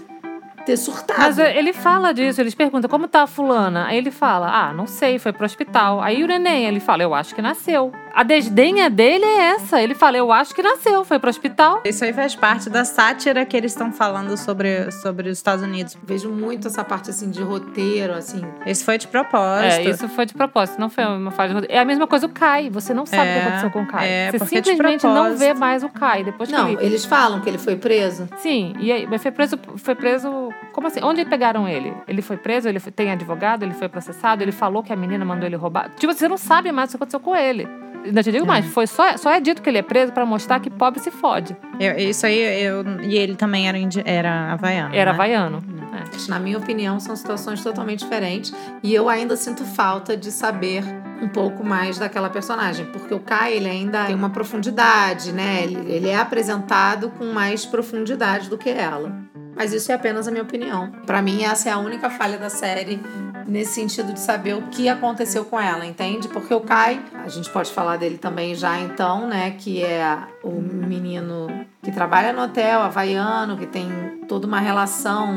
ter 0.63 0.77
surtado. 0.77 1.19
Mas 1.21 1.39
é, 1.39 1.57
ele 1.57 1.73
fala 1.73 2.13
disso, 2.13 2.41
eles 2.41 2.55
perguntam 2.55 2.89
como 2.89 3.07
tá 3.09 3.23
a 3.23 3.27
fulana. 3.27 3.87
Aí 3.87 3.97
ele 3.99 4.11
fala, 4.11 4.49
ah, 4.51 4.73
não 4.73 4.87
sei, 4.87 5.19
foi 5.19 5.33
pro 5.33 5.45
hospital. 5.45 6.01
Aí 6.01 6.23
o 6.23 6.27
neném, 6.27 6.65
ele 6.67 6.81
fala, 6.81 7.03
eu 7.03 7.15
acho 7.15 7.35
que 7.35 7.43
nasceu. 7.43 7.93
A 8.15 8.23
desdenha 8.23 8.91
dele 8.91 9.25
é 9.25 9.39
essa. 9.55 9.81
Ele 9.81 9.95
fala, 9.95 10.17
eu 10.19 10.31
acho 10.31 10.55
que 10.55 10.63
nasceu, 10.63 11.05
foi 11.05 11.19
pro 11.19 11.31
hospital. 11.31 11.81
Isso 11.85 12.05
aí 12.05 12.13
faz 12.13 12.35
parte 12.35 12.69
da 12.69 12.85
sátira 12.85 13.45
que 13.47 13.57
eles 13.57 13.73
estão 13.73 13.91
falando 13.93 14.37
sobre, 14.37 14.91
sobre 14.91 15.29
os 15.31 15.39
Estados 15.39 15.65
Unidos. 15.65 15.97
Vejo 16.03 16.31
muito 16.31 16.69
essa 16.69 16.85
parte 16.85 17.11
assim 17.11 17.31
de 17.31 17.43
roteiro, 17.43 18.13
assim. 18.15 18.43
Isso 18.67 18.85
foi 18.85 18.99
de 18.99 19.09
propósito. 19.09 19.89
É, 19.89 19.91
isso 19.91 20.09
foi 20.09 20.27
de 20.27 20.35
propósito, 20.35 20.79
não 20.79 20.91
foi 20.91 21.05
uma 21.05 21.31
falha 21.31 21.49
de 21.49 21.55
roteiro. 21.55 21.75
É 21.75 21.81
a 21.81 21.85
mesma 21.85 22.07
coisa 22.07 22.27
o 22.27 22.29
Kai. 22.29 22.69
Você 22.71 22.93
não 22.93 23.07
sabe 23.07 23.23
o 23.23 23.25
que 23.25 23.31
É, 23.39 23.43
aconteceu 23.43 23.71
com 23.71 23.83
o 23.83 23.87
Kai. 23.87 24.09
é, 24.09 24.31
Você 24.31 24.37
é 24.37 24.47
simplesmente 24.47 25.07
não 25.07 25.37
vê 25.37 25.55
mais 25.55 25.83
o 25.83 25.89
Kai. 25.89 26.23
Depois 26.25 26.51
que 26.51 26.55
Não, 26.55 26.69
ele... 26.69 26.85
eles 26.85 27.05
falam 27.05 27.41
que 27.41 27.49
ele 27.49 27.59
foi 27.59 27.77
preso. 27.77 28.29
Sim, 28.39 28.75
e 28.79 28.93
aí, 28.93 29.07
mas 29.07 29.23
foi 29.23 29.31
preso, 29.31 29.59
foi 29.77 29.95
preso. 29.95 30.52
Como 30.73 30.87
assim? 30.87 31.01
Onde 31.03 31.25
pegaram 31.25 31.69
ele? 31.69 31.93
Ele 32.09 32.23
foi 32.23 32.37
preso, 32.37 32.69
ele 32.69 32.81
foi- 32.81 32.93
tem 32.93 33.11
advogado, 33.11 33.63
ele 33.63 33.75
foi 33.75 33.89
processado, 33.89 34.43
ele 34.43 34.53
falou 34.53 34.83
que 34.83 34.93
a 34.93 34.97
menina 34.97 35.25
mandou 35.25 35.47
ele 35.47 35.57
roubar. 35.57 35.91
Tipo, 35.97 36.13
você 36.13 36.29
não 36.29 36.37
sabe 36.39 36.73
mais 36.73 36.89
o 36.89 36.93
que 36.93 36.97
aconteceu 36.97 37.21
com 37.21 37.35
ele. 37.37 37.69
Ainda 38.05 38.21
te 38.23 38.33
digo 38.33 38.45
mais, 38.45 38.67
foi 38.67 38.87
só, 38.89 39.17
só 39.17 39.31
é 39.31 39.39
dito 39.39 39.63
que 39.63 39.69
ele 39.71 39.79
é 39.79 39.83
preso 39.83 40.13
pra 40.13 40.27
mostrar 40.27 40.59
que 40.59 40.69
pobre 40.69 40.99
se 40.99 41.11
fode. 41.11 41.57
Eu- 41.79 41.97
isso 41.97 42.27
aí, 42.27 42.37
eu, 42.65 42.83
e 43.03 43.17
ele 43.17 43.37
também 43.37 43.69
era, 43.69 43.79
indi- 43.79 44.03
era 44.05 44.53
havaiano. 44.53 44.93
Era 44.95 45.13
né? 45.13 45.15
havaiano. 45.17 45.63
É. 45.95 46.31
Na 46.31 46.41
minha 46.41 46.59
opinião, 46.59 46.99
são 46.99 47.15
situações 47.15 47.63
totalmente 47.63 48.01
diferentes. 48.01 48.53
E 48.83 48.93
eu 48.93 49.09
ainda 49.09 49.37
sinto 49.37 49.63
falta 49.65 50.17
de 50.17 50.33
saber 50.33 50.83
um 51.23 51.29
pouco 51.29 51.65
mais 51.65 51.99
daquela 51.99 52.29
personagem. 52.29 52.87
Porque 52.87 53.15
o 53.15 53.21
Kai, 53.21 53.55
ele 53.55 53.69
ainda 53.69 54.07
tem 54.07 54.15
uma 54.15 54.31
profundidade, 54.31 55.33
né? 55.33 55.63
Ele, 55.63 55.91
ele 55.91 56.09
é 56.09 56.17
apresentado 56.17 57.11
com 57.11 57.33
mais 57.33 57.65
profundidade 57.65 58.51
do 58.51 58.59
que 58.59 58.69
ela. 58.69 59.13
Mas 59.55 59.73
isso 59.73 59.93
é 59.93 59.95
apenas 59.95 60.27
a 60.27 60.31
minha 60.31 60.43
opinião. 60.43 60.91
Pra 61.07 61.23
mim, 61.23 61.45
essa 61.45 61.69
é 61.69 61.73
a 61.73 61.79
única 61.79 62.11
falha 62.11 62.39
da 62.39 62.51
série 62.51 63.01
nesse 63.47 63.75
sentido 63.75 64.13
de 64.13 64.21
saber 64.21 64.55
o 64.55 64.63
que 64.63 64.89
aconteceu 64.89 65.45
com 65.45 65.61
ela, 65.61 65.85
entende? 65.85 66.29
Porque 66.29 66.53
o 66.55 66.61
Kai, 66.61 67.03
a 67.25 67.29
gente 67.29 67.51
pode 67.51 67.71
falar 67.71 67.97
dele 67.97 68.19
também 68.19 68.55
já 68.55 68.81
então, 68.81 69.29
né? 69.29 69.53
Que 69.53 69.85
é 69.85 70.19
o 70.43 70.61
menino 70.61 71.49
que 71.83 71.93
trabalha 71.93 72.33
no 72.33 72.43
hotel 72.43 72.81
havaiano, 72.81 73.57
que 73.57 73.67
tem 73.67 73.89
toda 74.27 74.47
uma 74.47 74.59
relação 74.59 75.29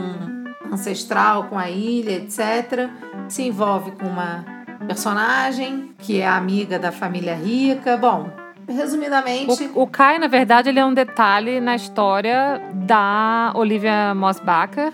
ancestral 0.71 1.45
com 1.45 1.57
a 1.57 1.69
ilha, 1.69 2.13
etc. 2.13 2.89
Se 3.27 3.43
envolve 3.43 3.91
com 3.91 4.05
uma 4.05 4.54
personagem 4.85 5.93
que 5.99 6.21
é 6.21 6.27
amiga 6.27 6.77
da 6.79 6.91
família 6.91 7.35
rica. 7.35 7.97
Bom, 7.97 8.29
resumidamente, 8.67 9.69
O, 9.75 9.83
o 9.83 9.87
Kai, 9.87 10.19
na 10.19 10.27
verdade, 10.27 10.69
ele 10.69 10.79
é 10.79 10.85
um 10.85 10.93
detalhe 10.93 11.59
na 11.59 11.75
história 11.75 12.61
da 12.73 13.51
Olivia 13.55 14.13
Mossbacher 14.15 14.91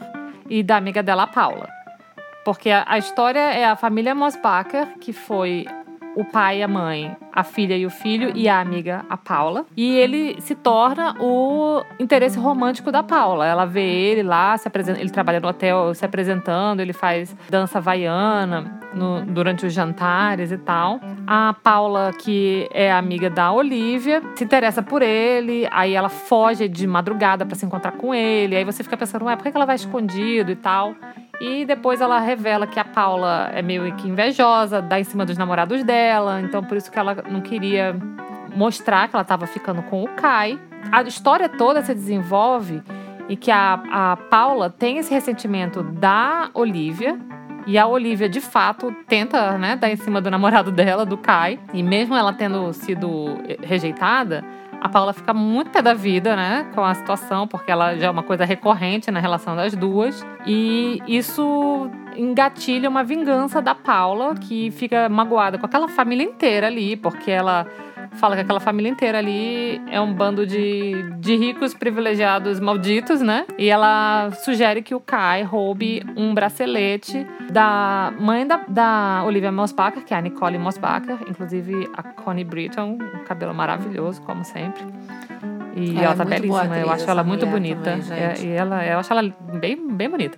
e 0.50 0.64
da 0.64 0.78
amiga 0.78 1.02
dela, 1.04 1.28
Paula. 1.28 1.70
Porque 2.44 2.70
a, 2.72 2.84
a 2.88 2.98
história 2.98 3.40
é 3.40 3.66
a 3.66 3.76
família 3.76 4.16
Mossbacher, 4.16 4.88
que 5.00 5.14
foi 5.14 5.66
o 6.16 6.26
pai 6.26 6.62
a 6.62 6.68
mãe, 6.68 7.16
a 7.34 7.44
filha 7.44 7.76
e 7.78 7.86
o 7.86 7.90
filho, 7.90 8.32
e 8.36 8.50
a 8.50 8.60
amiga, 8.60 9.06
a 9.10 9.16
Paula. 9.18 9.66
E 9.78 9.96
ele 9.98 10.36
se 10.42 10.56
torna 10.56 11.16
o 11.20 11.82
interesse 12.00 12.38
romântico 12.38 12.92
da 12.92 13.02
Paula. 13.02 13.46
Ela 13.46 13.66
vê 13.66 13.82
ele 13.84 14.24
lá, 14.24 14.58
se 14.58 14.68
apresenta, 14.68 15.00
ele 15.00 15.10
trabalha 15.10 15.40
no 15.40 15.48
hotel 15.48 15.94
se 15.94 16.04
apresentando, 16.06 16.80
ele 16.82 16.94
faz 16.94 17.36
dança 17.50 17.78
havaiana 17.78 18.80
no- 18.94 19.22
durante 19.26 19.66
os 19.66 19.74
jantares 19.74 20.52
e 20.52 20.58
tal. 20.58 21.00
A 21.26 21.56
Paula, 21.64 22.12
que 22.18 22.68
é 22.74 22.92
amiga 22.92 23.30
da 23.30 23.52
Olivia, 23.52 24.22
se 24.36 24.44
interessa 24.44 24.84
por 24.84 25.02
ele, 25.02 25.68
aí 25.72 25.94
ela 25.94 26.10
foge 26.10 26.68
de 26.68 26.86
madrugada 26.86 27.46
para 27.46 27.56
se 27.56 27.66
encontrar 27.66 27.94
com 27.94 28.14
ele. 28.14 28.56
Aí 28.56 28.64
você 28.66 28.84
fica 28.84 28.98
pensando, 28.98 29.26
ué, 29.26 29.36
por 29.36 29.44
que 29.50 29.56
ela 29.56 29.66
vai 29.66 29.76
escondido 29.76 30.52
e 30.52 30.56
tal? 30.56 30.94
E 31.42 31.66
depois 31.66 32.00
ela 32.00 32.20
revela 32.20 32.68
que 32.68 32.80
a 32.80 32.86
Paula 32.86 33.50
é 33.52 33.64
meio 33.64 33.92
que 33.96 34.08
invejosa, 34.08 34.80
dá 34.80 35.00
em 35.00 35.04
cima 35.04 35.26
dos 35.26 35.40
namorados 35.40 35.84
dela, 35.84 36.40
então 36.40 36.64
por 36.64 36.78
isso 36.78 36.92
que 36.92 37.00
ela 37.00 37.18
não 37.32 37.42
queria 37.42 37.96
mostrar 38.56 39.08
que 39.08 39.16
ela 39.16 39.24
estava 39.24 39.48
ficando 39.48 39.82
com 39.82 40.04
o 40.04 40.08
Kai. 40.10 40.60
A 40.92 41.02
história 41.02 41.50
toda 41.50 41.82
se 41.82 41.96
desenvolve 41.96 42.84
e 43.28 43.36
que 43.36 43.50
a, 43.50 43.74
a 43.92 44.18
Paula 44.18 44.70
tem 44.70 45.00
esse 45.00 45.12
ressentimento 45.12 45.82
da 45.82 46.52
Olivia. 46.54 47.18
E 47.66 47.76
a 47.76 47.88
Olivia, 47.88 48.30
de 48.30 48.40
fato, 48.40 48.96
tenta 49.08 49.58
né, 49.58 49.76
dar 49.76 49.90
em 49.90 49.96
cima 49.96 50.22
do 50.22 50.30
namorado 50.30 50.72
dela, 50.72 51.08
do 51.08 51.18
Kai. 51.18 51.60
E 51.74 51.82
mesmo 51.82 52.16
ela 52.16 52.34
tendo 52.34 52.72
sido 52.72 53.40
rejeitada, 53.64 54.44
a 54.82 54.90
Paula 54.90 55.14
fica 55.14 55.32
muito 55.32 55.70
pé 55.70 55.80
da 55.80 55.94
vida, 55.94 56.36
né, 56.36 56.68
com 56.74 56.84
a 56.84 56.96
situação, 56.96 57.48
porque 57.48 57.72
ela 57.72 57.96
já 57.96 58.08
é 58.08 58.10
uma 58.10 58.24
coisa 58.24 58.44
recorrente 58.44 59.12
na 59.12 59.20
relação 59.20 59.56
das 59.56 59.76
duas. 59.76 60.26
E 60.44 61.00
isso 61.08 61.88
engatilha 62.18 62.90
uma 62.90 63.04
vingança 63.04 63.62
da 63.62 63.76
Paula, 63.76 64.34
que 64.34 64.72
fica 64.72 65.08
magoada 65.08 65.60
com 65.60 65.68
aquela 65.68 65.88
família 65.88 66.24
inteira 66.24 66.66
ali, 66.66 66.98
porque 66.98 67.30
ela 67.30 67.68
fala 68.14 68.36
que 68.36 68.42
aquela 68.42 68.60
família 68.60 68.90
inteira 68.90 69.18
ali 69.18 69.82
é 69.90 70.00
um 70.00 70.14
bando 70.14 70.46
de, 70.46 70.94
de 71.20 71.36
ricos 71.36 71.74
privilegiados 71.74 72.60
malditos, 72.60 73.22
né? 73.22 73.46
E 73.58 73.70
ela 73.70 74.32
sugere 74.44 74.82
que 74.82 74.94
o 74.94 75.00
Kai 75.00 75.44
roube 75.44 76.04
um 76.16 76.34
bracelete 76.34 77.26
da 77.52 78.14
mãe 78.20 78.46
da, 78.46 78.62
da 78.68 79.24
Olivia 79.26 79.52
Mossbacher, 79.52 80.04
que 80.04 80.14
é 80.14 80.18
a 80.18 80.22
Nicole 80.22 80.58
Mossbacher, 80.58 81.18
inclusive 81.28 81.90
a 81.96 82.04
Connie 82.04 82.44
Britton, 82.44 82.98
um 83.02 83.24
cabelo 83.26 83.54
maravilhoso, 83.54 84.22
como 84.22 84.44
sempre. 84.44 84.84
E 85.76 85.98
É, 85.98 86.04
ela 86.04 86.16
tá 86.16 86.26
boa 86.26 86.36
belíssima, 86.36 86.64
atriz, 86.64 86.82
eu 86.82 86.92
acho 86.92 87.10
ela 87.10 87.24
muito 87.24 87.46
bonita. 87.46 87.98
também, 87.98 88.20
É, 88.20 88.36
e 88.42 88.50
ela, 88.52 88.86
eu 88.86 89.00
acho 89.00 89.14
ela 89.14 89.24
bem, 89.60 89.78
bem 89.88 90.10
bonita. 90.10 90.38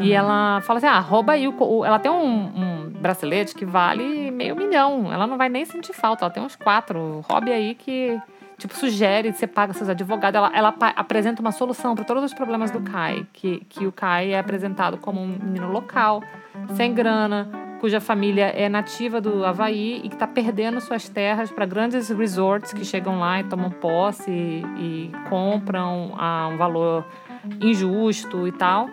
E 0.00 0.12
ela 0.12 0.60
fala 0.62 0.78
assim: 0.78 0.86
ah, 0.86 0.98
rouba 0.98 1.32
aí 1.32 1.46
o. 1.48 1.54
o- 1.62 1.84
Ela 1.84 1.98
tem 1.98 2.10
um, 2.10 2.46
um 2.46 2.90
bracelete 2.90 3.54
que 3.54 3.64
vale 3.64 4.30
meio 4.30 4.54
milhão. 4.56 5.12
Ela 5.12 5.26
não 5.26 5.36
vai 5.36 5.48
nem 5.48 5.64
sentir 5.64 5.92
falta, 5.92 6.24
ela 6.24 6.32
tem 6.32 6.42
uns 6.42 6.56
quatro. 6.56 7.24
Roube 7.28 7.50
aí 7.52 7.74
que. 7.74 8.18
Tipo, 8.56 8.74
sugere, 8.74 9.32
você 9.32 9.46
paga 9.46 9.72
seus 9.72 9.88
advogados. 9.88 10.36
Ela, 10.36 10.50
ela 10.52 10.74
apresenta 10.96 11.40
uma 11.40 11.52
solução 11.52 11.94
para 11.94 12.02
todos 12.04 12.24
os 12.24 12.34
problemas 12.34 12.72
do 12.72 12.80
Kai. 12.80 13.24
Que, 13.32 13.60
que 13.68 13.86
o 13.86 13.92
Kai 13.92 14.32
é 14.32 14.38
apresentado 14.40 14.96
como 14.96 15.20
um 15.22 15.28
menino 15.28 15.70
local, 15.70 16.20
sem 16.74 16.92
grana, 16.92 17.48
cuja 17.78 18.00
família 18.00 18.46
é 18.46 18.68
nativa 18.68 19.20
do 19.20 19.44
Havaí 19.46 20.00
e 20.02 20.08
que 20.08 20.14
está 20.16 20.26
perdendo 20.26 20.80
suas 20.80 21.08
terras 21.08 21.52
para 21.52 21.64
grandes 21.66 22.08
resorts 22.08 22.72
que 22.72 22.84
chegam 22.84 23.20
lá 23.20 23.38
e 23.38 23.44
tomam 23.44 23.70
posse 23.70 24.28
e, 24.28 24.64
e 24.76 25.12
compram 25.30 26.14
a 26.18 26.48
um 26.48 26.56
valor 26.56 27.06
injusto 27.60 28.46
e 28.48 28.50
tal. 28.52 28.88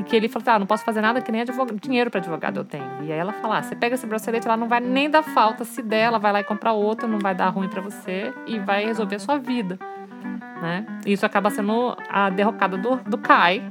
E 0.00 0.02
que 0.02 0.16
ele 0.16 0.30
falou 0.30 0.42
assim, 0.42 0.50
ah, 0.56 0.58
não 0.58 0.66
posso 0.66 0.82
fazer 0.82 1.02
nada 1.02 1.20
que 1.20 1.30
nem 1.30 1.44
dinheiro 1.78 2.10
para 2.10 2.20
advogado 2.20 2.58
eu 2.58 2.64
tenho. 2.64 3.02
E 3.02 3.12
aí 3.12 3.18
ela 3.18 3.34
fala, 3.34 3.58
ah, 3.58 3.62
você 3.62 3.76
pega 3.76 3.96
esse 3.96 4.06
bracelete, 4.06 4.46
ela 4.46 4.56
não 4.56 4.66
vai 4.66 4.80
nem 4.80 5.10
dar 5.10 5.22
falta. 5.22 5.62
Se 5.62 5.82
der, 5.82 6.04
ela 6.04 6.18
vai 6.18 6.32
lá 6.32 6.40
e 6.40 6.44
comprar 6.44 6.72
outro, 6.72 7.06
não 7.06 7.18
vai 7.18 7.34
dar 7.34 7.50
ruim 7.50 7.68
para 7.68 7.82
você 7.82 8.32
e 8.46 8.58
vai 8.58 8.86
resolver 8.86 9.16
a 9.16 9.18
sua 9.18 9.36
vida. 9.36 9.78
Né? 10.62 10.86
Isso 11.04 11.26
acaba 11.26 11.50
sendo 11.50 11.94
a 12.08 12.30
derrocada 12.30 12.78
do, 12.78 12.96
do 12.96 13.18
Kai, 13.18 13.62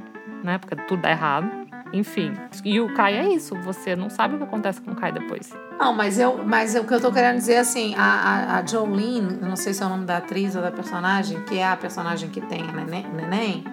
né? 0.44 0.58
Porque 0.58 0.76
tudo 0.76 1.02
dá 1.02 1.10
errado. 1.10 1.50
Enfim. 1.92 2.32
E 2.64 2.80
o 2.80 2.94
Kai 2.94 3.18
é 3.18 3.28
isso, 3.28 3.56
você 3.56 3.96
não 3.96 4.08
sabe 4.08 4.36
o 4.36 4.38
que 4.38 4.44
acontece 4.44 4.80
com 4.80 4.92
o 4.92 4.94
Kai 4.94 5.10
depois. 5.10 5.52
Não, 5.80 5.92
mas, 5.92 6.16
eu, 6.16 6.44
mas 6.44 6.76
o 6.76 6.84
que 6.84 6.94
eu 6.94 7.00
tô 7.00 7.10
querendo 7.10 7.38
dizer 7.38 7.56
assim, 7.56 7.96
a, 7.96 8.04
a, 8.04 8.58
a 8.58 8.66
Jolene, 8.66 9.38
não 9.40 9.56
sei 9.56 9.74
se 9.74 9.82
é 9.82 9.86
o 9.86 9.88
nome 9.88 10.04
da 10.04 10.18
atriz 10.18 10.54
ou 10.54 10.62
da 10.62 10.70
personagem, 10.70 11.42
que 11.42 11.58
é 11.58 11.66
a 11.66 11.76
personagem 11.76 12.30
que 12.30 12.40
tem 12.40 12.62
a 12.62 12.72
neném, 12.72 13.04
neném 13.12 13.64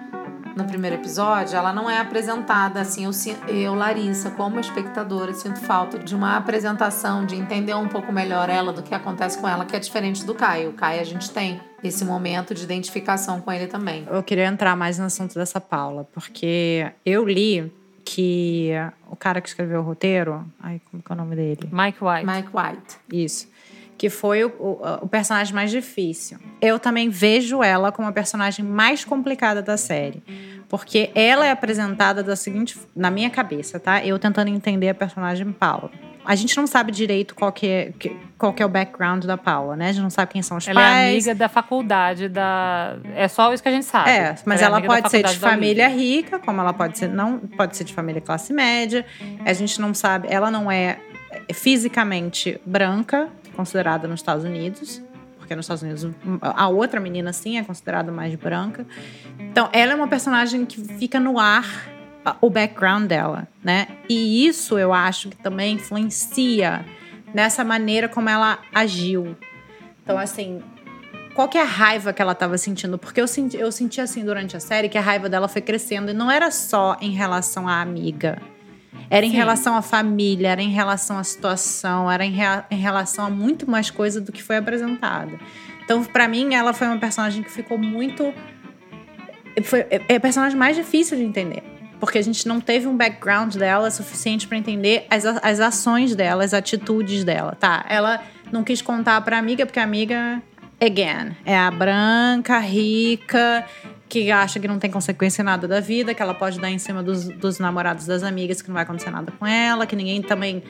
no 0.58 0.64
primeiro 0.64 0.96
episódio, 0.96 1.56
ela 1.56 1.72
não 1.72 1.88
é 1.88 1.98
apresentada 1.98 2.80
assim. 2.80 3.04
Eu, 3.04 3.12
eu, 3.46 3.74
Larissa, 3.74 4.30
como 4.32 4.58
espectadora, 4.58 5.32
sinto 5.32 5.60
falta 5.60 5.98
de 5.98 6.14
uma 6.14 6.36
apresentação, 6.36 7.24
de 7.24 7.36
entender 7.36 7.74
um 7.74 7.88
pouco 7.88 8.12
melhor 8.12 8.50
ela 8.50 8.72
do 8.72 8.82
que 8.82 8.92
acontece 8.92 9.38
com 9.38 9.48
ela, 9.48 9.64
que 9.64 9.76
é 9.76 9.78
diferente 9.78 10.24
do 10.26 10.34
Caio. 10.34 10.70
O 10.70 10.72
Caio 10.72 11.00
a 11.00 11.04
gente 11.04 11.30
tem 11.30 11.60
esse 11.82 12.04
momento 12.04 12.52
de 12.54 12.64
identificação 12.64 13.40
com 13.40 13.52
ele 13.52 13.68
também. 13.68 14.04
Eu 14.10 14.22
queria 14.22 14.46
entrar 14.46 14.76
mais 14.76 14.98
no 14.98 15.04
assunto 15.04 15.34
dessa 15.36 15.60
Paula, 15.60 16.04
porque 16.12 16.90
eu 17.06 17.24
li 17.24 17.72
que 18.04 18.72
o 19.08 19.14
cara 19.14 19.40
que 19.40 19.48
escreveu 19.48 19.80
o 19.80 19.84
roteiro, 19.84 20.44
ai, 20.60 20.80
como 20.90 21.02
que 21.02 21.12
é 21.12 21.14
o 21.14 21.18
nome 21.18 21.36
dele? 21.36 21.68
Mike 21.70 21.98
White. 22.02 22.26
Mike 22.26 22.48
White. 22.52 22.96
Isso. 23.12 23.48
Que 23.98 24.08
foi 24.08 24.44
o, 24.44 24.48
o, 24.58 24.80
o 25.02 25.08
personagem 25.08 25.52
mais 25.54 25.70
difícil. 25.70 26.38
Eu 26.60 26.78
também 26.78 27.10
vejo 27.10 27.62
ela 27.62 27.92
como 27.92 28.08
a 28.08 28.12
personagem 28.12 28.64
mais 28.64 29.04
complicada 29.04 29.60
da 29.60 29.76
série. 29.76 30.22
Porque 30.68 31.10
ela 31.14 31.44
é 31.46 31.50
apresentada 31.50 32.22
da 32.22 32.36
seguinte. 32.36 32.78
Na 32.94 33.10
minha 33.10 33.28
cabeça, 33.28 33.80
tá? 33.80 34.04
Eu 34.04 34.18
tentando 34.18 34.48
entender 34.48 34.88
a 34.88 34.94
personagem 34.94 35.50
Paula. 35.52 35.90
A 36.24 36.34
gente 36.34 36.54
não 36.58 36.66
sabe 36.66 36.92
direito 36.92 37.34
qual 37.34 37.50
que 37.50 37.66
é, 37.66 37.92
qual 38.36 38.52
que 38.52 38.62
é 38.62 38.66
o 38.66 38.68
background 38.68 39.24
da 39.24 39.38
Paula, 39.38 39.74
né? 39.74 39.88
A 39.88 39.92
gente 39.92 40.02
não 40.02 40.10
sabe 40.10 40.32
quem 40.32 40.42
são 40.42 40.58
os 40.58 40.68
Ela 40.68 40.78
é 40.78 40.84
pais. 40.84 41.26
amiga 41.26 41.34
da 41.34 41.48
faculdade 41.48 42.28
da. 42.28 42.98
É 43.16 43.26
só 43.28 43.52
isso 43.54 43.62
que 43.62 43.68
a 43.70 43.72
gente 43.72 43.86
sabe. 43.86 44.10
É, 44.10 44.34
mas 44.44 44.60
é 44.60 44.66
ela 44.66 44.78
da 44.78 44.86
pode 44.86 45.10
ser 45.10 45.24
de 45.24 45.38
família 45.38 45.88
rica, 45.88 46.38
como 46.38 46.60
ela 46.60 46.74
pode 46.74 46.98
ser, 46.98 47.08
não 47.08 47.38
pode 47.38 47.78
ser 47.78 47.84
de 47.84 47.94
família 47.94 48.20
classe 48.20 48.52
média. 48.52 49.06
A 49.42 49.54
gente 49.54 49.80
não 49.80 49.94
sabe, 49.94 50.28
ela 50.30 50.50
não 50.50 50.70
é 50.70 50.98
fisicamente 51.54 52.60
branca, 52.66 53.30
considerada 53.58 54.06
nos 54.06 54.20
Estados 54.20 54.44
Unidos, 54.44 55.02
porque 55.36 55.56
nos 55.56 55.64
Estados 55.64 55.82
Unidos 55.82 56.08
a 56.40 56.68
outra 56.68 57.00
menina 57.00 57.32
sim 57.32 57.58
é 57.58 57.64
considerada 57.64 58.12
mais 58.12 58.32
branca. 58.36 58.86
Então, 59.36 59.68
ela 59.72 59.92
é 59.92 59.94
uma 59.96 60.06
personagem 60.06 60.64
que 60.64 60.80
fica 60.80 61.18
no 61.18 61.40
ar 61.40 61.66
o 62.40 62.48
background 62.48 63.06
dela, 63.06 63.48
né? 63.64 63.88
E 64.08 64.46
isso 64.46 64.78
eu 64.78 64.92
acho 64.92 65.30
que 65.30 65.36
também 65.36 65.74
influencia 65.74 66.84
nessa 67.34 67.64
maneira 67.64 68.08
como 68.08 68.28
ela 68.28 68.60
agiu. 68.72 69.36
Então, 70.04 70.16
assim, 70.16 70.62
qual 71.34 71.48
que 71.48 71.58
é 71.58 71.62
a 71.62 71.64
raiva 71.64 72.12
que 72.12 72.22
ela 72.22 72.32
estava 72.32 72.56
sentindo? 72.56 72.96
Porque 72.96 73.20
eu 73.20 73.26
senti, 73.26 73.56
eu 73.56 73.72
senti 73.72 74.00
assim 74.00 74.24
durante 74.24 74.56
a 74.56 74.60
série 74.60 74.88
que 74.88 74.98
a 74.98 75.00
raiva 75.00 75.28
dela 75.28 75.48
foi 75.48 75.62
crescendo 75.62 76.12
e 76.12 76.14
não 76.14 76.30
era 76.30 76.52
só 76.52 76.96
em 77.00 77.10
relação 77.10 77.66
à 77.66 77.80
amiga. 77.80 78.40
Era 79.10 79.24
em 79.24 79.30
Sim. 79.30 79.36
relação 79.36 79.74
à 79.74 79.82
família, 79.82 80.48
era 80.48 80.60
em 80.62 80.68
relação 80.70 81.18
à 81.18 81.24
situação, 81.24 82.10
era 82.10 82.24
em, 82.24 82.32
rea- 82.32 82.64
em 82.70 82.76
relação 82.76 83.24
a 83.26 83.30
muito 83.30 83.70
mais 83.70 83.90
coisa 83.90 84.20
do 84.20 84.30
que 84.32 84.42
foi 84.42 84.56
apresentada. 84.58 85.38
Então, 85.84 86.04
pra 86.04 86.28
mim, 86.28 86.54
ela 86.54 86.72
foi 86.74 86.86
uma 86.86 86.98
personagem 86.98 87.42
que 87.42 87.50
ficou 87.50 87.78
muito. 87.78 88.32
Foi, 89.64 89.80
é 89.90 90.00
é 90.08 90.16
a 90.16 90.20
personagem 90.20 90.58
mais 90.58 90.76
difícil 90.76 91.16
de 91.16 91.24
entender. 91.24 91.62
Porque 91.98 92.16
a 92.18 92.22
gente 92.22 92.46
não 92.46 92.60
teve 92.60 92.86
um 92.86 92.96
background 92.96 93.56
dela 93.56 93.90
suficiente 93.90 94.46
pra 94.46 94.56
entender 94.56 95.04
as, 95.10 95.24
as 95.24 95.58
ações 95.58 96.14
dela, 96.14 96.44
as 96.44 96.54
atitudes 96.54 97.24
dela, 97.24 97.56
tá? 97.58 97.84
Ela 97.88 98.22
não 98.52 98.62
quis 98.62 98.80
contar 98.80 99.20
pra 99.22 99.36
amiga, 99.36 99.66
porque 99.66 99.80
a 99.80 99.82
amiga, 99.82 100.40
again, 100.80 101.34
é 101.44 101.58
a 101.58 101.68
branca, 101.72 102.58
rica, 102.60 103.64
que 104.08 104.30
acha 104.30 104.58
que 104.58 104.66
não 104.66 104.78
tem 104.78 104.90
consequência 104.90 105.42
em 105.42 105.44
nada 105.44 105.68
da 105.68 105.80
vida, 105.80 106.14
que 106.14 106.22
ela 106.22 106.34
pode 106.34 106.58
dar 106.60 106.70
em 106.70 106.78
cima 106.78 107.02
dos, 107.02 107.28
dos 107.28 107.58
namorados 107.58 108.06
das 108.06 108.22
amigas, 108.22 108.62
que 108.62 108.68
não 108.68 108.74
vai 108.74 108.82
acontecer 108.84 109.10
nada 109.10 109.32
com 109.38 109.46
ela, 109.46 109.86
que 109.86 109.94
ninguém 109.94 110.22
também 110.22 110.62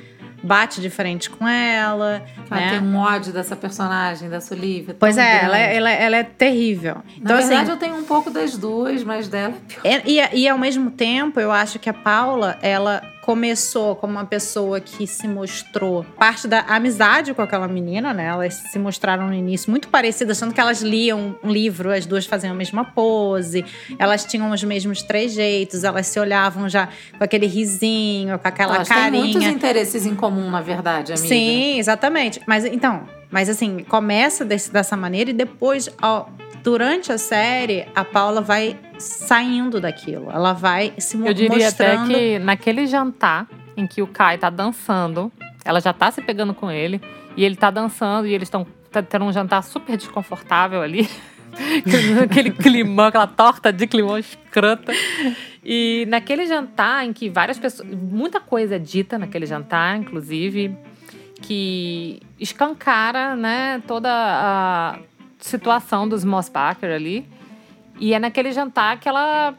bate 0.43 0.81
de 0.81 0.89
frente 0.91 1.29
com 1.31 1.47
ela. 1.49 2.23
Ela 2.51 2.61
né? 2.61 2.71
tem 2.71 2.81
um 2.81 2.97
ódio 2.97 3.33
dessa 3.33 3.57
personagem, 3.57 4.29
dessa 4.29 4.55
Olivia. 4.55 4.97
Pois 4.99 5.17
tão 5.17 5.25
é, 5.25 5.45
ela, 5.45 5.59
é- 5.59 5.77
ela, 5.77 5.91
é- 5.91 6.03
ela 6.05 6.17
é 6.17 6.23
terrível. 6.25 6.97
Na 6.97 7.03
Então, 7.17 7.37
assim, 7.39 7.49
verdade, 7.49 7.71
eu 7.71 7.77
tenho 7.77 7.97
um 7.97 8.05
pouco 8.05 8.31
das 8.31 8.57
duas, 8.57 9.03
mas 9.03 9.29
dela 9.29 9.55
é 9.55 9.75
pior. 9.75 9.81
É, 9.85 10.03
e, 10.35 10.41
e 10.43 10.49
ao 10.49 10.59
mesmo 10.59 10.91
tempo, 10.91 11.41
eu 11.41 11.51
acho 11.51 11.79
que 11.79 11.89
a 11.89 11.95
Paula, 11.95 12.59
ela 12.63 13.03
começou 13.33 13.95
como 13.95 14.15
uma 14.15 14.25
pessoa 14.25 14.81
que 14.81 15.07
se 15.07 15.29
mostrou 15.29 16.03
parte 16.19 16.49
da 16.49 16.61
amizade 16.61 17.35
com 17.35 17.43
aquela 17.43 17.69
menina, 17.69 18.15
né? 18.15 18.25
Elas 18.25 18.55
se 18.55 18.79
mostraram 18.79 19.27
no 19.27 19.35
início 19.35 19.71
muito 19.71 19.89
parecidas, 19.89 20.41
tanto 20.41 20.55
que 20.55 20.61
elas 20.63 20.81
liam 20.81 21.37
um 21.45 21.51
livro, 21.53 21.93
as 21.93 22.07
duas 22.07 22.25
faziam 22.25 22.53
a 22.53 22.57
mesma 22.57 22.87
pose, 22.87 23.67
elas 23.99 24.25
tinham 24.25 24.51
os 24.51 24.65
mesmos 24.65 25.03
trejeitos, 25.03 25.85
elas 25.85 26.07
se 26.07 26.19
olhavam 26.19 26.71
já 26.71 26.89
com 27.19 27.23
aquele 27.23 27.47
risinho, 27.47 28.39
com 28.39 28.49
aquela 28.49 28.77
Elas 28.77 28.89
têm 28.89 28.97
carinha. 28.97 29.23
muitos 29.23 29.45
interesses 29.45 30.07
em 30.07 30.15
comum, 30.15 30.51
na 30.51 30.63
verdade, 30.63 31.13
amiga. 31.13 31.29
Sim, 31.29 31.79
exatamente. 31.79 32.41
Mas 32.47 32.65
então, 32.65 33.03
mas 33.31 33.51
assim, 33.51 33.81
começa 33.87 34.43
desse- 34.43 34.73
dessa 34.73 34.97
maneira 34.97 35.29
e 35.29 35.35
depois, 35.35 35.91
ó, 36.01 36.25
durante 36.63 37.13
a 37.13 37.19
série, 37.19 37.87
a 37.95 38.05
Paula 38.05 38.41
vai 38.41 38.77
saindo 38.99 39.81
daquilo. 39.81 40.31
Ela 40.31 40.53
vai 40.53 40.93
se 40.99 41.17
mo- 41.17 41.27
Eu 41.27 41.35
diria 41.35 41.65
mostrando. 41.67 42.05
até 42.05 42.15
que 42.15 42.39
naquele 42.39 42.87
jantar 42.87 43.47
em 43.77 43.87
que 43.87 44.03
o 44.03 44.07
Kai 44.07 44.39
tá 44.39 44.51
dançando, 44.51 45.31
ela 45.65 45.81
já 45.81 45.93
tá 45.93 46.11
se 46.11 46.21
pegando 46.21 46.53
com 46.53 46.71
ele, 46.71 47.01
e 47.37 47.45
ele 47.45 47.55
tá 47.57 47.71
dançando, 47.71 48.27
e 48.27 48.35
eles 48.35 48.47
estão 48.49 48.67
tá 48.91 49.03
tendo 49.03 49.25
um 49.25 49.33
jantar 49.33 49.63
super 49.63 49.97
desconfortável 49.97 50.83
ali. 50.83 51.09
aquele 52.23 52.51
climão, 52.51 53.07
aquela 53.07 53.27
torta 53.27 53.73
de 53.73 53.87
climão 53.87 54.19
escrota. 54.19 54.93
E 55.65 56.07
naquele 56.09 56.47
jantar 56.47 57.05
em 57.05 57.13
que 57.13 57.29
várias 57.29 57.59
pessoas. 57.59 57.89
Muita 57.91 58.41
coisa 58.41 58.77
é 58.77 58.79
dita 58.79 59.19
naquele 59.19 59.45
jantar, 59.47 59.97
inclusive, 59.99 60.75
que 61.43 62.21
escancara 62.39 63.37
né, 63.37 63.83
toda 63.87 64.09
a 64.11 64.99
situação 65.39 66.09
dos 66.09 66.25
Mossbacher 66.25 66.91
ali. 66.93 67.27
E 68.01 68.15
é 68.15 68.19
naquele 68.19 68.53
jantar 68.53 68.99
que 69.01 69.09
ela 69.09 69.55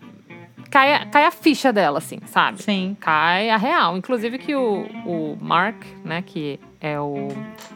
cai, 0.71 0.93
a- 0.93 1.05
cai 1.07 1.25
a 1.25 1.31
ficha 1.31 1.73
dela, 1.73 1.97
assim, 1.97 2.19
sabe? 2.25 2.61
Sim. 2.63 2.95
Cai 2.99 3.49
a 3.49 3.57
real. 3.57 3.97
Inclusive 3.97 4.37
que 4.37 4.55
o, 4.55 4.85
o 5.05 5.37
Mark, 5.41 5.83
né, 6.05 6.21
que 6.25 6.59
é 6.79 6.99
o 6.99 7.27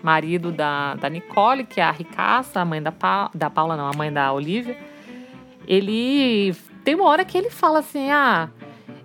marido 0.02 0.52
da, 0.52 0.96
da 0.96 1.10
Nicole, 1.10 1.66
que 1.66 1.82
é 1.82 1.84
a 1.84 1.92
ricaça, 1.92 2.62
a 2.62 2.66
mãe 2.66 2.82
da, 2.82 2.92
pa, 2.92 3.30
da 3.34 3.50
Paula, 3.50 3.76
não, 3.76 3.88
a 3.88 3.94
mãe 3.98 4.12
da 4.12 4.32
Olivia, 4.32 4.78
ele 5.68 6.56
tem 6.84 6.96
uma 6.96 7.06
hora 7.06 7.26
que 7.26 7.38
ele 7.38 7.50
fala 7.50 7.80
assim: 7.80 8.10
ah, 8.12 8.50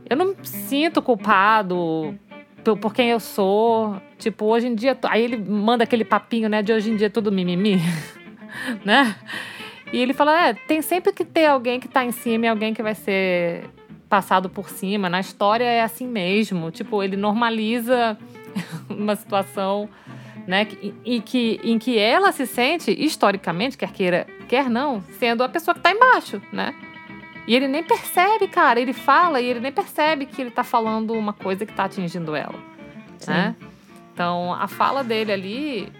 eu 0.09 0.17
não 0.17 0.29
me 0.29 0.37
sinto 0.43 1.01
culpado 1.03 2.15
por, 2.65 2.79
por 2.79 2.95
quem 2.95 3.09
eu 3.11 3.21
sou. 3.21 3.97
Tipo, 4.19 4.47
hoje 4.47 4.67
em 4.67 4.75
dia. 4.75 4.99
Aí 5.05 5.23
ele 5.23 5.37
manda 5.37 5.85
aquele 5.85 6.05
papinho, 6.05 6.49
né, 6.49 6.61
de 6.63 6.73
hoje 6.73 6.91
em 6.91 6.97
dia 6.97 7.07
é 7.07 7.11
tudo 7.11 7.31
mimimi, 7.31 7.81
né? 8.85 9.15
E 9.93 9.99
ele 9.99 10.13
fala: 10.13 10.49
é, 10.49 10.55
tem 10.55 10.83
sempre 10.83 11.13
que 11.13 11.25
ter 11.25 11.47
alguém 11.47 11.81
que 11.81 11.89
tá 11.89 12.05
em 12.05 12.13
cima 12.13 12.47
e 12.47 12.49
alguém 12.49 12.75
que 12.75 12.83
vai 12.83 12.95
ser 12.95 13.65
passado 14.09 14.49
por 14.49 14.69
cima. 14.69 15.09
Na 15.09 15.21
história 15.21 15.65
é 15.65 15.83
assim 15.83 16.07
mesmo. 16.07 16.71
Tipo, 16.71 17.03
ele 17.03 17.17
normaliza 17.17 18.19
uma 18.89 19.17
situação 19.17 19.89
né? 20.49 20.67
E, 21.05 21.21
que, 21.21 21.61
em 21.63 21.79
que 21.79 21.99
ela 21.99 22.33
se 22.33 22.47
sente, 22.47 22.91
historicamente, 22.91 23.77
quer 23.77 23.93
queira, 23.93 24.27
quer 24.49 24.71
não, 24.71 25.03
sendo 25.19 25.45
a 25.45 25.49
pessoa 25.49 25.75
que 25.75 25.81
está 25.81 25.93
embaixo, 25.93 26.41
né? 26.51 26.75
E 27.47 27.55
ele 27.55 27.69
nem 27.69 27.83
percebe, 27.83 28.49
cara. 28.49 28.81
Ele 28.81 28.95
fala 28.95 29.43
e 29.43 29.47
ele 29.47 29.61
nem 29.61 29.71
percebe 29.71 30.25
que 30.25 30.41
ele 30.41 30.51
tá 30.51 30.65
falando 30.65 31.13
uma 31.13 31.35
coisa 31.35 31.67
que 31.67 31.73
tá 31.75 31.85
atingindo 31.85 32.35
ela. 32.35 32.59
Né? 33.27 33.55
Então, 34.13 34.55
a 34.55 34.67
fala 34.67 35.05
dele 35.05 35.33
ali 35.33 35.93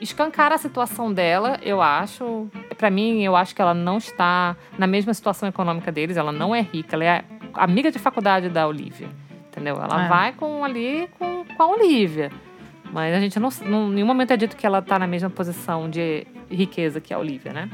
escancara 0.00 0.54
a 0.54 0.58
situação 0.58 1.12
dela, 1.12 1.58
eu 1.62 1.80
acho. 1.82 2.48
Para 2.76 2.90
mim, 2.90 3.22
eu 3.22 3.34
acho 3.36 3.54
que 3.54 3.60
ela 3.62 3.74
não 3.74 3.98
está 3.98 4.56
na 4.78 4.86
mesma 4.86 5.12
situação 5.14 5.48
econômica 5.48 5.90
deles. 5.92 6.16
Ela 6.16 6.32
não 6.32 6.54
é 6.54 6.60
rica. 6.60 6.96
Ela 6.96 7.04
é 7.04 7.24
amiga 7.54 7.90
de 7.90 7.98
faculdade 7.98 8.48
da 8.48 8.66
Olivia. 8.66 9.08
Entendeu? 9.48 9.76
Ela 9.76 10.04
É. 10.04 10.08
vai 10.08 10.32
com 10.32 10.64
ali 10.64 11.08
com, 11.18 11.44
com 11.44 11.62
a 11.62 11.66
Olivia. 11.66 12.30
Mas 12.92 13.14
a 13.14 13.20
gente 13.20 13.38
não, 13.38 13.50
não. 13.66 13.88
Em 13.90 13.94
nenhum 13.96 14.06
momento 14.06 14.30
é 14.32 14.36
dito 14.36 14.56
que 14.56 14.66
ela 14.66 14.80
tá 14.80 14.98
na 14.98 15.06
mesma 15.06 15.28
posição 15.28 15.90
de 15.90 16.26
riqueza 16.50 17.00
que 17.00 17.12
a 17.12 17.18
Olivia, 17.18 17.52
né? 17.52 17.68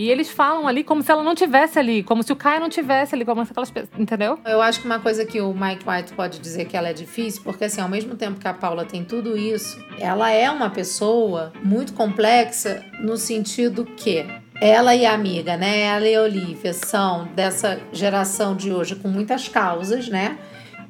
E 0.00 0.10
eles 0.10 0.30
falam 0.30 0.66
ali 0.66 0.82
como 0.82 1.02
se 1.02 1.12
ela 1.12 1.22
não 1.22 1.34
tivesse 1.34 1.78
ali, 1.78 2.02
como 2.02 2.22
se 2.22 2.32
o 2.32 2.36
Caio 2.36 2.58
não 2.58 2.70
tivesse 2.70 3.14
ali, 3.14 3.22
como 3.22 3.44
se 3.44 3.50
aquelas 3.50 3.70
pessoas. 3.70 4.00
Entendeu? 4.00 4.38
Eu 4.46 4.62
acho 4.62 4.80
que 4.80 4.86
uma 4.86 4.98
coisa 4.98 5.26
que 5.26 5.42
o 5.42 5.52
Mike 5.52 5.84
White 5.86 6.14
pode 6.14 6.38
dizer 6.38 6.64
que 6.64 6.74
ela 6.74 6.88
é 6.88 6.94
difícil, 6.94 7.42
porque 7.44 7.64
assim, 7.64 7.82
ao 7.82 7.88
mesmo 7.88 8.14
tempo 8.16 8.40
que 8.40 8.48
a 8.48 8.54
Paula 8.54 8.86
tem 8.86 9.04
tudo 9.04 9.36
isso, 9.36 9.78
ela 9.98 10.30
é 10.30 10.50
uma 10.50 10.70
pessoa 10.70 11.52
muito 11.62 11.92
complexa 11.92 12.82
no 12.98 13.18
sentido 13.18 13.84
que 13.84 14.24
ela 14.58 14.94
e 14.94 15.04
a 15.04 15.12
amiga, 15.12 15.58
né? 15.58 15.80
Ela 15.80 16.08
e 16.08 16.14
a 16.14 16.22
Olivia 16.22 16.72
são 16.72 17.26
dessa 17.34 17.78
geração 17.92 18.56
de 18.56 18.72
hoje 18.72 18.96
com 18.96 19.08
muitas 19.08 19.48
causas, 19.48 20.08
né? 20.08 20.38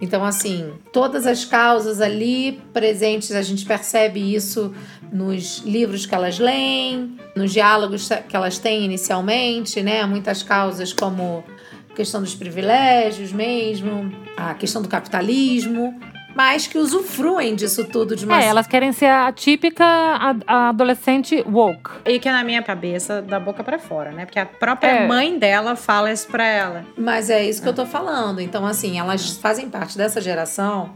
Então, 0.01 0.25
assim, 0.25 0.73
todas 0.93 1.27
as 1.27 1.45
causas 1.45 2.01
ali 2.01 2.61
presentes, 2.73 3.33
a 3.33 3.43
gente 3.43 3.67
percebe 3.67 4.35
isso 4.35 4.73
nos 5.13 5.59
livros 5.59 6.07
que 6.07 6.15
elas 6.15 6.39
leem, 6.39 7.19
nos 7.37 7.53
diálogos 7.53 8.09
que 8.29 8.35
elas 8.35 8.59
têm 8.59 8.85
inicialmente, 8.85 9.83
né? 9.83 10.05
Muitas 10.07 10.43
causas 10.43 10.93
como 10.93 11.45
a 11.91 11.95
questão 11.95 12.23
dos 12.23 12.35
privilégios 12.35 13.31
mesmo, 13.31 14.11
a 14.37 14.55
questão 14.55 14.81
do 14.81 14.89
capitalismo, 14.89 16.01
mas 16.35 16.66
que 16.66 16.78
usufruem 16.78 17.55
disso 17.55 17.85
tudo 17.85 18.14
de 18.16 18.24
uma 18.24 18.41
É, 18.43 18.47
elas 18.47 18.66
querem 18.66 18.93
ser 18.93 19.07
a 19.07 19.31
típica 19.33 19.85
adolescente 20.47 21.43
woke. 21.47 21.91
E 22.05 22.18
que 22.18 22.28
é 22.28 22.33
na 22.33 22.45
minha 22.45 22.62
cabeça, 22.62 23.20
da 23.22 23.39
boca 23.41 23.62
pra 23.64 23.78
fora, 23.78 24.11
né? 24.12 24.24
Porque 24.24 24.39
a 24.39 24.47
própria 24.47 24.89
É. 24.91 25.07
mãe 25.07 25.39
dela 25.39 25.76
fala 25.76 26.12
isso 26.12 26.26
pra 26.28 26.45
ela. 26.47 26.85
Mas 26.97 27.31
é 27.31 27.45
isso 27.45 27.62
que 27.62 27.68
eu 27.68 27.74
tô 27.74 27.87
falando. 27.87 28.41
Então, 28.41 28.66
assim, 28.66 28.99
elas 28.99 29.37
fazem 29.37 29.68
parte 29.68 29.97
dessa 29.97 30.20
geração 30.20 30.91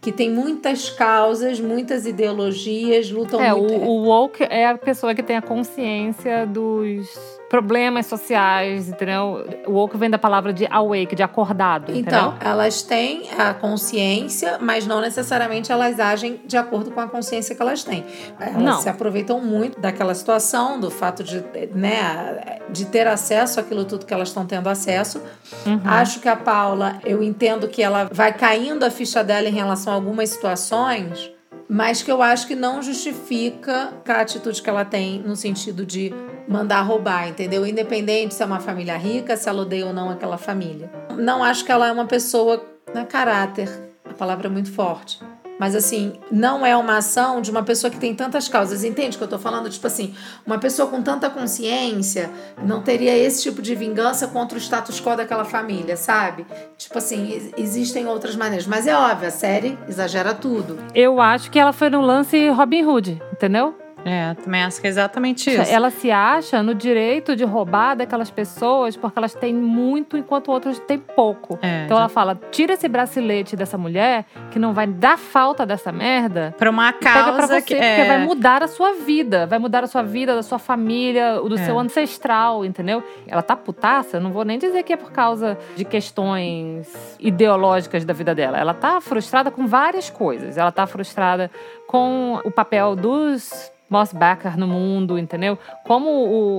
que 0.00 0.10
tem 0.10 0.30
muitas 0.30 0.88
causas, 0.88 1.60
muitas 1.60 2.06
ideologias, 2.06 3.10
lutam 3.10 3.40
É, 3.40 3.52
o, 3.52 3.58
muito. 3.58 3.74
o 3.84 4.04
woke 4.06 4.42
é 4.44 4.66
a 4.68 4.78
pessoa 4.78 5.14
que 5.14 5.22
tem 5.22 5.36
a 5.36 5.42
consciência 5.42 6.46
dos 6.46 7.06
problemas 7.50 8.06
sociais, 8.06 8.88
entendeu? 8.88 9.44
O 9.66 9.72
woke 9.72 9.96
vem 9.98 10.08
da 10.08 10.16
palavra 10.18 10.52
de 10.52 10.66
awake, 10.70 11.16
de 11.16 11.22
acordado, 11.22 11.90
Então, 11.92 12.28
entendeu? 12.30 12.48
elas 12.48 12.80
têm 12.82 13.28
a 13.36 13.52
consciência, 13.52 14.56
mas 14.60 14.86
não 14.86 15.00
necessariamente 15.00 15.70
elas 15.72 15.98
agem 15.98 16.40
de 16.46 16.56
acordo 16.56 16.92
com 16.92 17.00
a 17.00 17.08
consciência 17.08 17.54
que 17.54 17.60
elas 17.60 17.82
têm. 17.82 18.04
Elas 18.38 18.62
Não. 18.62 18.80
se 18.80 18.88
aproveitam 18.88 19.40
muito 19.40 19.80
daquela 19.80 20.14
situação, 20.14 20.78
do 20.78 20.90
fato 20.92 21.24
de, 21.24 21.42
né, 21.74 22.60
de 22.70 22.86
ter 22.86 23.08
acesso 23.08 23.58
àquilo 23.58 23.84
tudo 23.84 24.06
que 24.06 24.14
elas 24.14 24.28
estão 24.28 24.46
tendo 24.46 24.68
acesso. 24.68 25.20
Uhum. 25.66 25.80
Acho 25.84 26.20
que 26.20 26.28
a 26.28 26.36
Paula, 26.36 27.00
eu 27.04 27.20
entendo 27.20 27.66
que 27.66 27.82
ela 27.82 28.08
vai 28.12 28.32
caindo 28.32 28.84
a 28.84 28.90
ficha 28.90 29.24
dela 29.24 29.48
em 29.48 29.52
relação 29.52 29.89
a 29.90 29.94
algumas 29.94 30.30
situações, 30.30 31.30
mas 31.68 32.02
que 32.02 32.10
eu 32.10 32.22
acho 32.22 32.46
que 32.46 32.54
não 32.54 32.82
justifica 32.82 33.92
a 34.06 34.20
atitude 34.20 34.60
que 34.60 34.68
ela 34.68 34.84
tem 34.84 35.20
no 35.20 35.36
sentido 35.36 35.84
de 35.86 36.12
mandar 36.48 36.82
roubar, 36.82 37.28
entendeu? 37.28 37.64
Independente 37.64 38.34
se 38.34 38.42
é 38.42 38.46
uma 38.46 38.58
família 38.58 38.96
rica, 38.96 39.36
se 39.36 39.48
ela 39.48 39.62
odeia 39.62 39.86
ou 39.86 39.92
não 39.92 40.10
aquela 40.10 40.36
família. 40.36 40.90
Não 41.16 41.44
acho 41.44 41.64
que 41.64 41.70
ela 41.70 41.86
é 41.86 41.92
uma 41.92 42.06
pessoa 42.06 42.64
na 42.92 43.04
caráter, 43.04 43.68
a 44.04 44.12
palavra 44.14 44.48
é 44.48 44.50
muito 44.50 44.72
forte. 44.72 45.20
Mas 45.60 45.74
assim, 45.76 46.14
não 46.32 46.64
é 46.64 46.74
uma 46.74 46.96
ação 46.96 47.42
de 47.42 47.50
uma 47.50 47.62
pessoa 47.62 47.90
que 47.90 47.98
tem 47.98 48.14
tantas 48.14 48.48
causas. 48.48 48.82
Entende 48.82 49.16
o 49.16 49.18
que 49.18 49.24
eu 49.24 49.28
tô 49.28 49.38
falando? 49.38 49.68
Tipo 49.68 49.86
assim, 49.86 50.14
uma 50.46 50.58
pessoa 50.58 50.88
com 50.88 51.02
tanta 51.02 51.28
consciência 51.28 52.30
não 52.64 52.80
teria 52.80 53.14
esse 53.14 53.42
tipo 53.42 53.60
de 53.60 53.74
vingança 53.74 54.26
contra 54.28 54.56
o 54.56 54.60
status 54.60 54.98
quo 55.02 55.14
daquela 55.14 55.44
família, 55.44 55.98
sabe? 55.98 56.46
Tipo 56.78 56.96
assim, 56.96 57.30
ex- 57.32 57.50
existem 57.58 58.06
outras 58.06 58.34
maneiras. 58.36 58.66
Mas 58.66 58.86
é 58.86 58.96
óbvio, 58.96 59.28
a 59.28 59.30
série 59.30 59.78
exagera 59.86 60.32
tudo. 60.32 60.78
Eu 60.94 61.20
acho 61.20 61.50
que 61.50 61.58
ela 61.58 61.74
foi 61.74 61.90
no 61.90 62.00
lance 62.00 62.48
Robin 62.48 62.82
Hood, 62.84 63.22
entendeu? 63.30 63.74
É, 64.04 64.34
também 64.34 64.62
acho 64.62 64.80
que 64.80 64.86
é 64.86 64.90
exatamente 64.90 65.50
isso. 65.50 65.70
Ela 65.72 65.90
se 65.90 66.10
acha 66.10 66.62
no 66.62 66.74
direito 66.74 67.36
de 67.36 67.44
roubar 67.44 67.94
daquelas 67.96 68.30
pessoas 68.30 68.96
porque 68.96 69.18
elas 69.18 69.34
têm 69.34 69.52
muito 69.54 70.16
enquanto 70.16 70.50
outras 70.50 70.78
têm 70.80 70.98
pouco. 70.98 71.58
É, 71.62 71.84
Então 71.84 71.96
já- 71.96 72.02
ela 72.02 72.08
fala: 72.08 72.38
tira 72.50 72.72
esse 72.74 72.88
bracelete 72.88 73.56
dessa 73.56 73.76
mulher 73.76 74.24
que 74.50 74.58
não 74.58 74.72
vai 74.72 74.86
dar 74.86 75.18
falta 75.18 75.66
dessa 75.66 75.92
merda. 75.92 76.54
Pra 76.58 76.70
uma 76.70 76.92
Pega 76.92 77.00
pra 77.12 77.22
causa 77.24 77.46
você, 77.46 77.62
que. 77.62 77.74
porque 77.74 77.84
é, 77.86 78.04
vai 78.06 78.18
mudar 78.24 78.62
a 78.62 78.68
sua 78.68 78.94
vida. 78.94 79.46
Vai 79.46 79.58
mudar 79.58 79.84
a 79.84 79.86
sua 79.86 80.02
vida, 80.02 80.34
da 80.34 80.42
sua 80.42 80.58
família, 80.58 81.34
do 81.40 81.54
É. 81.54 81.64
seu 81.64 81.78
ancestral, 81.78 82.64
entendeu? 82.64 83.02
Ela 83.26 83.42
tá 83.42 83.54
putaça, 83.56 84.18
não 84.18 84.30
vou 84.32 84.44
nem 84.44 84.58
dizer 84.58 84.82
que 84.82 84.92
é 84.92 84.96
por 84.96 85.12
causa 85.12 85.58
de 85.76 85.84
questões 85.84 87.16
ideológicas 87.20 88.04
da 88.04 88.12
vida 88.12 88.34
dela. 88.34 88.58
Ela 88.58 88.74
tá 88.74 89.00
frustrada 89.00 89.50
com 89.50 89.66
várias 89.66 90.10
coisas. 90.10 90.56
Ela 90.56 90.72
tá 90.72 90.86
frustrada 90.86 91.50
com 91.86 92.40
o 92.44 92.50
papel 92.50 92.94
dos 92.96 93.70
Mossbacher 93.90 94.56
no 94.56 94.66
mundo, 94.66 95.18
entendeu? 95.18 95.58
Como 95.84 96.08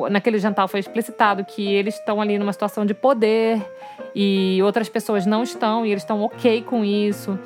o- 0.04 0.10
naquele 0.10 0.38
jantar 0.38 0.68
foi 0.68 0.82
explicitado 0.82 1.44
que 1.46 1.66
eles 1.74 1.96
estão 1.98 2.20
ali 2.22 2.38
numa 2.38 2.52
situação 2.54 2.86
de 2.86 2.94
poder 2.94 3.60
e 4.14 4.60
outras 4.64 4.90
pessoas 4.90 5.26
não 5.26 5.42
estão 5.42 5.86
e 5.86 5.92
eles 5.92 6.04
estão 6.04 6.22
ok 6.22 6.62
com 6.64 6.84
isso 6.84 7.40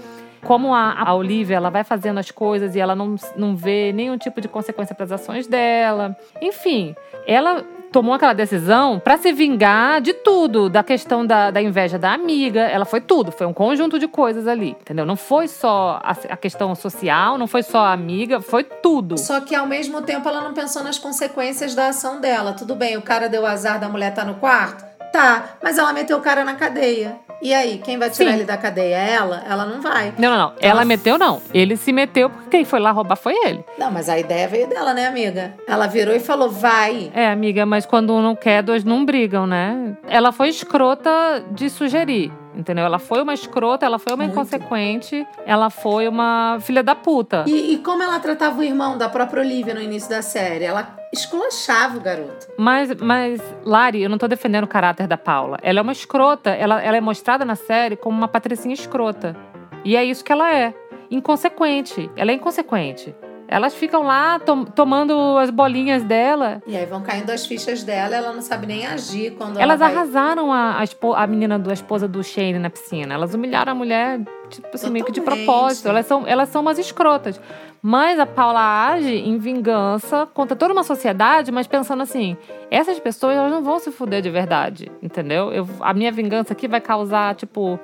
como 0.43 0.75
a, 0.75 0.93
a 1.09 1.13
Olivia 1.15 1.55
ela 1.55 1.71
vai 1.71 1.83
fazendo 1.83 2.19
as 2.19 2.29
coisas 2.29 2.75
e 2.75 2.79
ela 2.79 2.95
não, 2.95 3.15
não 3.35 3.55
vê 3.55 3.91
nenhum 3.91 4.15
tipo 4.15 4.39
de 4.39 4.47
consequência 4.47 4.93
para 4.93 5.03
as 5.05 5.11
ações 5.11 5.47
dela. 5.47 6.15
Enfim, 6.39 6.95
ela 7.25 7.65
tomou 7.95 8.13
aquela 8.13 8.33
decisão 8.33 8.99
para 8.99 9.17
se 9.17 9.31
vingar 9.31 10.01
de 10.01 10.11
tudo, 10.11 10.69
da 10.69 10.83
questão 10.83 11.25
da, 11.25 11.49
da 11.49 11.61
inveja 11.61 11.97
da 11.97 12.11
amiga. 12.11 12.59
Ela 12.59 12.83
foi 12.83 12.99
tudo, 12.99 13.31
foi 13.31 13.47
um 13.47 13.53
conjunto 13.53 13.97
de 13.97 14.05
coisas 14.05 14.49
ali, 14.49 14.71
entendeu? 14.81 15.05
Não 15.05 15.15
foi 15.15 15.47
só 15.47 16.01
a, 16.03 16.11
a 16.11 16.35
questão 16.35 16.75
social, 16.75 17.37
não 17.37 17.47
foi 17.47 17.63
só 17.63 17.85
a 17.85 17.93
amiga, 17.93 18.41
foi 18.41 18.65
tudo. 18.65 19.17
Só 19.17 19.39
que 19.39 19.55
ao 19.55 19.65
mesmo 19.65 20.01
tempo 20.01 20.27
ela 20.27 20.41
não 20.41 20.53
pensou 20.53 20.83
nas 20.83 20.99
consequências 20.99 21.73
da 21.73 21.87
ação 21.87 22.19
dela. 22.19 22.51
Tudo 22.51 22.75
bem, 22.75 22.97
o 22.97 23.01
cara 23.01 23.29
deu 23.29 23.45
azar 23.45 23.79
da 23.79 23.87
mulher 23.87 24.13
tá 24.13 24.25
no 24.25 24.35
quarto? 24.35 24.83
Tá, 25.13 25.55
mas 25.63 25.77
ela 25.77 25.93
meteu 25.93 26.17
o 26.17 26.21
cara 26.21 26.43
na 26.43 26.55
cadeia. 26.55 27.17
E 27.45 27.53
aí, 27.53 27.77
quem 27.77 27.99
vai 27.99 28.09
tirar 28.09 28.31
Sim. 28.31 28.37
ele 28.37 28.43
da 28.43 28.57
cadeia? 28.57 28.95
É 28.95 29.13
Ela? 29.13 29.43
Ela 29.47 29.67
não 29.67 29.79
vai. 29.79 30.11
Não, 30.17 30.31
não, 30.31 30.37
não. 30.37 30.53
Ela 30.59 30.83
meteu, 30.83 31.15
não. 31.15 31.39
Ele 31.53 31.77
se 31.77 31.93
meteu 31.93 32.27
porque 32.27 32.49
quem 32.49 32.65
foi 32.65 32.79
lá 32.79 32.89
roubar 32.89 33.15
foi 33.15 33.35
ele. 33.45 33.63
Não, 33.77 33.91
mas 33.91 34.09
a 34.09 34.17
ideia 34.17 34.47
veio 34.47 34.67
dela, 34.67 34.95
né, 34.95 35.05
amiga? 35.05 35.53
Ela 35.67 35.85
virou 35.85 36.15
e 36.15 36.19
falou: 36.19 36.49
vai. 36.49 37.11
É, 37.13 37.29
amiga, 37.29 37.63
mas 37.63 37.85
quando 37.85 38.11
um 38.15 38.19
não 38.19 38.35
quer, 38.35 38.63
dois 38.63 38.83
não 38.83 39.05
brigam, 39.05 39.45
né? 39.45 39.95
Ela 40.07 40.31
foi 40.31 40.49
escrota 40.49 41.45
de 41.51 41.69
sugerir, 41.69 42.31
entendeu? 42.55 42.85
Ela 42.85 42.99
foi 42.99 43.21
uma 43.21 43.33
escrota, 43.33 43.85
ela 43.85 43.99
foi 43.99 44.13
uma 44.13 44.23
Muito. 44.23 44.33
inconsequente, 44.33 45.25
ela 45.45 45.69
foi 45.69 46.07
uma 46.07 46.57
filha 46.61 46.81
da 46.81 46.95
puta. 46.95 47.43
E, 47.47 47.73
e 47.73 47.77
como 47.79 48.01
ela 48.01 48.19
tratava 48.19 48.59
o 48.59 48.63
irmão 48.63 48.97
da 48.97 49.09
própria 49.09 49.41
Olivia 49.41 49.73
no 49.73 49.81
início 49.81 50.09
da 50.09 50.21
série? 50.21 50.65
Ela 50.65 50.95
esculachava 51.11 51.97
o 51.97 52.01
garoto. 52.01 52.47
Mas, 52.57 52.93
mas, 52.95 53.41
Lari, 53.63 54.01
eu 54.01 54.09
não 54.09 54.17
tô 54.17 54.27
defendendo 54.27 54.63
o 54.63 54.67
caráter 54.67 55.07
da 55.07 55.17
Paula. 55.17 55.57
Ela 55.61 55.79
é 55.79 55.81
uma 55.81 55.91
escrota, 55.91 56.49
ela, 56.51 56.81
ela 56.81 56.97
é 56.97 57.01
mostrada 57.01 57.45
na 57.45 57.55
série 57.55 57.95
como 57.95 58.17
uma 58.17 58.27
patricinha 58.27 58.73
escrota. 58.73 59.35
E 59.83 59.95
é 59.95 60.03
isso 60.03 60.23
que 60.23 60.31
ela 60.31 60.53
é. 60.53 60.73
Inconsequente. 61.11 62.09
Ela 62.15 62.31
é 62.31 62.33
inconsequente. 62.33 63.15
Elas 63.47 63.73
ficam 63.75 64.03
lá 64.03 64.39
tom- 64.39 64.65
tomando 64.65 65.37
as 65.37 65.49
bolinhas 65.49 66.03
dela 66.03 66.61
E 66.65 66.75
aí 66.75 66.85
vão 66.85 67.01
caindo 67.01 67.29
as 67.29 67.45
fichas 67.45 67.83
dela, 67.83 68.15
ela 68.15 68.33
não 68.33 68.41
sabe 68.41 68.65
nem 68.65 68.85
agir 68.85 69.31
quando 69.37 69.59
Elas 69.59 69.79
vai... 69.79 69.91
arrasaram 69.93 70.51
a, 70.51 70.79
a, 70.81 71.23
a 71.23 71.27
menina 71.27 71.59
do 71.59 71.69
a 71.69 71.73
esposa 71.73 72.07
do 72.07 72.23
Shane 72.23 72.59
na 72.59 72.69
piscina. 72.69 73.13
Elas 73.13 73.33
humilharam 73.33 73.71
a 73.71 73.75
mulher, 73.75 74.21
tipo 74.49 74.67
assim, 74.73 74.89
meio 74.89 75.05
que 75.05 75.11
de 75.11 75.21
propósito. 75.21 75.87
Elas 75.87 76.05
são, 76.05 76.25
elas 76.27 76.49
são 76.49 76.61
umas 76.61 76.79
escrotas. 76.79 77.39
Mas 77.81 78.19
a 78.19 78.25
Paula 78.25 78.87
age 78.89 79.13
em 79.15 79.37
vingança 79.37 80.27
contra 80.33 80.55
toda 80.55 80.73
uma 80.73 80.83
sociedade, 80.83 81.51
mas 81.51 81.67
pensando 81.67 82.01
assim: 82.01 82.35
essas 82.71 82.99
pessoas 82.99 83.37
elas 83.37 83.51
não 83.51 83.61
vão 83.63 83.77
se 83.77 83.91
fuder 83.91 84.23
de 84.23 84.29
verdade, 84.31 84.91
entendeu? 85.03 85.53
Eu, 85.53 85.67
a 85.81 85.93
minha 85.93 86.11
vingança 86.11 86.53
aqui 86.53 86.67
vai 86.67 86.81
causar, 86.81 87.35
tipo, 87.35 87.79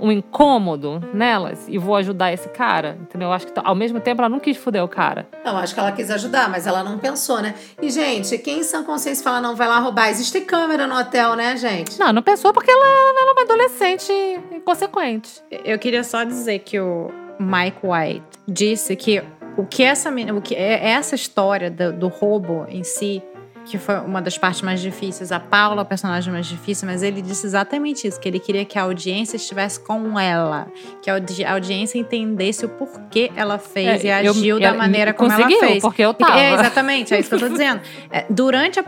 um 0.00 0.10
incômodo 0.10 1.02
nelas 1.12 1.66
e 1.68 1.78
vou 1.78 1.96
ajudar 1.96 2.32
esse 2.32 2.48
cara, 2.48 2.98
entendeu? 3.00 3.28
Eu 3.28 3.32
acho 3.32 3.46
que 3.46 3.52
ao 3.56 3.74
mesmo 3.74 4.00
tempo 4.00 4.20
ela 4.20 4.28
não 4.28 4.40
quis 4.40 4.56
fuder 4.56 4.82
o 4.82 4.88
cara. 4.88 5.28
Não, 5.44 5.56
acho 5.58 5.74
que 5.74 5.80
ela 5.80 5.92
quis 5.92 6.10
ajudar, 6.10 6.48
mas 6.48 6.66
ela 6.66 6.82
não 6.82 6.98
pensou, 6.98 7.40
né? 7.40 7.54
E, 7.80 7.90
gente, 7.90 8.36
quem 8.38 8.60
em 8.60 8.62
sã 8.62 8.82
consciência 8.82 9.22
fala 9.22 9.40
não 9.40 9.54
vai 9.54 9.68
lá 9.68 9.78
roubar? 9.78 10.08
Existe 10.08 10.40
câmera 10.40 10.86
no 10.86 10.98
hotel, 10.98 11.34
né, 11.34 11.56
gente? 11.56 11.98
Não, 11.98 12.12
não 12.12 12.22
pensou 12.22 12.52
porque 12.52 12.70
ela, 12.70 12.84
ela 12.84 13.22
era 13.22 13.32
uma 13.32 13.42
adolescente 13.42 14.12
inconsequente. 14.52 15.42
Eu 15.64 15.78
queria 15.78 16.02
só 16.02 16.24
dizer 16.24 16.60
que 16.60 16.80
o 16.80 17.10
Mike 17.38 17.80
White 17.82 18.26
disse 18.46 18.96
que 18.96 19.22
o 19.56 19.66
que 19.66 19.82
essa 19.82 20.10
o 20.10 20.40
que 20.40 20.54
é 20.54 20.90
essa 20.90 21.14
história 21.14 21.70
do, 21.70 21.92
do 21.92 22.08
roubo 22.08 22.64
em 22.68 22.82
si 22.82 23.22
que 23.70 23.78
foi 23.78 23.96
uma 24.00 24.20
das 24.20 24.36
partes 24.36 24.62
mais 24.62 24.80
difíceis. 24.80 25.30
A 25.30 25.38
Paula, 25.38 25.82
a 25.82 25.84
personagem 25.84 26.32
mais 26.32 26.46
difícil, 26.46 26.86
mas 26.86 27.02
ele 27.02 27.22
disse 27.22 27.46
exatamente 27.46 28.06
isso: 28.06 28.20
que 28.20 28.28
ele 28.28 28.40
queria 28.40 28.64
que 28.64 28.78
a 28.78 28.82
audiência 28.82 29.36
estivesse 29.36 29.78
com 29.80 30.18
ela, 30.18 30.66
que 31.00 31.08
a, 31.08 31.14
audi 31.14 31.44
a 31.44 31.52
audiência 31.52 31.98
entendesse 31.98 32.66
o 32.66 32.68
porquê 32.68 33.30
ela 33.36 33.58
fez 33.58 34.04
é, 34.04 34.08
e 34.08 34.10
agiu 34.10 34.56
eu, 34.56 34.60
da 34.60 34.74
maneira 34.74 35.14
como 35.14 35.32
ela 35.32 35.46
fez. 35.46 35.80
Porque 35.80 36.02
eu 36.02 36.12
tava. 36.12 36.38
É, 36.38 36.54
exatamente, 36.54 37.14
é 37.14 37.20
isso 37.20 37.28
que 37.28 37.34
eu 37.36 37.40
tô 37.40 37.48
dizendo. 37.48 37.80
É, 38.12 38.24
durante 38.28 38.80
a, 38.80 38.82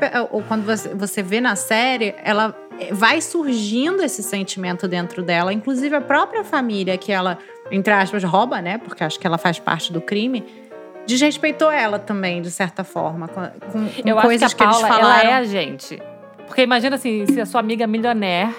quando 0.49 0.65
você, 0.65 0.89
você 0.95 1.23
vê 1.23 1.41
na 1.41 1.55
série, 1.55 2.15
ela 2.25 2.57
vai 2.91 3.21
surgindo 3.21 4.03
esse 4.03 4.23
sentimento 4.23 4.89
dentro 4.89 5.23
dela, 5.23 5.53
inclusive 5.53 5.95
a 5.95 6.01
própria 6.01 6.43
família 6.43 6.97
que 6.99 7.13
ela, 7.13 7.39
entre 7.71 7.93
aspas, 7.93 8.25
rouba, 8.25 8.61
né? 8.61 8.79
Porque 8.79 9.05
acho 9.05 9.19
que 9.19 9.27
ela 9.27 9.39
faz 9.39 9.59
parte 9.59 9.93
do 9.93 10.01
crime 10.01 10.45
desrespeitou 11.07 11.71
ela 11.71 11.99
também, 11.99 12.43
de 12.43 12.51
certa 12.51 12.85
forma, 12.85 13.29
com, 13.29 13.41
com 13.71 13.89
Eu 14.05 14.17
coisas 14.17 14.45
acho 14.45 14.57
que, 14.57 14.63
a 14.63 14.67
que 14.67 14.73
Paula, 14.73 14.87
eles 14.89 14.97
falaram. 14.99 15.21
Ela 15.21 15.31
é 15.31 15.35
a 15.35 15.45
gente. 15.45 16.01
Porque 16.47 16.63
imagina 16.63 16.97
assim, 16.97 17.27
se 17.27 17.41
a 17.41 17.47
sua 17.47 17.61
amiga 17.61 17.87
milionaire 17.87 18.55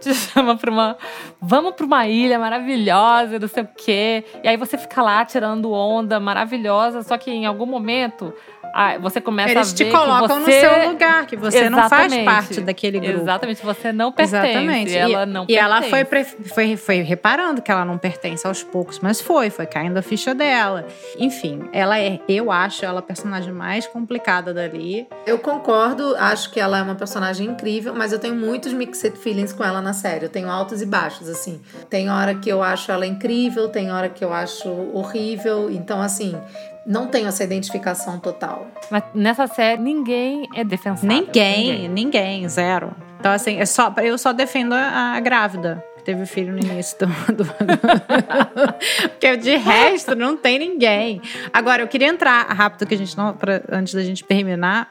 te 0.00 0.14
chama 0.14 0.56
pra 0.56 0.70
uma. 0.70 0.96
Vamos 1.40 1.74
pra 1.74 1.86
uma 1.86 2.06
ilha 2.06 2.38
maravilhosa, 2.38 3.38
não 3.38 3.48
sei 3.48 3.62
o 3.62 3.68
quê. 3.76 4.24
E 4.42 4.48
aí 4.48 4.56
você 4.56 4.76
fica 4.78 5.02
lá 5.02 5.24
tirando 5.24 5.72
onda 5.72 6.18
maravilhosa, 6.18 7.02
só 7.02 7.16
que 7.16 7.30
em 7.30 7.46
algum 7.46 7.66
momento 7.66 8.32
você 9.00 9.20
começa 9.20 9.50
Eles 9.50 9.72
a 9.72 9.76
ver 9.76 9.84
te 9.84 9.90
colocam 9.90 10.40
você... 10.40 10.54
no 10.54 10.60
seu 10.60 10.90
lugar, 10.90 11.26
que 11.26 11.36
você 11.36 11.64
Exatamente. 11.64 11.80
não 11.80 11.88
faz 11.88 12.24
parte 12.24 12.60
daquele 12.60 13.00
grupo. 13.00 13.20
Exatamente, 13.22 13.64
você 13.64 13.92
não 13.92 14.12
pertence. 14.12 14.36
Exatamente. 14.36 14.96
ela 14.96 15.26
não 15.26 15.44
e 15.44 15.46
pertence. 15.46 15.64
ela 15.64 15.82
foi, 15.82 16.04
foi, 16.04 16.76
foi 16.76 17.02
reparando 17.02 17.62
que 17.62 17.70
ela 17.70 17.84
não 17.84 17.98
pertence 17.98 18.46
aos 18.46 18.62
poucos, 18.62 19.00
mas 19.00 19.20
foi, 19.20 19.50
foi 19.50 19.66
caindo 19.66 19.96
a 19.96 20.02
ficha 20.02 20.34
dela. 20.34 20.86
Enfim, 21.18 21.68
ela 21.72 21.98
é, 21.98 22.20
eu 22.28 22.50
acho 22.52 22.84
ela 22.84 23.00
a 23.00 23.02
personagem 23.02 23.52
mais 23.52 23.86
complicada 23.86 24.52
dali. 24.54 25.06
Eu 25.26 25.38
concordo, 25.38 26.14
acho 26.16 26.50
que 26.50 26.60
ela 26.60 26.78
é 26.78 26.82
uma 26.82 26.94
personagem 26.94 27.48
incrível, 27.48 27.94
mas 27.94 28.12
eu 28.12 28.18
tenho 28.18 28.34
muitos 28.34 28.72
mixed 28.72 29.16
feelings 29.18 29.52
com 29.52 29.64
ela 29.64 29.80
na 29.80 29.87
série. 29.92 30.26
Eu 30.26 30.28
tenho 30.28 30.50
altos 30.50 30.82
e 30.82 30.86
baixos, 30.86 31.28
assim. 31.28 31.60
Tem 31.88 32.10
hora 32.10 32.34
que 32.34 32.48
eu 32.48 32.62
acho 32.62 32.90
ela 32.90 33.06
incrível, 33.06 33.68
tem 33.68 33.90
hora 33.90 34.08
que 34.08 34.24
eu 34.24 34.32
acho 34.32 34.68
horrível. 34.92 35.70
Então, 35.70 36.00
assim, 36.00 36.36
não 36.88 37.06
tenho 37.06 37.28
essa 37.28 37.44
identificação 37.44 38.18
total. 38.18 38.66
Mas 38.90 39.02
nessa 39.14 39.46
série, 39.46 39.80
ninguém 39.80 40.48
é 40.54 40.64
defensável. 40.64 41.08
Ninguém, 41.08 41.88
ninguém, 41.88 41.88
ninguém 41.88 42.48
zero. 42.48 42.94
Então, 43.20 43.30
assim, 43.30 43.58
é 43.58 43.66
só, 43.66 43.92
eu 43.98 44.16
só 44.16 44.32
defendo 44.32 44.72
a, 44.72 45.20
grávida 45.20 45.84
que 45.98 46.04
teve 46.04 46.24
filho 46.24 46.52
no 46.52 46.58
início 46.58 46.96
do. 46.98 47.06
do... 47.44 47.44
Porque 49.10 49.36
de 49.36 49.56
resto 49.56 50.14
não 50.14 50.36
tem 50.36 50.58
ninguém. 50.58 51.20
Agora, 51.52 51.82
eu 51.82 51.88
queria 51.88 52.08
entrar 52.08 52.46
rápido, 52.46 52.86
que 52.86 52.94
a 52.94 52.98
gente 52.98 53.16
não. 53.16 53.34
Pra, 53.34 53.60
antes 53.70 53.92
da 53.92 54.02
gente 54.02 54.24
terminar, 54.24 54.88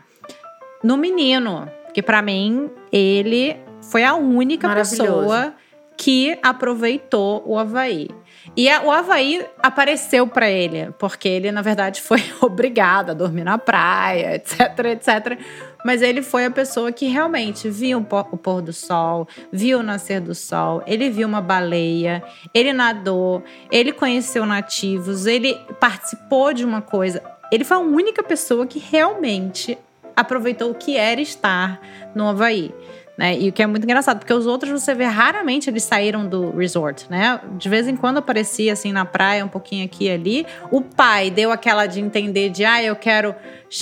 no 0.84 0.98
menino. 0.98 1.68
Que 1.94 2.02
para 2.04 2.22
mim, 2.22 2.70
ele 2.92 3.58
foi 3.92 4.04
a 4.04 4.16
única 4.16 4.74
pessoa 4.74 5.54
que 5.98 6.38
aproveitou 6.44 7.42
o 7.46 7.58
Havaí. 7.58 8.08
E 8.56 8.70
a, 8.70 8.84
o 8.84 8.92
Havaí 8.92 9.46
apareceu 9.62 10.28
para 10.28 10.50
ele, 10.50 10.92
porque 11.00 11.28
ele, 11.28 11.52
na 11.52 11.62
verdade, 11.62 12.00
foi 12.04 12.24
obrigado 12.40 13.10
a 13.10 13.14
dormir 13.14 13.44
na 13.44 13.58
praia, 13.58 14.36
etc, 14.36 14.62
etc. 14.92 15.40
Mas 15.84 16.02
ele 16.02 16.22
foi 16.22 16.46
a 16.46 16.52
pessoa 16.52 16.92
que 16.92 17.08
realmente 17.08 17.70
viu 17.70 18.00
o 18.00 18.38
pôr 18.38 18.62
do 18.62 18.72
sol, 18.72 19.28
viu 19.52 19.80
o 19.80 19.84
nascer 19.84 20.22
do 20.22 20.36
sol, 20.36 20.84
ele 20.86 21.10
viu 21.10 21.28
uma 21.28 21.42
baleia, 21.42 22.24
ele 22.54 22.72
nadou, 22.74 23.44
ele 23.72 23.92
conheceu 23.92 24.46
nativos, 24.46 25.26
ele 25.26 25.56
participou 25.80 26.54
de 26.54 26.64
uma 26.64 26.82
coisa. 26.82 27.24
Ele 27.52 27.64
foi 27.64 27.78
a 27.78 27.82
única 27.82 28.22
pessoa 28.22 28.68
que 28.68 28.80
realmente 28.80 29.78
aproveitou 30.16 30.72
o 30.72 30.76
que 30.76 30.98
era 30.98 31.22
estar 31.22 31.80
no 32.14 32.28
Havaí. 32.28 32.74
Né? 33.18 33.36
E 33.40 33.50
o 33.50 33.52
que 33.52 33.64
é 33.64 33.68
muito 33.68 33.84
engraçado, 33.84 34.20
porque 34.20 34.34
os 34.34 34.46
outros 34.46 34.72
você 34.72 34.94
vê 34.94 35.06
raramente 35.06 35.70
eles 35.70 35.84
saíram 35.84 36.28
do 36.28 36.52
resort, 36.56 37.10
né? 37.10 37.40
De 37.58 37.68
vez 37.68 37.88
em 37.88 37.96
quando 37.96 38.18
aparecia 38.18 38.74
assim 38.74 38.92
na 38.92 39.06
praia, 39.06 39.44
um 39.44 39.50
pouquinho 39.50 39.84
aqui 39.86 40.06
e 40.06 40.12
ali. 40.12 40.46
O 40.70 40.82
pai 40.82 41.32
deu 41.32 41.52
aquela 41.52 41.88
de 41.88 42.00
entender 42.00 42.50
de, 42.50 42.64
ah, 42.64 42.84
eu 42.84 42.96
quero 42.96 43.34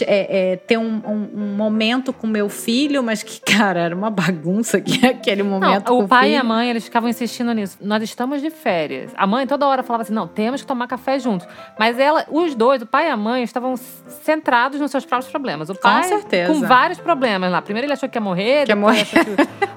é, 0.01 0.51
é, 0.51 0.55
ter 0.55 0.77
um, 0.77 1.01
um, 1.05 1.29
um, 1.35 1.55
momento 1.55 2.11
com 2.11 2.25
meu 2.25 2.49
filho, 2.49 3.03
mas 3.03 3.21
que, 3.21 3.39
cara, 3.53 3.81
era 3.81 3.95
uma 3.95 4.09
bagunça 4.09 4.81
que 4.81 5.05
aquele 5.05 5.43
momento. 5.43 5.91
Não, 5.91 5.99
o 5.99 6.07
pai 6.07 6.31
e 6.31 6.35
a 6.35 6.43
mãe, 6.43 6.69
eles 6.69 6.85
ficavam 6.85 7.09
insistindo 7.09 7.53
nisso. 7.53 7.77
Nós 7.81 8.01
estamos 8.03 8.41
de 8.41 8.49
férias. 8.49 9.11
A 9.15 9.27
mãe 9.27 9.45
toda 9.45 9.67
hora 9.67 9.83
falava 9.83 10.03
assim: 10.03 10.13
não, 10.13 10.27
temos 10.27 10.61
que 10.61 10.67
tomar 10.67 10.87
café 10.87 11.19
juntos. 11.19 11.47
Mas 11.77 11.99
ela, 11.99 12.25
os 12.29 12.55
dois, 12.55 12.81
o 12.81 12.85
pai 12.85 13.07
e 13.07 13.09
a 13.09 13.17
mãe, 13.17 13.43
estavam 13.43 13.75
centrados 13.77 14.79
nos 14.79 14.91
seus 14.91 15.05
próprios 15.05 15.31
problemas. 15.31 15.69
O 15.69 15.75
pai, 15.75 16.03
com 16.03 16.09
certeza. 16.09 16.53
Com 16.53 16.61
vários 16.61 16.99
problemas 16.99 17.51
lá. 17.51 17.61
Primeiro 17.61 17.85
ele 17.85 17.93
achou 17.93 18.09
que 18.09 18.17
ia 18.17 18.21
morrer, 18.21 18.65
que 18.65 18.71
ia 18.71 18.75
morrer. 18.75 19.05
Que 19.05 19.19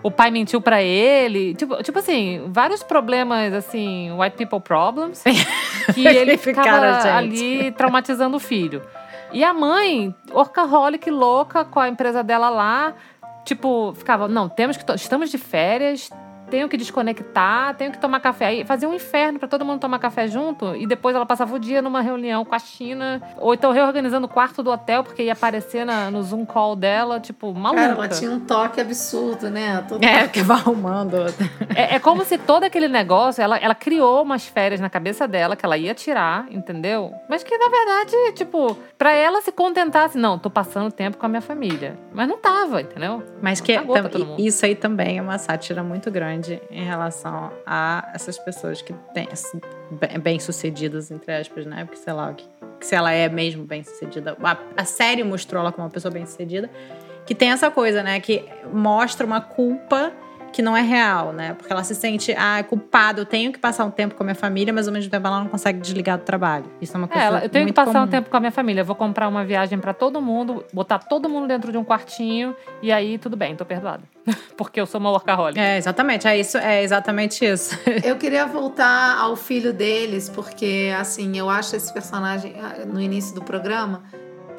o 0.03 0.11
pai 0.11 0.31
mentiu 0.31 0.61
para 0.61 0.83
ele. 0.83 1.55
Tipo, 1.55 1.83
tipo 1.83 1.99
assim, 1.99 2.43
vários 2.49 2.83
problemas, 2.83 3.53
assim, 3.53 4.11
white 4.13 4.37
people 4.37 4.61
problems, 4.61 5.23
que 5.95 6.07
ele 6.07 6.37
ficava 6.37 7.17
ali 7.17 7.71
traumatizando 7.73 8.37
o 8.37 8.41
filho. 8.41 8.83
E 9.33 9.45
a 9.45 9.53
mãe, 9.53 10.15
orcaholic 10.33 11.11
louca 11.11 11.65
com 11.65 11.79
a 11.81 11.89
empresa 11.89 12.23
dela 12.23 12.49
lá, 12.49 12.95
tipo, 13.45 13.93
ficava, 13.95 14.27
não, 14.27 14.49
temos 14.49 14.77
que 14.77 14.93
estamos 14.93 15.31
de 15.31 15.39
férias, 15.39 16.11
tenho 16.51 16.69
que 16.69 16.77
desconectar, 16.77 17.75
tenho 17.77 17.93
que 17.93 17.99
tomar 17.99 18.21
café. 18.21 18.47
Aí 18.47 18.65
fazia 18.65 18.89
um 18.89 18.95
inferno 18.95 19.39
para 19.39 19.49
todo 19.49 19.65
mundo 19.65 19.81
tomar 19.81 19.99
café 19.99 20.27
junto 20.27 20.75
e 20.75 20.87
depois 20.87 21.15
ela 21.15 21.27
passava 21.27 21.55
o 21.55 21.59
dia 21.59 21.81
numa 21.81 22.01
reunião 22.01 22.45
com 22.45 22.55
a 22.55 22.59
China, 22.59 23.23
ou 23.37 23.55
então 23.55 23.73
reorganizando 23.73 24.27
o 24.27 24.29
quarto 24.29 24.63
do 24.63 24.71
hotel 24.71 25.05
porque 25.05 25.23
ia 25.23 25.33
aparecer 25.33 25.85
na, 25.85 26.11
no 26.11 26.23
Zoom 26.23 26.45
call 26.45 26.75
dela, 26.75 27.21
tipo, 27.21 27.53
maluca. 27.55 27.83
Cara, 27.83 27.95
ela 27.95 28.09
tinha 28.09 28.31
um 28.31 28.41
toque 28.41 28.81
absurdo, 28.81 29.51
né? 29.51 29.85
Todo... 29.89 30.05
É, 30.05 30.27
que 30.29 30.43
vai 30.43 30.59
arrumando. 30.59 31.17
É, 31.75 31.97
é, 31.97 31.99
como 31.99 32.25
se 32.25 32.39
todo 32.39 32.65
aquele 32.65 32.89
negócio, 32.89 33.43
ela, 33.43 33.57
ela 33.57 33.75
criou 33.75 34.23
umas 34.23 34.47
férias 34.47 34.81
na 34.81 34.91
cabeça 34.91 35.29
dela 35.29 35.55
que 35.55 35.65
ela 35.65 35.77
ia 35.77 35.95
tirar, 35.95 36.47
entendeu? 36.51 37.13
Mas 37.29 37.43
que 37.45 37.57
na 37.57 37.69
verdade, 37.69 38.33
tipo, 38.33 38.77
para 38.97 39.13
ela 39.13 39.41
se 39.43 39.53
contentasse, 39.53 40.07
assim, 40.07 40.19
não, 40.19 40.39
tô 40.39 40.51
passando 40.51 40.91
tempo 40.91 41.17
com 41.17 41.27
a 41.27 41.29
minha 41.29 41.41
família. 41.41 41.99
Mas 42.13 42.29
não 42.29 42.39
tava, 42.39 42.81
entendeu? 42.81 43.23
Mas 43.41 43.61
que 43.61 43.73
isso 44.39 44.65
aí 44.65 44.75
também 44.75 45.19
é 45.19 45.23
uma 45.23 45.39
sátira 45.39 45.83
muito 45.83 46.11
grande 46.11 46.38
grande 46.39 46.63
em 46.71 46.85
relação 46.85 47.53
a 47.67 48.11
essas 48.15 48.39
pessoas 48.39 48.81
que 48.81 48.95
têm 49.13 49.29
bem-sucedidas, 50.21 51.11
entre 51.11 51.33
aspas, 51.33 51.67
né? 51.67 51.85
Porque 51.85 52.01
sei 52.01 52.13
lá, 52.13 52.33
que 52.33 52.47
se 52.81 52.95
ela 52.95 53.13
é 53.13 53.29
mesmo 53.29 53.65
bem-sucedida. 53.65 54.37
A, 54.43 54.57
a 54.77 54.85
série 54.85 55.25
mostrou 55.25 55.61
ela 55.61 55.73
como 55.73 55.87
uma 55.87 55.91
pessoa 55.91 56.13
bem-sucedida, 56.13 56.71
que 57.27 57.35
tem 57.35 57.51
essa 57.51 57.71
coisa, 57.71 58.03
né? 58.03 58.21
Que 58.21 58.45
mostra 58.73 59.27
uma 59.27 59.41
culpa 59.41 60.13
que 60.53 60.63
não 60.63 60.77
é 60.77 60.83
real, 60.83 61.33
né? 61.33 61.55
Porque 61.55 61.73
ela 61.73 61.85
se 61.85 61.95
sente, 61.95 62.35
ah, 62.37 62.59
é 62.59 62.63
culpada, 62.63 63.21
eu 63.21 63.27
tenho 63.27 63.53
que 63.53 63.59
passar 63.59 63.85
um 63.85 63.91
tempo 63.91 64.15
com 64.15 64.23
a 64.23 64.27
minha 64.27 64.35
família, 64.35 64.73
mas 64.73 64.87
ao 64.87 64.93
mesmo 64.93 65.11
tempo 65.11 65.27
ela 65.27 65.41
não 65.41 65.49
consegue 65.49 65.81
desligar 65.81 66.19
do 66.19 66.25
trabalho. 66.25 66.65
Isso 66.81 66.97
é 66.97 66.99
uma 66.99 67.09
coisa 67.09 67.41
é, 67.41 67.45
Eu 67.45 67.49
tenho 67.49 67.67
que 67.67 67.73
passar 67.73 67.93
comum. 67.93 68.05
um 68.05 68.09
tempo 68.09 68.31
com 68.31 68.37
a 68.37 68.41
minha 68.41 68.53
família, 68.53 68.81
eu 68.81 68.85
vou 68.85 68.97
comprar 68.97 69.29
uma 69.29 69.45
viagem 69.45 69.79
para 69.79 69.93
todo 69.93 70.21
mundo, 70.21 70.65
botar 70.73 70.99
todo 70.99 71.29
mundo 71.29 71.47
dentro 71.47 71.71
de 71.71 71.79
um 71.79 71.85
quartinho 71.85 72.55
e 72.83 72.91
aí 72.91 73.19
tudo 73.19 73.37
bem, 73.37 73.55
tô 73.55 73.65
perdoada. 73.65 74.03
Porque 74.57 74.81
eu 74.81 74.87
sou 74.87 75.01
uma 75.01 75.11
workaholic. 75.11 75.59
É, 75.59 75.77
exatamente, 75.77 76.27
é 76.27 76.39
isso, 76.39 76.59
é 76.59 76.83
exatamente 76.83 77.45
isso. 77.45 77.79
eu 78.05 78.17
queria 78.17 78.47
voltar 78.47 79.19
ao 79.19 79.37
filho 79.37 79.73
deles, 79.73 80.29
porque 80.29 80.93
assim, 80.99 81.39
eu 81.39 81.49
acho 81.49 81.77
esse 81.77 81.93
personagem 81.93 82.55
ah, 82.61 82.85
no 82.85 83.01
início 83.01 83.35
do 83.35 83.43
programa, 83.43 84.03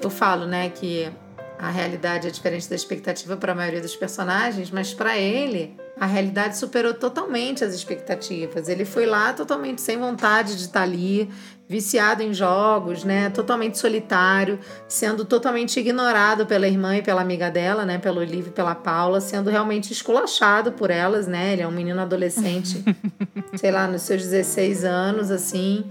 eu 0.02 0.10
falo, 0.10 0.46
né, 0.46 0.70
que 0.70 1.12
a 1.60 1.70
realidade 1.70 2.26
é 2.26 2.32
diferente 2.32 2.70
da 2.70 2.76
expectativa 2.76 3.36
para 3.36 3.52
a 3.52 3.56
maioria 3.56 3.82
dos 3.82 3.94
personagens, 3.94 4.72
mas 4.72 4.94
para 4.94 5.18
ele, 5.18 5.76
a 6.00 6.06
realidade 6.06 6.58
superou 6.58 6.94
totalmente 6.94 7.66
as 7.66 7.74
expectativas. 7.74 8.70
Ele 8.70 8.86
foi 8.86 9.06
lá 9.06 9.34
totalmente 9.34 9.82
sem 9.82 9.98
vontade 9.98 10.56
de 10.56 10.62
estar 10.62 10.80
tá 10.80 10.86
ali, 10.86 11.30
viciado 11.68 12.24
em 12.24 12.34
jogos, 12.34 13.04
né? 13.04 13.30
Totalmente 13.30 13.78
solitário, 13.78 14.58
sendo 14.88 15.26
totalmente 15.26 15.78
ignorado 15.78 16.46
pela 16.46 16.66
irmã 16.66 16.96
e 16.96 17.02
pela 17.02 17.22
amiga 17.22 17.52
dela, 17.52 17.84
né? 17.84 17.98
Pelo 17.98 18.22
Olivia 18.22 18.48
e 18.48 18.54
pela 18.54 18.74
Paula, 18.74 19.20
sendo 19.20 19.50
realmente 19.50 19.92
esculachado 19.92 20.72
por 20.72 20.90
elas, 20.90 21.28
né? 21.28 21.52
Ele 21.52 21.62
é 21.62 21.68
um 21.68 21.72
menino 21.72 22.00
adolescente, 22.00 22.82
sei 23.60 23.70
lá, 23.70 23.86
nos 23.86 24.04
seus 24.04 24.22
16 24.24 24.86
anos, 24.86 25.30
assim 25.30 25.84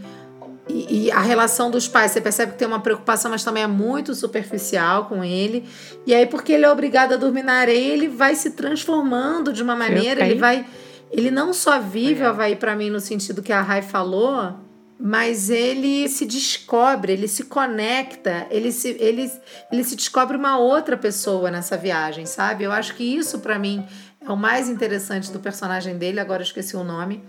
e, 0.69 1.07
e, 1.07 1.11
a 1.11 1.21
relação 1.21 1.71
dos 1.71 1.89
pais, 1.89 2.13
você 2.13 2.21
percebe 2.21 2.53
que 2.53 2.59
tem 2.59 2.69
uma 2.69 2.81
preocupação, 2.81 3.31
mas 3.31 3.43
também 3.43 3.63
é 3.63 3.67
muito 3.67 4.15
superficial 4.15 5.07
com 5.07 5.25
ele. 5.25 5.65
E 6.07 6.15
aí, 6.15 6.27
porque 6.27 6.53
ele 6.53 6.65
é 6.65 6.71
obrigado 6.71 7.15
a 7.15 7.17
dormir 7.17 7.43
na 7.43 7.55
areia, 7.55 7.93
ele 7.93 8.09
vai 8.09 8.35
se 8.35 8.51
transformando 8.51 9.53
de 9.53 9.63
uma 9.63 9.75
maneira, 9.75 10.27
ele 10.27 10.39
vai. 10.39 10.67
Ele 11.11 11.31
não 11.31 11.55
só 11.55 11.81
vive 11.81 12.23
o 12.23 12.27
Havaí 12.27 12.55
para 12.55 12.77
mim 12.77 12.91
no 12.91 13.01
sentido 13.01 13.43
que 13.43 13.51
a 13.51 13.63
Rai 13.63 13.81
falou, 13.81 14.55
mas 15.01 15.49
ele 15.49 16.07
se 16.07 16.27
descobre, 16.27 17.15
ele 17.15 17.27
se 17.27 17.45
conecta, 17.45 18.47
ele 18.51 18.71
se, 18.71 18.95
ele, 19.01 19.31
ele 19.73 19.85
se 19.85 19.97
descobre 19.97 20.37
uma 20.37 20.59
outra 20.59 20.99
pessoa 20.99 21.51
nessa 21.51 21.79
viagem, 21.79 22.27
sabe? 22.27 22.65
Eu 22.65 22.73
acho 22.73 22.95
que 22.95 23.05
isso 23.05 23.39
para 23.39 23.59
mim 23.59 23.87
é 24.21 24.31
o 24.31 24.37
mais 24.37 24.69
interessante 24.69 25.33
do 25.33 25.41
personagem 25.41 25.97
dele, 25.97 26.21
agora 26.21 26.43
eu 26.43 26.47
esqueci 26.47 26.77
o 26.77 26.85
nome 26.85 27.25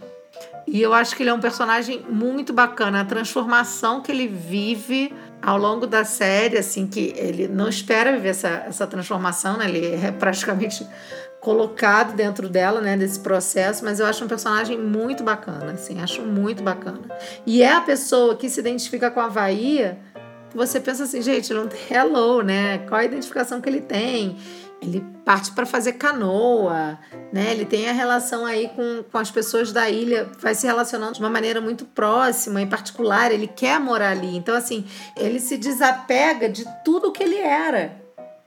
E 0.71 0.81
eu 0.81 0.93
acho 0.93 1.15
que 1.15 1.23
ele 1.23 1.31
é 1.31 1.33
um 1.33 1.39
personagem 1.39 2.05
muito 2.07 2.53
bacana. 2.53 3.01
A 3.01 3.05
transformação 3.05 4.01
que 4.01 4.11
ele 4.11 4.27
vive 4.27 5.11
ao 5.41 5.57
longo 5.57 5.87
da 5.87 6.05
série, 6.05 6.57
assim, 6.59 6.85
que 6.85 7.11
ele 7.17 7.47
não 7.47 7.67
espera 7.67 8.11
viver 8.11 8.29
essa, 8.29 8.65
essa 8.67 8.85
transformação, 8.85 9.57
né? 9.57 9.67
Ele 9.67 9.95
é 9.95 10.11
praticamente 10.11 10.85
colocado 11.39 12.15
dentro 12.15 12.47
dela, 12.47 12.81
né, 12.81 12.97
desse 12.97 13.19
processo, 13.21 13.83
mas 13.83 13.99
eu 13.99 14.05
acho 14.05 14.23
um 14.23 14.27
personagem 14.27 14.77
muito 14.77 15.23
bacana, 15.23 15.71
assim, 15.71 16.01
acho 16.01 16.21
muito 16.21 16.61
bacana. 16.61 16.99
E 17.45 17.63
é 17.63 17.73
a 17.73 17.81
pessoa 17.81 18.35
que 18.35 18.49
se 18.49 18.59
identifica 18.59 19.09
com 19.09 19.21
a 19.21 19.25
Havaí, 19.25 19.95
você 20.53 20.79
pensa 20.79 21.05
assim, 21.05 21.21
gente, 21.21 21.53
não 21.53 21.67
tem 21.67 21.79
hello, 21.89 22.41
né? 22.41 22.79
Qual 22.79 22.99
a 22.99 23.05
identificação 23.05 23.61
que 23.61 23.69
ele 23.69 23.81
tem? 23.81 24.37
Ele 24.81 25.05
parte 25.25 25.51
para 25.51 25.65
fazer 25.65 25.93
canoa, 25.93 26.97
né? 27.31 27.51
Ele 27.51 27.65
tem 27.65 27.89
a 27.89 27.93
relação 27.93 28.45
aí 28.45 28.69
com, 28.69 29.03
com 29.03 29.17
as 29.17 29.29
pessoas 29.29 29.71
da 29.71 29.89
ilha, 29.89 30.29
vai 30.39 30.55
se 30.55 30.65
relacionando 30.65 31.13
de 31.13 31.19
uma 31.19 31.29
maneira 31.29 31.59
muito 31.59 31.85
próxima, 31.85 32.61
em 32.61 32.67
particular, 32.67 33.31
ele 33.31 33.47
quer 33.47 33.79
morar 33.79 34.11
ali. 34.11 34.35
Então, 34.35 34.55
assim, 34.55 34.85
ele 35.17 35.39
se 35.39 35.57
desapega 35.57 36.49
de 36.49 36.65
tudo 36.83 37.11
que 37.11 37.21
ele 37.21 37.37
era. 37.37 37.93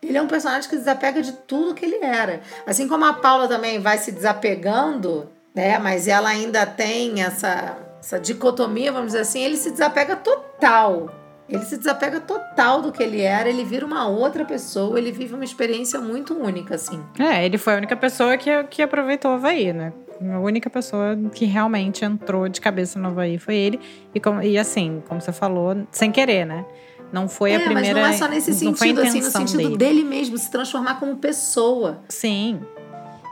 Ele 0.03 0.19
é 0.19 0.23
um 0.23 0.27
personagem 0.27 0.69
que 0.69 0.75
se 0.75 0.81
desapega 0.81 1.23
de 1.23 1.33
tudo 1.33 1.75
que 1.75 1.85
ele 1.85 2.05
era. 2.05 2.41
Assim 2.67 2.89
como 2.89 3.05
a 3.05 3.13
Paula 3.13 3.47
também 3.47 3.79
vai 3.79 3.99
se 3.99 4.11
desapegando, 4.11 5.31
né? 5.55 5.79
Mas 5.79 6.09
ela 6.09 6.31
ainda 6.31 6.67
tem 6.67 7.23
essa, 7.23 7.77
essa 8.01 8.19
dicotomia, 8.19 8.91
vamos 8.91 9.09
dizer 9.09 9.21
assim, 9.21 9.43
ele 9.43 9.57
se 9.57 9.71
desapega 9.71 10.17
total 10.17 11.22
ele 11.49 11.65
se 11.65 11.77
desapega 11.77 12.21
total 12.21 12.81
do 12.81 12.93
que 12.93 13.03
ele 13.03 13.21
era, 13.21 13.49
ele 13.49 13.65
vira 13.65 13.85
uma 13.85 14.07
outra 14.07 14.45
pessoa, 14.45 14.99
ele 14.99 15.13
vive 15.13 15.35
uma 15.35 15.45
experiência 15.45 16.01
muito 16.01 16.35
única, 16.35 16.75
assim. 16.75 17.03
É, 17.19 17.45
ele 17.45 17.59
foi 17.59 17.75
a 17.75 17.77
única 17.77 17.97
pessoa 17.97 18.37
que, 18.37 18.51
que 18.65 18.83
aproveitou 18.83 19.33
o 19.33 19.35
Havaí, 19.35 19.73
né? 19.73 19.93
A 20.33 20.39
única 20.39 20.71
pessoa 20.71 21.19
que 21.35 21.45
realmente 21.45 22.05
entrou 22.05 22.49
de 22.49 22.61
cabeça 22.61 22.99
no 22.99 23.09
Havaí 23.09 23.39
foi 23.39 23.57
ele. 23.57 23.81
E, 24.15 24.21
com, 24.21 24.41
e 24.41 24.57
assim, 24.57 25.03
como 25.09 25.21
você 25.21 25.33
falou, 25.33 25.77
sem 25.91 26.13
querer, 26.13 26.47
né? 26.47 26.65
Não 27.13 27.29
foi 27.29 27.51
é, 27.51 27.57
a 27.57 27.61
primeira. 27.61 28.01
Mas 28.01 28.09
não 28.09 28.15
é 28.15 28.19
só 28.19 28.29
nesse 28.29 28.55
sentido, 28.55 29.03
assim, 29.03 29.21
no 29.21 29.31
sentido 29.31 29.59
dele. 29.59 29.77
dele 29.77 30.05
mesmo, 30.05 30.39
se 30.39 30.51
transformar 30.51 30.99
como 30.99 31.17
pessoa. 31.17 32.03
Sim. 32.09 32.61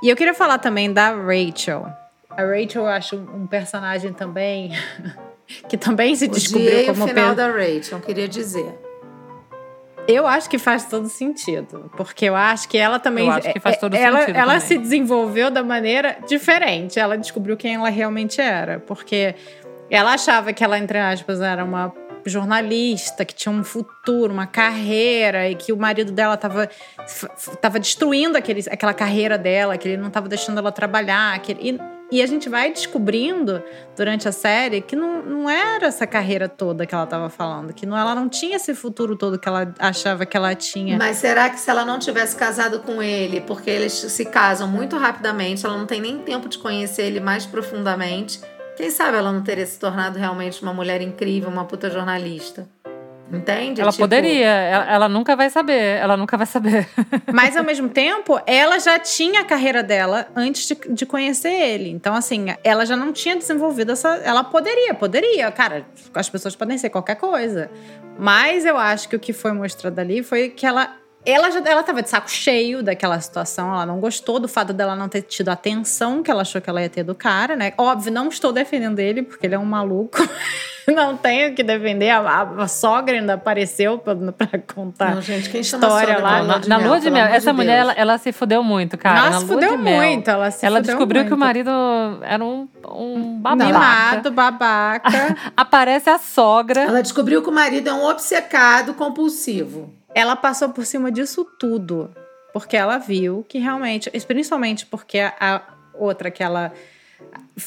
E 0.03 0.09
eu 0.09 0.17
queria 0.17 0.35
falar 0.35 0.59
também 0.59 0.93
da 0.93 1.15
Rachel. 1.15 1.87
A 2.29 2.43
Rachel 2.43 2.83
eu 2.83 2.89
acho 2.89 3.17
um 3.17 3.47
personagem 3.47 4.13
também 4.13 4.73
que 5.69 5.77
também 5.77 6.15
se 6.15 6.29
descobriu 6.29 6.69
Odiei 6.69 6.87
como 6.87 7.05
o 7.05 7.09
final 7.09 7.35
da 7.35 7.49
Rachel, 7.49 8.01
queria 8.01 8.29
dizer. 8.29 8.79
Eu 10.09 10.27
acho 10.27 10.51
que 10.51 10.59
faz 10.59 10.87
todo 10.87 11.09
sentido, 11.09 11.91
porque 11.97 12.25
eu 12.25 12.35
acho 12.35 12.69
que 12.69 12.77
ela 12.77 12.99
também 12.99 13.27
eu 13.27 13.33
acho 13.33 13.53
que 13.53 13.61
faz 13.61 13.77
todo 13.77 13.95
ela, 13.95 14.21
sentido 14.21 14.37
ela 14.37 14.55
também. 14.55 14.67
se 14.67 14.79
desenvolveu 14.79 15.51
da 15.51 15.63
maneira 15.63 16.19
diferente. 16.27 16.99
Ela 16.99 17.17
descobriu 17.17 17.57
quem 17.57 17.77
ela 17.77 17.89
realmente 17.91 18.41
era, 18.41 18.81
porque 18.81 19.35
ela 19.89 20.15
achava 20.15 20.53
que 20.53 20.65
ela 20.65 20.79
entre 20.79 20.99
aspas 20.99 21.41
era 21.41 21.65
uma 21.65 21.93
jornalista 22.25 23.25
que 23.25 23.35
tinha 23.35 23.53
um 23.53 23.65
futuro, 23.65 24.33
uma 24.33 24.47
carreira 24.47 25.49
e 25.49 25.55
que 25.55 25.73
o 25.73 25.77
marido 25.77 26.13
dela 26.13 26.35
estava 26.35 26.69
tava 27.61 27.79
destruindo 27.79 28.37
aquele, 28.37 28.63
aquela 28.71 28.93
carreira 28.93 29.39
dela, 29.39 29.77
que 29.79 29.89
ele 29.89 29.97
não 29.97 30.09
estava 30.09 30.29
deixando 30.29 30.59
ela 30.59 30.73
trabalhar, 30.73 31.39
que 31.41 31.53
ele, 31.53 31.61
e, 31.63 31.81
e 32.11 32.23
a 32.23 32.27
gente 32.27 32.49
vai 32.49 32.73
descobrindo 32.73 33.63
durante 33.97 34.29
a 34.29 34.33
série 34.33 34.81
que 34.81 34.97
não, 34.97 35.23
não 35.23 35.51
era 35.51 35.87
essa 35.87 36.07
carreira 36.07 36.49
toda 36.49 36.87
que 36.87 36.95
ela 36.95 37.05
estava 37.05 37.29
falando, 37.29 37.73
que 37.73 37.87
não, 37.87 37.97
ela 37.97 38.15
não 38.15 38.29
tinha 38.29 38.57
esse 38.57 38.75
futuro 38.75 39.17
todo 39.17 39.39
que 39.39 39.49
ela 39.49 39.73
achava 39.79 40.27
que 40.27 40.37
ela 40.37 40.55
tinha. 40.55 40.99
Mas 40.99 41.19
será 41.19 41.49
que 41.51 41.61
se 41.61 41.71
ela 41.71 41.85
não 41.85 41.99
tivesse 41.99 42.37
casado 42.37 42.81
com 42.81 43.03
ele, 43.03 43.41
porque 43.41 43.71
eles 43.71 43.93
se 43.93 44.25
casam 44.25 44.67
muito 44.67 44.97
rapidamente, 44.97 45.65
ela 45.65 45.77
não 45.77 45.87
tem 45.87 46.01
nem 46.01 46.19
tempo 46.19 46.49
de 46.49 46.59
conhecer 46.59 47.03
ele 47.03 47.21
mais 47.21 47.47
profundamente, 47.47 48.41
quem 48.77 48.91
sabe 48.91 49.19
ela 49.19 49.31
não 49.31 49.43
teria 49.43 49.67
se 49.67 49.79
tornado 49.79 50.19
realmente 50.19 50.63
uma 50.63 50.73
mulher 50.73 51.03
incrível, 51.03 51.51
uma 51.51 51.65
puta 51.65 51.91
jornalista? 51.91 52.69
Entende? 53.33 53.81
Ela 53.81 53.93
tipo... 53.93 54.03
poderia, 54.03 54.49
ela, 54.49 54.93
ela, 54.93 55.09
nunca 55.09 55.37
vai 55.37 55.49
saber, 55.49 55.99
ela 55.99 56.17
nunca 56.17 56.37
vai 56.37 56.47
saber. 56.47 56.89
Mas 57.33 57.57
ao 57.57 57.63
mesmo 57.63 57.89
tempo, 57.89 58.41
ela 58.45 58.79
já 58.81 58.99
tinha 58.99 59.43
a 59.43 59.45
carreira 59.45 59.83
dela 59.83 60.27
antes 60.35 60.67
de, 60.67 60.75
de, 60.95 61.07
conhecer 61.07 61.53
ele. 61.53 61.91
Então, 61.91 62.15
assim, 62.15 62.47
ela 62.65 62.85
já 62.85 62.97
não 62.97 63.13
tinha 63.13 63.37
desenvolvido 63.37 63.93
essa. 63.93 64.09
Ela 64.25 64.43
poderia, 64.43 64.95
poderia. 64.95 65.51
Cara, 65.53 65.87
as 66.13 66.29
pessoas 66.29 66.57
podem 66.57 66.77
ser 66.77 66.91
qualquer 66.91 67.17
coisa. 67.17 67.71
Mas 68.19 68.65
eu 68.65 68.77
acho 68.77 69.09
que 69.09 69.15
o 69.15 69.21
que 69.21 69.33
foi 69.33 69.53
mostrado 69.53 69.99
ali 70.01 70.23
foi 70.23 70.49
que 70.49 70.67
ela 70.67 71.00
ela 71.25 71.51
já 71.51 71.61
ela 71.67 71.83
tava 71.83 72.03
de 72.03 72.09
saco 72.09 72.31
cheio 72.31 72.83
daquela 72.83 73.21
situação, 73.21 73.73
ela 73.73 73.85
não 73.85 74.01
gostou 74.01 74.41
do 74.41 74.49
fato 74.49 74.73
dela 74.73 74.97
não 74.97 75.09
ter 75.09 75.23
tido 75.23 75.51
a 75.51 75.53
atenção 75.53 76.23
que 76.23 76.31
ela 76.31 76.43
achou 76.43 76.61
que 76.61 76.71
ela 76.71 76.81
ia 76.81 76.89
ter 76.89 77.03
do 77.03 77.15
cara, 77.15 77.55
né? 77.55 77.73
Óbvio, 77.77 78.11
não 78.11 78.29
estou 78.29 78.53
defendendo 78.53 78.99
ele, 78.99 79.23
porque 79.23 79.47
ele 79.47 79.55
é 79.55 79.59
um 79.59 79.65
maluco. 79.65 80.19
não 80.89 81.17
tenho 81.17 81.55
que 81.55 81.63
defender. 81.63 82.09
A, 82.11 82.21
a, 82.21 82.43
a 82.63 82.69
sogra 82.69 83.17
ainda 83.17 83.35
apareceu 83.35 83.99
pra, 83.99 84.15
pra 84.33 84.59
contar 84.75 85.15
não, 85.15 85.23
gente, 85.23 85.51
quem 85.51 85.61
história 85.61 86.19
lá. 86.19 86.43
Na, 86.43 86.59
na 86.59 86.77
lua 86.79 86.99
de 86.99 87.11
mel, 87.11 87.27
essa 87.27 87.51
de 87.51 87.57
mulher, 87.57 87.79
ela, 87.79 87.93
ela, 87.93 88.19
se 88.19 88.33
fudeu 88.33 88.63
muito, 88.63 88.97
cara. 88.97 89.31
Nossa, 89.31 89.41
na 89.41 89.47
fudeu 89.47 89.79
muito. 89.79 90.31
Ela 90.31 90.51
se 90.51 90.65
Ela 90.65 90.81
descobriu 90.81 91.21
muito. 91.21 91.29
que 91.29 91.35
o 91.35 91.39
marido 91.39 91.71
era 92.23 92.43
um, 92.43 92.67
um 92.89 93.39
babaca. 93.41 93.67
Mimado, 93.67 94.31
babaca. 94.31 95.37
Aparece 95.57 96.09
a 96.09 96.19
sogra. 96.19 96.81
Ela 96.81 97.03
descobriu 97.03 97.43
que 97.43 97.49
o 97.49 97.53
marido 97.53 97.89
é 97.89 97.93
um 97.93 98.07
obcecado 98.07 98.95
compulsivo. 98.95 100.00
Ela 100.15 100.37
passou 100.37 100.71
por 100.71 100.85
cima 100.85 101.11
disso 101.11 101.45
tudo. 101.59 102.11
Porque 102.53 102.77
ela 102.77 102.99
viu 102.99 103.45
que 103.49 103.59
realmente, 103.59 104.11
principalmente 104.27 104.85
porque 104.87 105.19
a 105.19 105.63
outra 105.95 106.31
que 106.31 106.43
ela 106.43 106.73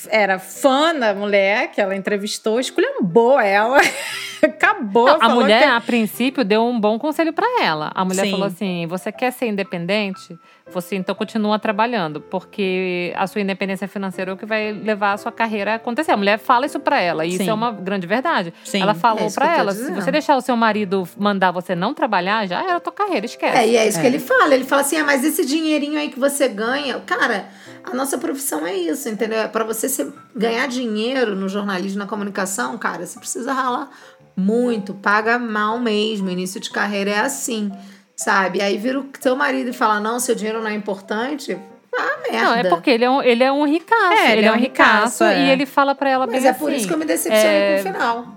era 0.10 0.40
fã 0.40 0.94
da 0.94 1.14
mulher 1.14 1.72
que 1.72 1.80
ela 1.80 1.96
entrevistou, 1.96 2.60
esculhambou 2.60 3.40
ela. 3.40 3.78
Acabou. 4.44 5.06
Não, 5.06 5.22
a 5.22 5.30
mulher, 5.30 5.62
que... 5.62 5.70
a 5.70 5.80
princípio, 5.82 6.44
deu 6.44 6.66
um 6.66 6.78
bom 6.80 7.00
conselho 7.00 7.32
para 7.32 7.64
ela. 7.64 7.92
A 7.96 8.04
mulher 8.04 8.26
Sim. 8.26 8.32
falou 8.32 8.48
assim: 8.48 8.86
você 8.88 9.12
quer 9.12 9.32
ser 9.32 9.48
independente? 9.48 10.38
Você 10.72 10.96
então 10.96 11.14
continua 11.14 11.60
trabalhando, 11.60 12.22
porque 12.22 13.14
a 13.18 13.28
sua 13.28 13.42
independência 13.42 13.88
financeira 13.88 14.32
é 14.32 14.34
o 14.34 14.38
que 14.38 14.46
vai 14.46 14.72
levar 14.72 15.14
a 15.14 15.18
sua 15.18 15.32
carreira 15.32 15.74
a 15.74 15.76
acontecer. 15.76 16.12
A 16.12 16.18
mulher 16.18 16.40
fala 16.40 16.66
isso 16.66 16.80
para 16.80 17.02
ela, 17.02 17.26
e 17.26 17.32
Sim. 17.32 17.42
isso 17.42 17.50
é 17.52 17.54
uma 17.54 17.72
grande 17.72 18.08
verdade. 18.08 18.54
Sim, 18.64 18.82
ela 18.82 18.94
falou 18.94 19.28
é 19.28 19.32
para 19.32 19.58
ela: 19.58 19.72
se 19.74 19.92
você 19.92 20.10
deixar 20.10 20.38
o 20.38 20.42
seu 20.42 20.56
marido 20.56 21.08
mandar 21.18 21.52
você 21.52 21.76
não 21.76 21.94
trabalhar, 21.94 22.48
já 22.48 22.64
era 22.64 22.78
a 22.78 22.80
tua 22.80 22.94
carreira, 22.94 23.26
esquece. 23.26 23.58
É, 23.58 23.68
e 23.68 23.76
é 23.76 23.88
isso 23.88 24.00
que 24.00 24.08
ele 24.08 24.20
fala. 24.20 24.56
Ele 24.56 24.64
fala 24.64 24.82
assim: 24.82 24.98
ah, 24.98 25.04
mas 25.04 25.24
esse 25.24 25.46
dinheirinho 25.46 26.00
aí 26.00 26.10
que 26.10 26.20
você 26.20 26.48
ganha, 26.48 26.98
cara, 27.02 27.46
a 27.84 27.94
nossa 27.94 28.18
profissão 28.18 28.66
é 28.66 28.74
isso, 28.74 29.10
entendeu? 29.10 29.40
É 29.40 29.48
para 29.48 29.66
você 29.66 30.12
ganhar 30.34 30.68
dinheiro 30.68 31.36
no 31.36 31.50
jornalismo, 31.50 32.00
na 32.00 32.08
comunicação, 32.08 32.78
cara, 32.78 33.06
você 33.06 33.20
precisa 33.20 33.52
ralar 33.52 33.90
muito, 34.36 34.94
paga 34.94 35.38
mal 35.38 35.80
mesmo. 35.80 36.30
Início 36.30 36.60
de 36.60 36.70
carreira 36.70 37.12
é 37.12 37.20
assim, 37.20 37.72
sabe? 38.16 38.62
Aí 38.62 38.78
vira 38.78 39.00
o 39.00 39.06
seu 39.20 39.36
marido 39.36 39.70
e 39.70 39.74
fala: 39.74 40.00
não, 40.00 40.20
seu 40.20 40.36
dinheiro 40.36 40.62
não 40.62 40.70
é 40.70 40.74
importante. 40.74 41.58
Ah, 41.96 42.18
merda. 42.28 42.44
Não, 42.44 42.56
é 42.56 42.64
porque 42.70 42.90
ele 42.90 43.06
é 43.06 43.10
um, 43.10 43.22
ele 43.22 43.44
é 43.44 43.52
um 43.52 43.66
ricaço. 43.66 44.14
É, 44.14 44.38
ele, 44.38 44.46
é 44.48 44.52
um 44.52 44.58
ricaço, 44.58 45.24
é. 45.24 45.46
e 45.46 45.50
ele 45.50 45.66
fala 45.66 45.94
para 45.94 46.10
ela 46.10 46.26
Mas 46.26 46.42
bem 46.42 46.50
é 46.50 46.54
por 46.54 46.70
assim, 46.70 46.78
isso 46.78 46.88
que 46.88 46.94
eu 46.94 46.98
me 46.98 47.06
decepcionei 47.06 47.56
é, 47.56 47.76
com 47.76 47.90
o 47.90 47.94
final. 47.94 48.28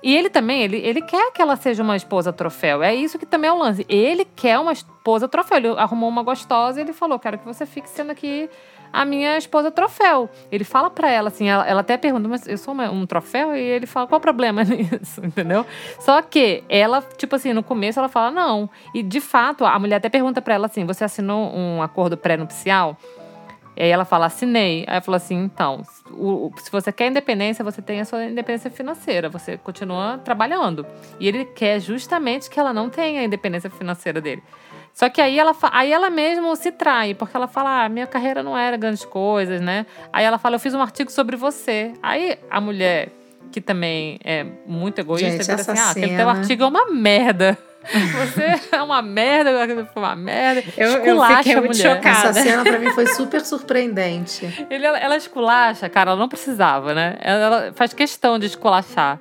E 0.00 0.16
ele 0.16 0.30
também, 0.30 0.62
ele, 0.62 0.76
ele 0.76 1.02
quer 1.02 1.32
que 1.32 1.42
ela 1.42 1.56
seja 1.56 1.82
uma 1.82 1.96
esposa 1.96 2.32
troféu. 2.32 2.82
É 2.82 2.94
isso 2.94 3.18
que 3.18 3.26
também 3.26 3.50
é 3.50 3.52
o 3.52 3.58
lance. 3.58 3.84
Ele 3.88 4.24
quer 4.24 4.56
uma 4.58 4.72
esposa 4.72 5.26
troféu. 5.26 5.58
Ele 5.58 5.68
arrumou 5.70 6.08
uma 6.08 6.22
gostosa 6.22 6.78
e 6.78 6.84
ele 6.84 6.92
falou: 6.92 7.18
quero 7.18 7.38
que 7.38 7.44
você 7.44 7.66
fique 7.66 7.88
sendo 7.88 8.12
aqui 8.12 8.48
a 8.92 9.04
minha 9.04 9.36
esposa 9.36 9.70
troféu. 9.70 10.28
Ele 10.50 10.64
fala 10.64 10.90
pra 10.90 11.10
ela, 11.10 11.28
assim, 11.28 11.48
ela, 11.48 11.66
ela 11.66 11.80
até 11.80 11.96
pergunta, 11.96 12.28
mas 12.28 12.46
eu 12.46 12.58
sou 12.58 12.74
uma, 12.74 12.90
um 12.90 13.06
troféu? 13.06 13.54
E 13.56 13.60
ele 13.60 13.86
fala, 13.86 14.06
qual 14.06 14.18
o 14.18 14.22
problema 14.22 14.62
nisso? 14.64 15.24
Entendeu? 15.24 15.64
Só 16.00 16.20
que 16.22 16.64
ela, 16.68 17.02
tipo 17.16 17.36
assim, 17.36 17.52
no 17.52 17.62
começo 17.62 17.98
ela 17.98 18.08
fala, 18.08 18.30
não. 18.30 18.68
E 18.94 19.02
de 19.02 19.20
fato, 19.20 19.64
a 19.64 19.78
mulher 19.78 19.96
até 19.96 20.08
pergunta 20.08 20.40
pra 20.40 20.54
ela 20.54 20.66
assim: 20.66 20.84
você 20.84 21.04
assinou 21.04 21.54
um 21.54 21.82
acordo 21.82 22.16
pré-nupcial? 22.16 22.96
E 23.78 23.82
aí 23.84 23.90
ela 23.90 24.04
fala, 24.04 24.26
assinei. 24.26 24.84
Aí 24.88 25.00
falou 25.00 25.16
assim, 25.16 25.36
então, 25.36 25.82
o, 26.10 26.50
se 26.56 26.68
você 26.68 26.90
quer 26.90 27.06
independência, 27.06 27.64
você 27.64 27.80
tem 27.80 28.00
a 28.00 28.04
sua 28.04 28.24
independência 28.24 28.72
financeira, 28.72 29.28
você 29.28 29.56
continua 29.56 30.18
trabalhando. 30.18 30.84
E 31.20 31.28
ele 31.28 31.44
quer 31.44 31.78
justamente 31.78 32.50
que 32.50 32.58
ela 32.58 32.72
não 32.72 32.90
tenha 32.90 33.20
a 33.20 33.24
independência 33.24 33.70
financeira 33.70 34.20
dele. 34.20 34.42
Só 34.98 35.08
que 35.08 35.20
aí 35.20 35.38
ela, 35.38 35.54
aí 35.70 35.92
ela 35.92 36.10
mesmo 36.10 36.56
se 36.56 36.72
trai, 36.72 37.14
porque 37.14 37.36
ela 37.36 37.46
fala, 37.46 37.84
ah, 37.84 37.88
minha 37.88 38.04
carreira 38.04 38.42
não 38.42 38.58
era 38.58 38.76
grandes 38.76 39.04
coisas, 39.04 39.60
né? 39.60 39.86
Aí 40.12 40.24
ela 40.24 40.38
fala, 40.38 40.56
eu 40.56 40.58
fiz 40.58 40.74
um 40.74 40.82
artigo 40.82 41.08
sobre 41.12 41.36
você. 41.36 41.92
Aí 42.02 42.36
a 42.50 42.60
mulher, 42.60 43.10
que 43.52 43.60
também 43.60 44.18
é 44.24 44.44
muito 44.66 44.98
egoísta, 44.98 45.30
Gente, 45.30 45.40
essa 45.52 45.70
assim, 45.70 45.80
ah, 45.80 45.90
aquele 45.90 46.06
cena. 46.08 46.18
teu 46.18 46.28
artigo 46.28 46.64
é 46.64 46.66
uma 46.66 46.86
merda. 46.90 47.56
Você 47.88 48.76
é 48.76 48.82
uma 48.82 49.00
merda, 49.00 49.52
uma 49.94 50.16
merda. 50.16 50.64
Eu- 50.76 50.88
eu 50.90 51.04
Esculacha 51.04 51.36
fiquei 51.38 51.52
a 51.54 51.60
muito 51.60 51.76
mulher. 51.76 51.96
chocada. 51.96 52.28
Essa 52.30 52.42
cena 52.42 52.62
pra 52.64 52.78
mim 52.80 52.90
foi 52.90 53.06
super 53.06 53.40
surpreendente. 53.40 54.46
Ele, 54.68 54.84
ela, 54.84 54.98
ela 54.98 55.16
esculacha, 55.16 55.88
cara, 55.88 56.10
ela 56.10 56.18
não 56.20 56.28
precisava, 56.28 56.92
né? 56.92 57.16
Ela, 57.20 57.44
ela 57.44 57.72
faz 57.72 57.94
questão 57.94 58.36
de 58.36 58.46
esculachar. 58.46 59.20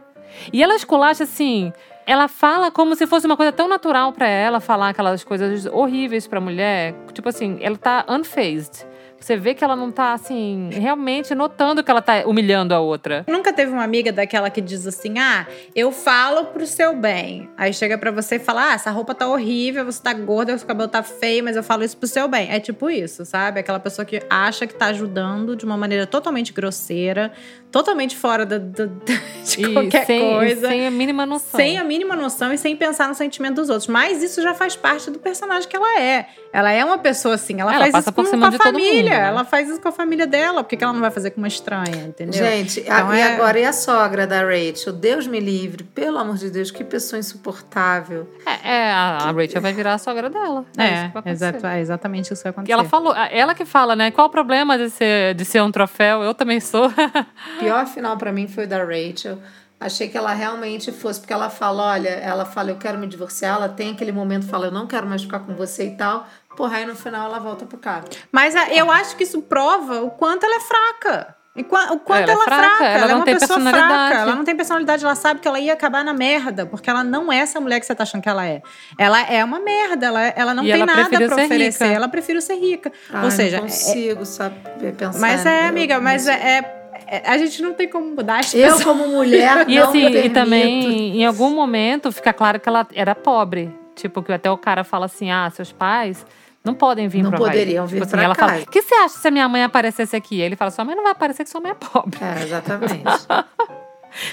E 0.52 0.62
ela 0.64 0.76
esculacha 0.76 1.24
assim. 1.24 1.72
Ela 2.08 2.30
fala 2.30 2.72
como 2.72 2.95
se 2.95 3.05
fosse 3.05 3.26
uma 3.26 3.36
coisa 3.36 3.51
tão 3.51 3.68
natural 3.68 4.14
pra 4.14 4.30
ela 4.30 4.62
falar 4.62 4.88
aquelas 4.88 5.26
coisas 5.26 5.66
horríveis 5.66 6.26
pra 6.26 6.39
mulher. 6.39 6.95
Tipo 7.12 7.28
assim, 7.28 7.58
ela 7.60 7.76
tá 7.76 8.05
unfazed. 8.08 8.88
Você 9.20 9.36
vê 9.36 9.53
que 9.53 9.63
ela 9.63 9.76
não 9.76 9.91
tá, 9.91 10.13
assim, 10.13 10.70
realmente 10.72 11.34
notando 11.36 11.84
que 11.84 11.89
ela 11.91 12.01
tá 12.01 12.24
humilhando 12.26 12.74
a 12.74 12.80
outra. 12.80 13.26
Nunca 13.28 13.51
teve 13.51 13.72
uma 13.72 13.84
amiga 13.84 14.11
daquela 14.11 14.49
que 14.49 14.61
diz 14.61 14.86
assim: 14.88 15.20
ah, 15.20 15.45
eu 15.76 15.91
falo 15.91 16.45
pro 16.45 16.65
seu 16.65 16.95
bem. 16.95 17.49
Aí 17.57 17.74
chega 17.74 17.97
pra 17.97 18.11
você 18.11 18.36
e 18.36 18.39
fala: 18.39 18.72
ah, 18.72 18.74
essa 18.74 18.91
roupa 18.91 19.13
tá 19.15 19.28
horrível, 19.28 19.86
você 19.86 20.01
tá 20.01 20.13
gorda, 20.13 20.57
seu 20.57 20.68
cabelo 20.68 20.88
tá 20.88 21.03
feio, 21.03 21.43
mas 21.43 21.55
eu 21.55 21.63
falo 21.63 21.84
isso 21.84 21.97
pro 21.97 22.07
seu 22.07 22.28
bem. 22.28 22.49
É 22.51 22.59
tipo 22.59 22.89
isso, 22.89 23.26
sabe? 23.26 23.59
Aquela 23.59 23.80
pessoa 23.80 24.05
que 24.05 24.22
acha 24.30 24.65
que 24.68 24.74
tá 24.74 24.88
ajudando 24.88 25.55
de 25.55 25.65
uma 25.65 25.78
maneira 25.78 26.05
totalmente 26.05 26.53
grosseira, 26.53 27.32
totalmente 27.72 28.15
fora 28.15 28.45
da, 28.45 28.57
da, 28.57 28.86
de 28.86 29.61
E 29.61 29.74
qualquer 29.74 30.05
sem, 30.05 30.20
coisa. 30.34 30.68
sem 30.68 30.88
a 30.88 30.91
mínima 30.91 31.26
noção. 31.26 31.59
Sem 31.59 31.78
a 31.78 31.84
mínima 31.84 32.15
noção 32.15 32.53
e 32.53 32.57
sem 32.57 32.76
pensar 32.76 33.07
no 33.07 33.15
sentimento 33.15 33.55
dos 33.55 33.70
outros. 33.70 33.88
Mas 33.88 34.22
isso 34.24 34.41
já 34.41 34.53
faz 34.53 34.76
parte 34.76 35.11
do 35.11 35.20
personagem 35.20 35.68
que 35.68 35.76
ela 35.76 35.99
é. 35.99 36.28
Ela 36.53 36.72
é 36.72 36.84
uma 36.84 36.97
pessoa 36.97 37.36
assim, 37.36 37.59
ela, 37.59 37.72
Ela 37.72 37.82
faz 37.82 37.91
passa 37.91 38.09
isso 38.09 38.13
por 38.15 38.24
com, 38.26 38.32
cima 38.32 38.49
de 38.49 38.57
todo 38.57 38.80
família. 39.10 39.24
né? 39.24 39.28
Ela 39.30 39.45
faz 39.45 39.70
isso 39.70 39.82
com 39.82 39.88
a 39.88 39.91
família 39.91 40.28
dela. 40.28 40.64
Por 40.64 40.70
que 40.70 40.78
que 40.78 40.84
ela 40.84 40.93
não 40.93 41.01
vai 41.01 41.12
fazer 41.12 41.32
com 41.32 41.41
uma 41.41 41.47
estranha, 41.47 42.03
entendeu? 42.08 42.34
Gente, 42.34 42.80
Então 42.82 43.10
a- 43.10 43.18
e 43.18 43.22
é- 43.22 43.34
agora 43.36 43.60
e 43.60 43.66
a 43.66 43.74
sogra 43.74 44.26
da 44.28 44.41
Rachel? 44.41 44.93
Deus 44.93 45.28
me 45.28 45.39
livre, 45.39 45.84
pelo 45.84 46.18
amor 46.18 46.36
de 46.38 46.49
Deus, 46.49 46.72
que 46.72 46.84
pessoa 46.84 47.20
insuportável. 47.20 48.28
É, 48.45 48.70
é, 48.74 48.91
a 48.91 49.18
a 49.28 49.32
Rachel 49.32 49.62
vai 49.62 49.74
virar 49.74 49.93
a 49.93 49.97
sogra 49.97 50.30
dela. 50.30 50.66
É, 50.78 51.10
que 51.22 51.30
É, 51.30 51.32
exato, 51.32 51.66
é 51.68 51.80
exatamente 51.80 52.26
isso 52.34 52.41
que 52.41 52.43
vai 52.43 52.51
acontecer. 52.51 52.72
E 52.72 52.74
ela 52.74 52.84
falou, 52.84 53.14
ela 53.16 53.53
que 53.55 53.66
fala, 53.66 53.95
né? 53.95 54.12
Qual 54.12 54.28
o 54.28 54.30
problema 54.30 54.78
de 54.78 54.89
ser, 54.89 55.34
de 55.36 55.45
ser 55.45 55.62
um 55.62 55.72
troféu? 55.72 56.22
Eu 56.24 56.34
também 56.34 56.60
sou. 56.60 56.91
Pior 57.60 57.86
final 57.88 58.18
pra 58.18 58.32
mim 58.32 58.47
foi 58.47 58.66
o 58.66 58.68
da 58.68 58.84
Rachel. 58.84 59.38
Achei 59.80 60.08
que 60.10 60.18
ela 60.18 60.34
realmente 60.34 60.91
fosse, 60.91 61.20
porque 61.20 61.32
ela 61.32 61.51
fala, 61.51 61.84
olha, 61.91 62.10
ela 62.10 62.45
fala, 62.45 62.72
eu 62.72 62.78
quero 62.78 62.97
me 62.97 63.05
divorciar, 63.05 63.58
ela 63.58 63.70
tem 63.70 63.91
aquele 63.91 64.12
momento, 64.12 64.47
fala, 64.47 64.66
eu 64.68 64.72
não 64.72 64.88
quero 64.88 65.05
mais 65.05 65.22
ficar 65.22 65.39
com 65.41 65.53
você 65.53 65.86
e 65.86 65.91
tal. 65.95 66.28
Porra, 66.58 66.78
aí 66.78 66.86
no 66.86 66.95
final 66.95 67.28
ela 67.28 67.39
volta 67.39 67.66
pro 67.66 67.78
cara. 67.78 68.03
Mas 68.32 68.55
a- 68.55 68.74
eu 68.74 68.91
acho 68.91 69.16
que 69.16 69.24
isso 69.24 69.41
prova 69.43 70.01
o 70.01 70.10
quanto 70.10 70.43
ela 70.45 70.55
é 70.55 70.60
fraca. 70.60 71.36
E 71.55 71.64
qua- 71.64 71.91
o 71.91 71.99
quanto 71.99 72.22
Ela 72.24 72.32
é 72.32 72.34
ela, 72.34 72.41
é 72.43 72.45
fraca, 72.45 72.68
fraca. 72.78 72.84
ela 72.86 72.97
Ela, 73.03 73.12
é 73.12 73.16
uma 73.16 73.26
tem 73.26 73.34
pessoa 73.34 73.60
personalidade. 73.60 73.88
fraca. 74.10 74.22
Ela 74.22 74.36
não 74.36 74.43
tem 74.43 74.55
personalidade. 74.55 75.05
Ela 75.05 75.16
sabe 75.16 75.39
que 75.39 75.47
ela 75.47 75.60
ia 75.60 75.74
acabar 75.74 76.03
na 76.03 76.14
merda. 76.14 76.66
Porque 76.68 76.88
ela 76.89 77.03
não 77.03 77.32
é 77.34 77.38
essa 77.38 77.60
mulher 77.60 77.80
que 77.80 77.86
você 77.86 77.95
tá 77.95 78.03
achando 78.03 78.22
que 78.22 78.30
ela 78.30 78.45
é. 78.45 78.62
Ela 78.97 79.22
é 79.22 79.43
uma 79.43 79.60
merda. 79.60 80.05
Ela, 80.08 80.22
ela 80.36 80.53
não 80.53 80.64
E 80.64 80.72
tem 80.72 80.82
ela 80.82 80.86
nada 80.86 81.10
pra 81.10 81.26
oferecer. 81.45 81.84
rica. 81.86 81.95
Ela 81.95 82.08
prefere 82.08 82.41
ser 82.41 82.55
rica. 82.55 82.91
Ai, 83.12 83.24
Ou 83.26 83.32
seja, 83.32 83.58
não 83.58 83.66
é- 83.66 83.70
consigo 83.70 84.26
saber 84.26 84.93
pensar. 84.95 85.20
mas 85.20 85.45
é, 85.47 85.64
eu 85.66 85.70
amiga, 85.70 85.99
mas 85.99 86.28
é, 86.28 86.34
é- 86.34 86.91
é- 87.08 87.24
A 87.32 87.38
gente 87.39 87.60
não 87.64 87.74
tem 87.74 87.88
como 87.89 88.05
mudar 88.16 88.39
as 88.39 88.53
Eu, 88.53 88.62
pessoas. 88.62 88.84
como 88.84 89.08
mulher, 89.08 89.66
E 89.70 89.80
não 89.80 89.89
assim, 89.89 90.05
e 90.05 90.30
também, 90.30 91.18
em 91.22 91.26
algum 91.26 91.49
momento, 91.55 92.12
fica 92.12 92.32
claro 92.34 92.60
que 92.60 92.70
ela 92.70 92.86
era 92.93 93.16
pobre. 93.16 93.74
Tipo, 93.95 94.22
que 94.22 94.32
até 94.32 94.51
o 94.51 94.58
cara 94.60 94.84
fala 94.84 95.08
assim: 95.08 95.32
ah, 95.32 95.49
seus 95.49 95.72
pais 95.72 96.24
não 96.68 96.76
podem 96.76 97.07
vir 97.07 97.24
Não 97.24 97.32
pro 97.32 97.39
Havaí. 97.43 97.51
poderiam 97.51 97.88
vir 97.88 97.95
tipo 97.95 98.03
assim, 98.05 98.11
pra 98.11 98.24
ela 98.24 98.36
cá. 98.36 98.47
fala: 98.47 98.61
o 98.61 98.65
que 98.68 98.82
você 98.82 98.93
acha 98.95 99.18
se 99.18 99.28
a 99.28 99.32
minha 99.32 99.47
mãe 99.49 99.63
aparecesse 99.63 100.15
aqui? 100.15 100.39
Ele 100.39 100.55
fala: 100.55 100.70
sua 100.70 100.86
mãe 100.86 100.95
não 100.95 101.03
vai 101.03 101.13
aparecer 101.13 101.43
que 101.43 101.49
sua 101.49 101.61
mãe 101.61 101.72
é 101.72 101.74
pobre. 101.74 102.20
É, 102.22 102.43
exatamente. 102.43 103.03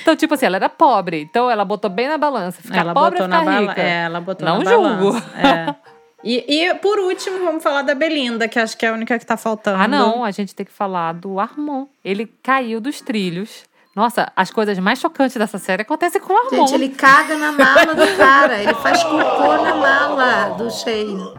Então, 0.01 0.17
tipo 0.17 0.33
assim, 0.33 0.47
ela 0.47 0.57
era 0.57 0.69
pobre. 0.71 1.21
Então, 1.21 1.51
ela 1.51 1.63
botou 1.65 1.91
bem 1.91 2.09
na 2.09 2.17
balança. 2.17 2.63
Ficar 2.63 2.79
ela 2.79 2.95
pobre 2.95 3.19
botou 3.19 3.25
ou 3.25 3.29
na 3.29 3.41
ficar 3.41 3.51
balança. 3.53 3.71
rica. 3.73 3.83
É, 3.83 4.05
ela 4.05 4.21
botou 4.21 4.47
Não 4.49 4.63
na 4.63 4.71
julgo. 4.71 5.13
balança. 5.13 5.31
É. 5.39 5.75
E, 6.27 6.43
e, 6.49 6.75
por 6.77 6.99
último, 6.99 7.39
vamos 7.45 7.63
falar 7.63 7.83
da 7.83 7.95
Belinda, 7.95 8.49
que 8.49 8.59
acho 8.59 8.79
que 8.79 8.87
é 8.87 8.89
a 8.89 8.95
única 8.95 9.19
que 9.19 9.27
tá 9.27 9.37
faltando. 9.37 9.83
Ah, 9.83 9.87
não, 9.87 10.25
a 10.25 10.31
gente 10.31 10.55
tem 10.55 10.65
que 10.65 10.73
falar 10.73 11.13
do 11.13 11.39
Armon. 11.39 11.85
Ele 12.03 12.25
caiu 12.43 12.81
dos 12.81 13.03
trilhos. 13.03 13.65
Nossa, 13.95 14.33
as 14.35 14.51
coisas 14.51 14.77
mais 14.79 14.99
chocantes 14.99 15.37
dessa 15.37 15.57
série 15.57 15.83
acontecem 15.83 16.21
com 16.21 16.33
o 16.33 16.37
Armon. 16.37 16.67
Gente, 16.67 16.75
ele 16.75 16.89
caga 16.89 17.37
na 17.37 17.53
mala 17.53 17.95
do 17.95 18.17
cara. 18.17 18.61
Ele 18.63 18.75
faz 18.75 19.03
cocô 19.05 19.57
na 19.63 19.75
mala 19.77 20.49
do 20.57 20.69
Shane. 20.71 21.33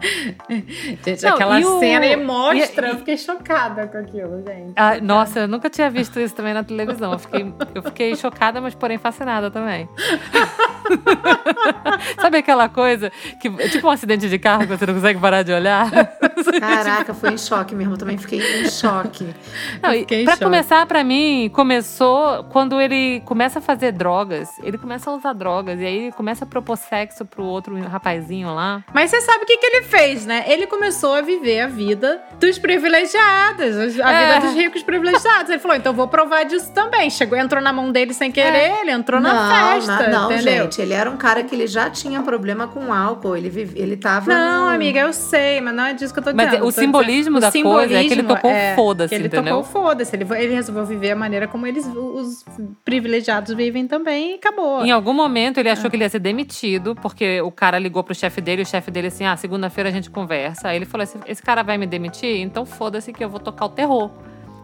Gente, 0.49 1.23
Não, 1.23 1.33
aquela 1.33 1.59
o- 1.59 1.79
cena 1.79 2.05
e 2.05 2.15
mostra. 2.15 2.87
e- 2.87 2.91
Eu 2.91 2.97
fiquei 2.99 3.17
chocada 3.17 3.87
com 3.87 3.97
aquilo, 3.97 4.41
gente. 4.47 4.71
Ah, 4.75 4.97
nossa, 5.01 5.39
eu 5.41 5.47
nunca 5.49 5.69
tinha 5.69 5.89
visto 5.89 6.17
isso 6.19 6.33
também 6.33 6.53
na 6.53 6.63
televisão. 6.63 7.11
Eu 7.11 7.19
fiquei, 7.19 7.53
eu 7.75 7.83
fiquei 7.83 8.15
chocada, 8.15 8.61
mas 8.61 8.73
porém 8.73 8.97
fascinada 8.97 9.51
também. 9.51 9.89
Sabe 12.21 12.37
aquela 12.37 12.69
coisa 12.69 13.11
que 13.39 13.47
é 13.47 13.67
tipo 13.67 13.87
um 13.87 13.91
acidente 13.91 14.29
de 14.29 14.39
carro 14.39 14.61
que 14.61 14.67
você 14.77 14.85
não 14.85 14.93
consegue 14.93 15.19
parar 15.19 15.43
de 15.43 15.51
olhar? 15.51 15.89
Caraca, 16.59 17.13
foi 17.13 17.31
em 17.33 17.37
choque 17.37 17.73
mesmo. 17.75 17.93
Eu 17.93 17.97
também 17.97 18.17
fiquei 18.17 18.39
em 18.61 18.69
choque. 18.69 19.27
Não, 19.81 19.93
em 19.93 20.05
pra 20.23 20.33
choque. 20.33 20.43
começar, 20.43 20.85
pra 20.85 21.03
mim, 21.03 21.49
começou 21.53 22.43
quando 22.45 22.79
ele 22.79 23.21
começa 23.25 23.59
a 23.59 23.61
fazer 23.61 23.91
drogas. 23.91 24.49
Ele 24.63 24.77
começa 24.77 25.09
a 25.09 25.13
usar 25.13 25.33
drogas. 25.33 25.79
E 25.79 25.85
aí 25.85 25.97
ele 26.05 26.11
começa 26.11 26.45
a 26.45 26.47
propor 26.47 26.77
sexo 26.77 27.25
pro 27.25 27.43
outro 27.43 27.79
rapazinho 27.81 28.53
lá. 28.53 28.83
Mas 28.93 29.09
você 29.11 29.21
sabe 29.21 29.43
o 29.43 29.45
que, 29.45 29.57
que 29.57 29.65
ele 29.65 29.83
fez, 29.83 30.25
né? 30.25 30.45
Ele 30.47 30.67
começou 30.67 31.13
a 31.15 31.21
viver 31.21 31.61
a 31.61 31.67
vida 31.67 32.21
dos 32.39 32.57
privilegiados, 33.09 33.99
a 33.99 34.11
É. 34.11 34.35
vida 34.35 34.47
dos 34.47 34.55
ricos 34.55 34.83
privilegiados. 34.83 35.49
Ele 35.49 35.59
falou, 35.59 35.77
então 35.77 35.93
vou 35.93 36.07
provar 36.07 36.43
disso 36.43 36.71
também. 36.73 37.09
Chegou, 37.09 37.37
entrou 37.37 37.61
na 37.61 37.71
mão 37.73 37.91
dele 37.91 38.13
sem 38.13 38.31
querer, 38.31 38.79
ele 38.81 38.91
entrou 38.91 39.19
na 39.19 39.33
não, 39.33 39.73
festa, 39.75 40.07
na- 40.07 40.07
não, 40.09 40.31
entendeu? 40.31 40.63
gente. 40.63 40.81
Ele 40.81 40.93
era 40.93 41.09
um 41.09 41.17
cara 41.17 41.43
que 41.43 41.53
ele 41.55 41.67
já 41.67 41.89
tinha 41.89 42.21
problema 42.21 42.67
com 42.67 42.91
álcool. 42.93 43.35
Ele, 43.35 43.49
vive, 43.49 43.79
ele 43.79 43.95
tava. 43.97 44.31
Não, 44.31 44.65
no- 44.67 44.73
amiga, 44.73 44.99
eu 44.99 45.13
sei, 45.13 45.61
mas 45.61 45.73
não 45.75 45.85
é 45.85 45.93
disso 45.93 46.13
que 46.13 46.19
eu 46.19 46.23
tô 46.23 46.33
Mas 46.35 46.47
o 46.47 46.57
tô 46.59 46.65
dizendo- 46.67 46.71
simbolismo 46.85 47.37
o 47.37 47.39
da 47.41 47.51
coisa 47.51 47.65
é 47.65 47.87
que 47.87 47.93
ele 47.93 48.09
simbolismo 48.09 48.35
tocou 48.35 48.51
é 48.51 48.75
foda-se, 48.75 49.15
Ele 49.15 49.27
entendeu? 49.27 49.57
tocou 49.57 49.63
foda-se. 49.63 50.15
Ele, 50.15 50.25
ele 50.37 50.53
resolveu 50.53 50.85
viver 50.85 51.11
a 51.11 51.15
maneira 51.15 51.47
como 51.47 51.65
eles, 51.65 51.85
os 51.87 52.45
privilegiados 52.83 53.53
vivem 53.53 53.87
também 53.87 54.31
e 54.31 54.33
acabou. 54.35 54.85
Em 54.85 54.91
algum 54.91 55.13
momento 55.13 55.59
ele 55.59 55.69
É. 55.69 55.71
achou 55.71 55.89
que 55.89 55.95
ele 55.95 56.03
ia 56.03 56.09
ser 56.09 56.19
demitido, 56.19 56.95
porque 56.95 57.41
o 57.41 57.51
cara 57.51 57.79
ligou 57.79 58.03
pro 58.03 58.13
chefe 58.15 58.41
dele, 58.41 58.61
o 58.61 58.65
chefe 58.65 58.91
dele 58.91 59.07
assim: 59.07 59.25
ah, 59.25 59.35
segunda-feira 59.37 59.89
a 59.89 59.91
gente 59.93 60.09
conversa. 60.09 60.67
Aí 60.69 60.75
ele 60.77 60.85
falou 60.85 61.03
assim: 61.03 61.19
esse 61.27 61.41
cara 61.41 61.63
vai 61.63 61.77
me 61.77 61.85
demitir? 61.87 62.39
Então 62.41 62.65
foda-se 62.65 63.11
que 63.13 63.23
eu 63.23 63.29
vou 63.29 63.39
tocar 63.39 63.65
o 63.65 63.69
terror. 63.69 64.11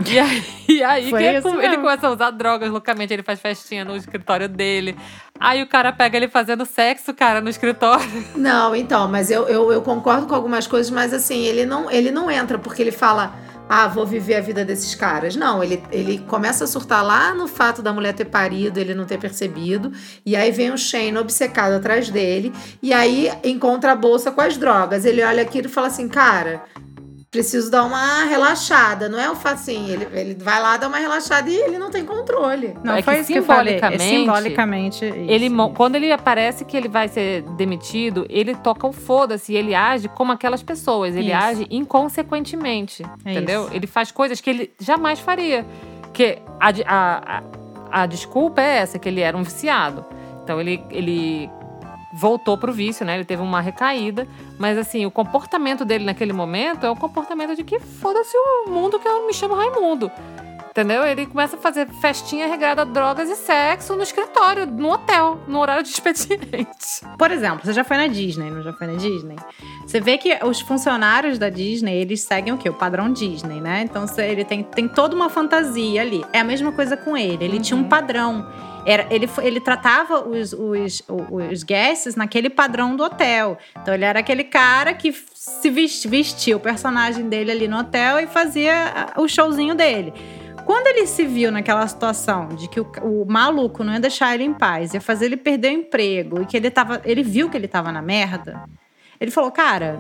E 0.09 0.19
aí, 0.19 0.43
e 0.67 0.83
aí 0.83 1.09
que 1.09 1.15
ele 1.15 1.41
mesmo. 1.41 1.81
começa 1.81 2.07
a 2.07 2.11
usar 2.11 2.31
drogas 2.31 2.69
loucamente, 2.69 3.13
ele 3.13 3.23
faz 3.23 3.39
festinha 3.39 3.83
no 3.83 3.95
escritório 3.95 4.47
dele. 4.47 4.95
Aí 5.39 5.61
o 5.61 5.67
cara 5.67 5.91
pega 5.91 6.17
ele 6.17 6.27
fazendo 6.27 6.65
sexo, 6.65 7.13
cara, 7.13 7.41
no 7.41 7.49
escritório. 7.49 8.05
Não, 8.35 8.75
então, 8.75 9.07
mas 9.07 9.31
eu, 9.31 9.47
eu, 9.47 9.71
eu 9.71 9.81
concordo 9.81 10.27
com 10.27 10.35
algumas 10.35 10.67
coisas, 10.67 10.91
mas 10.91 11.13
assim, 11.13 11.43
ele 11.43 11.65
não, 11.65 11.89
ele 11.89 12.11
não 12.11 12.29
entra 12.29 12.57
porque 12.57 12.81
ele 12.81 12.91
fala. 12.91 13.33
Ah, 13.73 13.87
vou 13.87 14.05
viver 14.05 14.35
a 14.35 14.41
vida 14.41 14.65
desses 14.65 14.93
caras. 14.95 15.33
Não, 15.33 15.63
ele, 15.63 15.81
ele 15.93 16.19
começa 16.27 16.65
a 16.65 16.67
surtar 16.67 17.05
lá 17.05 17.33
no 17.33 17.47
fato 17.47 17.81
da 17.81 17.93
mulher 17.93 18.13
ter 18.13 18.25
parido, 18.25 18.77
ele 18.77 18.93
não 18.93 19.05
ter 19.05 19.17
percebido. 19.17 19.93
E 20.25 20.35
aí 20.35 20.51
vem 20.51 20.71
o 20.71 20.77
Shane 20.77 21.17
obcecado 21.17 21.75
atrás 21.75 22.09
dele. 22.09 22.51
E 22.83 22.91
aí 22.91 23.31
encontra 23.45 23.93
a 23.93 23.95
bolsa 23.95 24.29
com 24.29 24.41
as 24.41 24.57
drogas. 24.57 25.05
Ele 25.05 25.23
olha 25.23 25.41
aquilo 25.41 25.67
e 25.67 25.69
fala 25.69 25.87
assim: 25.87 26.09
Cara, 26.09 26.65
preciso 27.31 27.71
dar 27.71 27.85
uma 27.85 28.25
relaxada. 28.25 29.07
Não 29.07 29.17
é 29.17 29.31
o 29.31 29.35
fato 29.35 29.53
assim, 29.55 29.89
ele, 29.89 30.05
ele 30.11 30.35
vai 30.35 30.61
lá 30.61 30.75
dar 30.75 30.89
uma 30.89 30.97
relaxada 30.97 31.49
e 31.49 31.55
ele 31.55 31.77
não 31.77 31.89
tem 31.89 32.03
controle. 32.05 32.75
Não 32.83 32.93
É 32.93 32.97
que 32.97 33.03
foi 33.03 33.19
isso 33.19 33.27
que. 33.31 33.37
É 33.37 33.41
simbolicamente, 33.41 34.03
simbolicamente 34.03 35.05
isso. 35.05 35.15
Ele, 35.31 35.49
mo- 35.49 35.71
quando 35.73 35.95
ele 35.95 36.11
aparece 36.11 36.65
que 36.65 36.75
ele 36.75 36.89
vai 36.89 37.07
ser 37.07 37.43
demitido, 37.55 38.25
ele 38.29 38.53
toca 38.55 38.85
o 38.85 38.91
foda-se, 38.91 39.53
e 39.53 39.55
ele 39.55 39.73
age 39.73 40.09
como 40.09 40.31
aquelas 40.33 40.61
pessoas, 40.61 41.15
ele 41.15 41.31
Isso. 41.31 41.37
age 41.43 41.67
inconsequentemente, 41.71 43.03
É 43.25 43.31
entendeu? 43.31 43.63
isso. 43.65 43.73
Ele 43.73 43.87
faz 43.87 44.11
coisas 44.11 44.41
que 44.41 44.49
ele 44.49 44.71
jamais 44.79 45.19
faria. 45.19 45.65
Que 46.13 46.39
a, 46.59 46.69
a, 46.85 47.37
a, 47.37 48.01
a 48.03 48.05
desculpa 48.05 48.61
é 48.61 48.79
essa, 48.79 48.99
que 48.99 49.07
ele 49.07 49.21
era 49.21 49.37
um 49.37 49.43
viciado. 49.43 50.03
Então 50.43 50.59
ele, 50.59 50.83
ele 50.89 51.49
voltou 52.13 52.57
pro 52.57 52.71
vício, 52.71 53.05
né? 53.05 53.15
Ele 53.15 53.25
teve 53.25 53.41
uma 53.41 53.61
recaída, 53.61 54.27
mas 54.59 54.77
assim, 54.77 55.05
o 55.05 55.11
comportamento 55.11 55.85
dele 55.85 56.05
naquele 56.05 56.33
momento 56.33 56.85
é 56.85 56.89
o 56.89 56.95
comportamento 56.95 57.55
de 57.55 57.63
que 57.63 57.79
foda-se 57.79 58.35
o 58.37 58.69
mundo 58.69 58.99
que 58.99 59.07
eu 59.07 59.25
me 59.25 59.33
chamo 59.33 59.53
Raimundo. 59.53 60.11
Entendeu? 60.71 61.03
Ele 61.03 61.25
começa 61.25 61.57
a 61.57 61.59
fazer 61.59 61.85
festinha 61.99 62.47
regrada 62.47 62.83
a 62.83 62.85
drogas 62.85 63.29
e 63.29 63.35
sexo 63.35 63.93
no 63.93 64.03
escritório, 64.03 64.65
no 64.65 64.89
hotel, 64.89 65.37
no 65.45 65.59
horário 65.59 65.83
de 65.83 65.89
expediente. 65.89 67.05
Por 67.17 67.29
exemplo, 67.29 67.65
você 67.65 67.73
já 67.73 67.83
foi 67.83 67.97
na 67.97 68.07
Disney, 68.07 68.49
não 68.49 68.63
já 68.63 68.71
foi 68.71 68.87
na 68.87 68.93
Disney? 68.93 69.35
Você 69.85 69.99
vê 69.99 70.17
que 70.17 70.33
os 70.45 70.61
funcionários 70.61 71.37
da 71.37 71.49
Disney, 71.49 71.99
eles 71.99 72.21
seguem 72.21 72.53
o 72.53 72.57
quê? 72.57 72.69
O 72.69 72.73
padrão 72.73 73.11
Disney, 73.11 73.59
né? 73.59 73.81
Então 73.81 74.05
ele 74.17 74.45
tem, 74.45 74.63
tem 74.63 74.87
toda 74.87 75.13
uma 75.13 75.29
fantasia 75.29 76.01
ali. 76.01 76.23
É 76.31 76.39
a 76.39 76.43
mesma 76.43 76.71
coisa 76.71 76.95
com 76.95 77.17
ele. 77.17 77.43
Ele 77.43 77.59
tinha 77.59 77.77
um 77.77 77.83
padrão. 77.83 78.47
Era, 78.85 79.05
ele, 79.11 79.29
ele 79.43 79.59
tratava 79.59 80.27
os, 80.27 80.53
os, 80.53 81.03
os 81.07 81.63
guests 81.63 82.15
naquele 82.15 82.49
padrão 82.49 82.95
do 82.95 83.03
hotel. 83.03 83.57
Então 83.79 83.93
ele 83.93 84.05
era 84.05 84.19
aquele 84.19 84.43
cara 84.43 84.93
que 84.93 85.13
se 85.33 85.69
vest- 85.69 86.07
vestia 86.07 86.57
o 86.57 86.59
personagem 86.59 87.29
dele 87.29 87.51
ali 87.51 87.67
no 87.67 87.77
hotel 87.77 88.19
e 88.19 88.27
fazia 88.27 89.07
o 89.17 89.27
showzinho 89.27 89.75
dele. 89.75 90.13
Quando 90.65 90.87
ele 90.87 91.05
se 91.07 91.25
viu 91.25 91.51
naquela 91.51 91.85
situação 91.87 92.47
de 92.49 92.67
que 92.69 92.79
o, 92.79 92.87
o 93.01 93.25
maluco 93.27 93.83
não 93.83 93.93
ia 93.93 93.99
deixar 93.99 94.33
ele 94.35 94.43
em 94.43 94.53
paz, 94.53 94.93
ia 94.93 95.01
fazer 95.01 95.25
ele 95.25 95.37
perder 95.37 95.69
o 95.69 95.73
emprego 95.79 96.41
e 96.41 96.45
que 96.45 96.55
ele 96.55 96.69
tava, 96.69 97.01
ele 97.03 97.23
viu 97.23 97.49
que 97.49 97.57
ele 97.57 97.67
tava 97.67 97.91
na 97.91 98.01
merda, 98.01 98.63
ele 99.19 99.31
falou: 99.31 99.51
"Cara, 99.51 99.99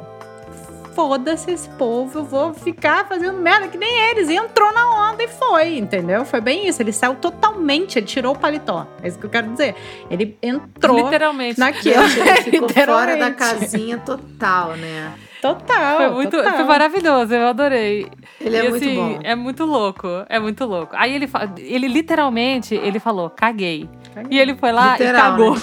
foda-se 0.93 1.51
esse 1.51 1.69
povo, 1.69 2.19
eu 2.19 2.23
vou 2.23 2.53
ficar 2.53 3.05
fazendo 3.07 3.37
merda 3.39 3.67
que 3.67 3.77
nem 3.77 4.09
eles". 4.09 4.29
E 4.29 4.35
entrou 4.35 4.71
na 4.73 5.11
onda 5.11 5.23
e 5.23 5.27
foi, 5.27 5.77
entendeu? 5.77 6.25
Foi 6.25 6.41
bem 6.41 6.67
isso, 6.67 6.81
ele 6.81 6.91
saiu 6.93 7.15
totalmente, 7.15 7.97
ele 7.99 8.05
tirou 8.05 8.33
o 8.33 8.37
paletó. 8.37 8.85
É 9.03 9.07
isso 9.07 9.19
que 9.19 9.25
eu 9.25 9.29
quero 9.29 9.49
dizer. 9.51 9.75
Ele 10.09 10.37
entrou 10.41 10.97
Literalmente. 11.05 11.59
naquilo. 11.59 12.03
Ele 12.03 12.41
ficou 12.51 12.69
fora 12.69 13.17
da 13.17 13.31
casinha 13.31 13.97
total, 13.97 14.71
né? 14.77 15.11
Total. 15.41 15.97
Foi 15.97 16.09
muito, 16.11 16.37
total. 16.37 16.53
foi 16.53 16.63
maravilhoso, 16.65 17.33
eu 17.33 17.47
adorei. 17.47 18.07
Ele 18.39 18.55
é 18.57 18.65
E, 18.65 18.69
muito 18.69 18.83
assim, 18.85 18.95
bom. 18.95 19.19
É 19.23 19.33
muito 19.35 19.65
louco, 19.65 20.07
é 20.29 20.39
muito 20.39 20.65
louco. 20.65 20.93
Aí 20.95 21.15
ele, 21.15 21.27
ele 21.57 21.87
literalmente, 21.87 22.75
ele 22.75 22.99
falou, 22.99 23.27
caguei. 23.31 23.89
E 24.29 24.37
ele 24.39 24.55
foi 24.55 24.71
lá 24.71 24.91
Literal, 24.91 25.13
e 25.15 25.21
cagou. 25.31 25.55
né? 25.55 25.61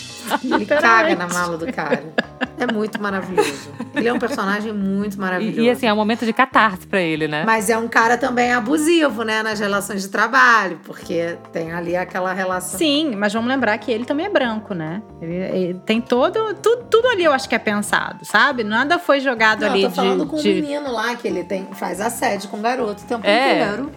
Ele 0.44 0.66
caga 0.66 1.14
na 1.16 1.26
mala 1.28 1.56
do 1.56 1.72
cara. 1.72 2.04
É 2.58 2.70
muito 2.70 3.00
maravilhoso. 3.00 3.70
Ele 3.94 4.06
é 4.08 4.12
um 4.12 4.18
personagem 4.18 4.72
muito 4.72 5.18
maravilhoso. 5.18 5.60
E, 5.60 5.64
e, 5.64 5.70
assim, 5.70 5.86
é 5.86 5.92
um 5.92 5.96
momento 5.96 6.24
de 6.26 6.32
catarse 6.32 6.86
pra 6.86 7.00
ele, 7.00 7.26
né? 7.26 7.42
Mas 7.46 7.70
é 7.70 7.78
um 7.78 7.88
cara 7.88 8.18
também 8.18 8.52
abusivo, 8.52 9.22
né? 9.22 9.42
Nas 9.42 9.58
relações 9.58 10.02
de 10.02 10.08
trabalho, 10.08 10.78
porque 10.84 11.36
tem 11.52 11.72
ali 11.72 11.96
aquela 11.96 12.32
relação. 12.32 12.78
Sim, 12.78 13.14
mas 13.16 13.32
vamos 13.32 13.48
lembrar 13.48 13.76
que 13.78 13.90
ele 13.90 14.04
também 14.04 14.26
é 14.26 14.30
branco, 14.30 14.74
né? 14.74 15.02
Ele, 15.22 15.34
ele 15.36 15.80
tem 15.86 16.00
todo. 16.00 16.54
Tudo, 16.54 16.84
tudo 16.90 17.08
ali 17.08 17.24
eu 17.24 17.32
acho 17.32 17.48
que 17.48 17.54
é 17.54 17.58
pensado, 17.58 18.24
sabe? 18.24 18.62
Nada 18.62 18.98
foi 18.98 19.20
jogado 19.20 19.62
Não, 19.62 19.70
ali 19.70 19.82
eu 19.84 19.88
tô 19.88 19.94
falando 19.96 20.24
de. 20.24 20.30
com 20.30 20.36
o 20.36 20.42
de- 20.42 20.54
menino 20.60 20.92
lá, 20.92 21.14
que 21.16 21.26
ele 21.26 21.44
tem, 21.44 21.66
faz 21.72 22.00
assédio 22.00 22.48
com 22.50 22.58
o 22.58 22.60
garoto 22.60 23.02
o 23.02 23.06
tempo 23.06 23.26
É. 23.26 23.62
inteiro. 23.62 23.90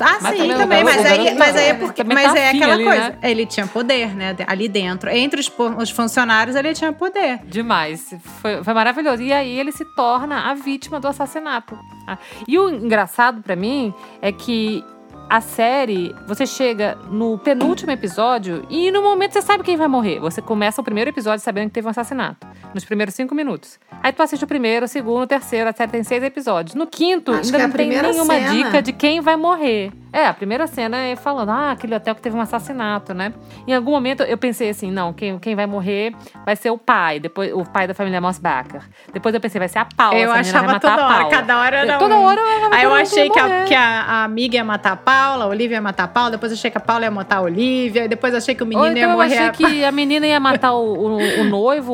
Ah, 0.00 0.18
Mas 0.20 0.36
sim, 0.38 0.48
também 0.48 0.84
mas 0.84 1.04
aí, 1.06 1.34
mas 1.36 1.56
aí 1.56 1.66
é 1.68 1.74
porque. 1.74 2.04
tá 2.04 2.14
Mas 2.14 2.34
é 2.34 2.48
afim 2.48 2.56
aquela 2.58 2.74
ali, 2.74 2.84
coisa. 2.84 3.00
né? 3.10 3.18
Ele 3.22 3.46
tinha 3.46 3.66
poder, 3.66 4.14
né? 4.16 4.36
Ali 4.46 4.68
dentro. 4.68 5.10
Entre 5.10 5.40
os, 5.40 5.50
os 5.78 5.90
funcionários, 5.90 6.56
ele 6.56 6.72
tinha 6.74 6.92
poder. 6.92 7.40
Demais. 7.44 8.14
Foi, 8.40 8.62
foi 8.62 8.74
maravilhoso. 8.74 9.22
E 9.22 9.32
aí 9.32 9.58
ele 9.58 9.72
se 9.72 9.84
torna 9.96 10.50
a 10.50 10.54
vítima 10.54 11.00
do 11.00 11.08
assassinato. 11.08 11.78
Ah, 12.06 12.18
E 12.46 12.58
o 12.58 12.68
engraçado 12.70 13.42
pra 13.42 13.54
mim 13.56 13.92
é 14.22 14.30
que 14.32 14.84
a 15.30 15.40
série, 15.42 16.14
você 16.26 16.46
chega 16.46 16.96
no 17.10 17.36
penúltimo 17.38 17.90
episódio 17.92 18.64
e 18.70 18.90
no 18.90 19.02
momento 19.02 19.32
você 19.32 19.42
sabe 19.42 19.62
quem 19.62 19.76
vai 19.76 19.86
morrer. 19.86 20.18
Você 20.20 20.40
começa 20.40 20.80
o 20.80 20.84
primeiro 20.84 21.10
episódio 21.10 21.44
sabendo 21.44 21.66
que 21.68 21.74
teve 21.74 21.86
um 21.86 21.90
assassinato. 21.90 22.46
Nos 22.72 22.84
primeiros 22.84 23.14
cinco 23.14 23.34
minutos. 23.34 23.78
Aí 24.02 24.12
tu 24.12 24.22
assiste 24.22 24.42
o 24.42 24.46
primeiro, 24.46 24.86
o 24.86 24.88
segundo, 24.88 25.22
o 25.24 25.26
terceiro, 25.26 25.68
a 25.68 25.72
série 25.72 25.90
tem 25.90 26.02
seis 26.02 26.22
episódios. 26.22 26.74
No 26.74 26.86
quinto, 26.86 27.32
Acho 27.32 27.44
ainda 27.44 27.58
é 27.58 27.66
não 27.66 27.70
tem 27.70 27.88
nenhuma 27.88 28.34
cena. 28.34 28.50
dica 28.52 28.82
de 28.82 28.92
quem 28.92 29.20
vai 29.20 29.36
morrer. 29.36 29.92
É, 30.12 30.26
a 30.26 30.32
primeira 30.34 30.66
cena 30.66 30.96
é 30.96 31.14
falando, 31.16 31.50
ah, 31.50 31.72
aquele 31.72 31.94
hotel 31.94 32.14
que 32.14 32.22
teve 32.22 32.36
um 32.36 32.40
assassinato, 32.40 33.12
né? 33.12 33.32
Em 33.66 33.74
algum 33.74 33.90
momento 33.90 34.22
eu 34.22 34.38
pensei 34.38 34.70
assim, 34.70 34.90
não, 34.90 35.12
quem, 35.12 35.38
quem 35.38 35.54
vai 35.54 35.66
morrer 35.66 36.14
vai 36.46 36.56
ser 36.56 36.70
o 36.70 36.78
pai, 36.78 37.20
depois 37.20 37.52
o 37.52 37.64
pai 37.64 37.86
da 37.86 37.94
família 37.94 38.20
Mossbacher. 38.20 38.82
Depois 39.12 39.34
eu 39.34 39.40
pensei, 39.40 39.58
vai 39.58 39.68
ser 39.68 39.78
a 39.80 39.84
Paula. 39.84 40.18
eu 40.18 40.32
achava 40.32 40.66
matar 40.66 40.80
toda 40.96 41.02
a 41.04 41.08
hora, 41.16 41.28
cada 41.28 41.58
hora 41.58 41.76
era. 41.76 41.98
Toda 41.98 42.16
um- 42.16 42.22
hora 42.24 42.40
eu 42.40 42.72
Aí 42.72 42.84
eu 42.84 42.94
achei 42.94 43.28
que, 43.30 43.38
a, 43.38 43.64
que 43.64 43.74
a, 43.74 44.02
a 44.02 44.24
amiga 44.24 44.56
ia 44.56 44.64
matar 44.64 44.92
a 44.92 44.96
Paula, 44.96 45.44
a 45.44 45.48
Olivia 45.48 45.76
ia 45.76 45.82
matar 45.82 46.04
a 46.04 46.08
Paula, 46.08 46.30
depois 46.32 46.52
eu 46.52 46.56
achei 46.58 46.70
que 46.70 46.78
a 46.78 46.80
Paula 46.80 47.04
ia 47.04 47.10
matar 47.10 47.36
a 47.38 47.42
Olivia, 47.42 48.04
e 48.04 48.08
depois 48.08 48.32
eu 48.32 48.38
achei 48.38 48.54
que 48.54 48.62
o 48.62 48.66
menino 48.66 48.84
Ou 48.86 48.90
então 48.90 49.02
ia 49.02 49.08
eu 49.08 49.16
morrer. 49.16 49.38
achei 49.38 49.50
que 49.66 49.84
a 49.84 49.92
menina 49.92 50.26
ia 50.26 50.40
matar 50.40 50.72
o, 50.72 51.16
o- 51.18 51.40
o 51.40 51.44
noivo, 51.48 51.92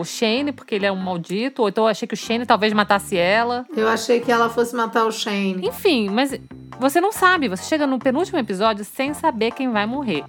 o 0.00 0.04
Shane, 0.04 0.52
porque 0.52 0.74
ele 0.76 0.86
é 0.86 0.92
um 0.92 0.96
maldito. 0.96 1.62
Ou 1.62 1.68
então 1.68 1.84
eu 1.84 1.88
achei 1.88 2.08
que 2.08 2.14
o 2.14 2.16
Shane 2.16 2.46
talvez 2.46 2.72
matasse 2.72 3.16
ela. 3.16 3.64
Eu 3.76 3.88
achei 3.88 4.20
que 4.20 4.32
ela 4.32 4.48
fosse 4.48 4.74
matar 4.74 5.04
o 5.04 5.12
Shane. 5.12 5.60
Enfim, 5.66 6.08
mas 6.08 6.38
você 6.78 7.00
não 7.00 7.12
sabe. 7.12 7.48
Você 7.48 7.59
chega 7.64 7.86
no 7.86 7.98
penúltimo 7.98 8.38
episódio 8.38 8.84
sem 8.84 9.14
saber 9.14 9.52
quem 9.52 9.70
vai 9.70 9.86
morrer. 9.86 10.24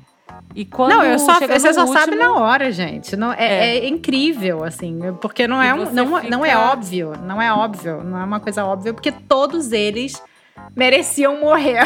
E 0.56 0.64
quando 0.66 0.92
Não, 0.92 1.04
eu 1.04 1.20
só, 1.20 1.34
você 1.40 1.74
só 1.74 1.82
último, 1.82 1.94
sabe 1.98 2.16
na 2.16 2.34
hora, 2.34 2.72
gente. 2.72 3.16
Não, 3.18 3.34
é, 3.34 3.78
é 3.78 3.88
incrível, 3.88 4.64
assim, 4.64 5.00
porque 5.22 5.48
não 5.48 5.62
é, 5.62 5.70
E 5.70 5.74
um, 5.74 5.86
você 5.86 5.92
não, 5.94 6.06
não 6.24 6.46
é 6.46 6.50
fica- 6.52 6.72
óbvio, 6.72 7.14
não 7.24 7.42
é 7.42 7.54
óbvio, 7.54 8.04
não 8.04 8.18
é 8.18 8.24
uma 8.24 8.40
coisa 8.40 8.66
óbvia, 8.66 8.94
porque 8.94 9.12
todos 9.12 9.72
eles 9.72 10.22
mereciam 10.76 11.39
morrer. 11.39 11.84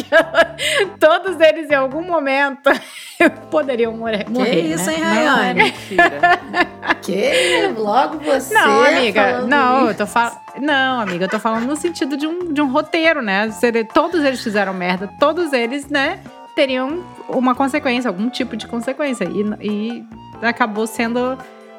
todos 0.98 1.40
eles, 1.40 1.70
em 1.70 1.74
algum 1.74 2.02
momento, 2.02 2.70
poderiam 3.50 3.96
morrer. 3.96 4.26
morrer 4.28 4.60
isso, 4.60 4.86
né? 4.86 4.94
hein, 4.94 5.02
é 5.02 5.06
Rayane? 5.06 5.74
Que? 7.02 7.72
Logo 7.76 8.18
você. 8.18 8.52
Não, 8.52 8.84
amiga, 8.84 9.42
não, 9.42 9.80
eu 9.82 9.86
isso. 9.88 9.98
tô 9.98 10.06
falando. 10.06 10.36
Não, 10.60 11.00
amiga, 11.00 11.24
eu 11.24 11.28
tô 11.28 11.38
falando 11.38 11.66
no 11.66 11.76
sentido 11.76 12.16
de 12.16 12.26
um, 12.26 12.52
de 12.52 12.60
um 12.60 12.70
roteiro, 12.70 13.22
né? 13.22 13.48
Todos 13.94 14.22
eles 14.24 14.42
fizeram 14.42 14.74
merda, 14.74 15.08
todos 15.18 15.52
eles, 15.52 15.88
né, 15.88 16.20
teriam 16.54 17.02
uma 17.28 17.54
consequência, 17.54 18.08
algum 18.08 18.28
tipo 18.28 18.56
de 18.56 18.66
consequência. 18.66 19.24
E, 19.24 19.68
e 19.68 20.06
acabou 20.42 20.86
sendo 20.86 21.38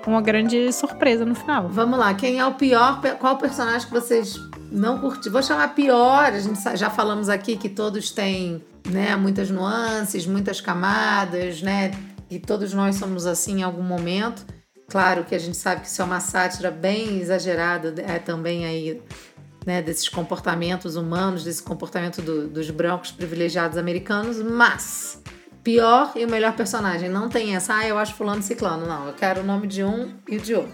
uma 0.09 0.21
grande 0.21 0.71
surpresa 0.73 1.25
no 1.25 1.35
final. 1.35 1.69
Vamos 1.69 1.97
lá, 1.99 2.13
quem 2.13 2.39
é 2.39 2.45
o 2.45 2.53
pior? 2.53 3.01
Qual 3.19 3.37
personagem 3.37 3.87
que 3.87 3.93
vocês 3.93 4.35
não 4.71 4.99
curtiram? 4.99 5.33
Vou 5.33 5.43
chamar 5.43 5.73
pior. 5.75 6.25
A 6.33 6.39
gente 6.39 6.59
já 6.77 6.89
falamos 6.89 7.29
aqui 7.29 7.55
que 7.57 7.69
todos 7.69 8.11
têm, 8.11 8.63
né, 8.87 9.15
muitas 9.15 9.49
nuances, 9.49 10.25
muitas 10.25 10.59
camadas, 10.61 11.61
né? 11.61 11.91
E 12.29 12.39
todos 12.39 12.73
nós 12.73 12.95
somos 12.95 13.25
assim 13.25 13.59
em 13.59 13.63
algum 13.63 13.81
momento. 13.83 14.45
Claro 14.87 15.23
que 15.23 15.35
a 15.35 15.39
gente 15.39 15.57
sabe 15.57 15.81
que 15.81 15.87
isso 15.87 16.01
é 16.01 16.05
uma 16.05 16.19
sátira 16.19 16.71
bem 16.71 17.19
exagerada, 17.19 17.93
é 18.01 18.17
também 18.17 18.65
aí, 18.65 19.01
né, 19.65 19.81
desses 19.83 20.09
comportamentos 20.09 20.95
humanos, 20.95 21.43
desse 21.43 21.61
comportamento 21.61 22.21
do- 22.23 22.47
dos 22.47 22.69
brancos 22.71 23.11
privilegiados 23.11 23.77
americanos, 23.77 24.41
mas 24.41 25.21
pior 25.69 26.13
e 26.15 26.25
o 26.25 26.27
melhor 26.27 26.53
personagem. 26.53 27.09
Não 27.09 27.29
tem 27.29 27.55
essa, 27.55 27.75
ah, 27.75 27.87
eu 27.87 27.97
acho 27.99 28.15
fulano 28.15 28.41
ciclano. 28.41 28.87
Não, 28.87 29.07
eu 29.07 29.13
quero 29.13 29.41
o 29.41 29.43
nome 29.43 29.67
de 29.67 29.83
um 29.83 30.11
e 30.27 30.37
de 30.39 30.55
outro. 30.55 30.73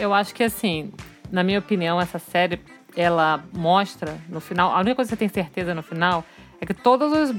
Eu 0.00 0.14
acho 0.14 0.34
que 0.34 0.42
assim, 0.42 0.92
na 1.30 1.44
minha 1.44 1.58
opinião, 1.58 2.00
essa 2.00 2.18
série 2.18 2.58
ela 2.96 3.44
mostra 3.52 4.16
no 4.30 4.40
final. 4.40 4.72
A 4.72 4.80
única 4.80 4.96
coisa 4.96 5.10
que 5.10 5.16
você 5.16 5.18
tem 5.18 5.28
certeza 5.28 5.74
no 5.74 5.82
final 5.82 6.24
é 6.58 6.64
que 6.64 6.72
todos 6.72 7.12
os 7.12 7.36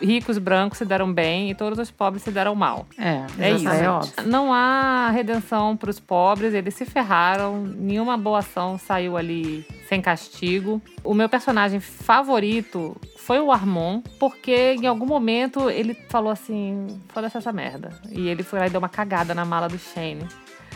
ricos 0.00 0.38
brancos 0.38 0.78
se 0.78 0.84
deram 0.84 1.12
bem 1.12 1.50
e 1.50 1.54
todos 1.54 1.78
os 1.78 1.90
pobres 1.90 2.22
se 2.22 2.30
deram 2.30 2.54
mal. 2.54 2.86
É, 2.98 3.24
É 3.38 3.50
isso. 3.52 3.68
É 3.68 3.88
óbvio. 3.88 4.12
Não 4.26 4.52
há 4.52 5.10
redenção 5.10 5.76
para 5.76 5.90
os 5.90 6.00
pobres, 6.00 6.54
eles 6.54 6.74
se 6.74 6.84
ferraram, 6.84 7.62
nenhuma 7.62 8.16
boa 8.16 8.38
ação 8.38 8.78
saiu 8.78 9.16
ali 9.16 9.66
sem 9.88 10.00
castigo. 10.00 10.80
O 11.02 11.14
meu 11.14 11.28
personagem 11.28 11.80
favorito 11.80 12.96
foi 13.16 13.40
o 13.40 13.52
Armon, 13.52 14.00
porque 14.18 14.76
em 14.80 14.86
algum 14.86 15.06
momento 15.06 15.70
ele 15.70 15.94
falou 16.08 16.30
assim: 16.30 16.86
foda-se 17.08 17.36
essa 17.36 17.52
merda. 17.52 17.90
E 18.10 18.28
ele 18.28 18.42
foi 18.42 18.58
lá 18.58 18.66
e 18.66 18.70
deu 18.70 18.78
uma 18.78 18.88
cagada 18.88 19.34
na 19.34 19.44
mala 19.44 19.68
do 19.68 19.78
Shane. 19.78 20.26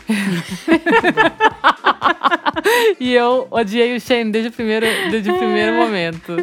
e 2.99 3.13
eu 3.13 3.47
odiei 3.49 3.95
o 3.95 4.01
Shane 4.01 4.31
desde 4.31 4.49
o 4.49 4.51
primeiro, 4.51 4.85
desde 5.09 5.31
o 5.31 5.37
primeiro 5.37 5.77
momento. 5.77 6.35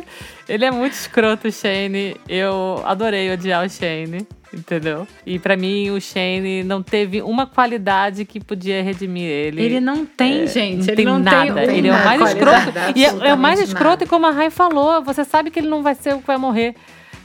Ele 0.51 0.65
é 0.65 0.71
muito 0.71 0.95
escroto, 0.95 1.47
o 1.49 1.53
Shane. 1.53 2.17
Eu 2.29 2.83
adorei 2.85 3.33
odiar 3.33 3.65
o 3.65 3.69
Shane, 3.71 4.27
entendeu? 4.53 5.07
E 5.25 5.39
pra 5.39 5.57
mim, 5.57 5.91
o 5.91 6.01
Shane 6.01 6.65
não 6.65 6.83
teve 6.83 7.23
uma 7.23 7.47
qualidade 7.47 8.25
que 8.25 8.41
podia 8.41 8.83
redimir 8.83 9.25
ele. 9.31 9.63
Ele 9.63 9.81
não 9.81 10.05
tem, 10.05 10.43
É, 10.43 10.47
gente. 10.49 10.79
não 10.79 10.85
ele 10.89 10.97
tem 10.97 11.05
não 11.05 11.19
nada. 11.21 11.55
tem. 11.67 11.79
ele 11.79 11.89
é 11.89 11.93
o 11.93 12.05
mais 12.05 12.21
escroto. 12.23 12.73
E 12.97 13.05
é, 13.05 13.29
é 13.29 13.35
o 13.35 13.39
mais 13.39 13.61
escroto, 13.61 13.91
nada. 13.91 14.05
e 14.05 14.07
como 14.09 14.27
a 14.27 14.31
Rai 14.33 14.51
falou, 14.51 15.03
você 15.03 15.25
sabe 15.25 15.51
que 15.53 15.61
ele 15.61 15.69
não 15.69 15.83
vai 15.85 15.95
ser 15.95 16.15
o 16.15 16.19
que 16.21 16.27
vai 16.27 16.37
morrer. 16.37 16.75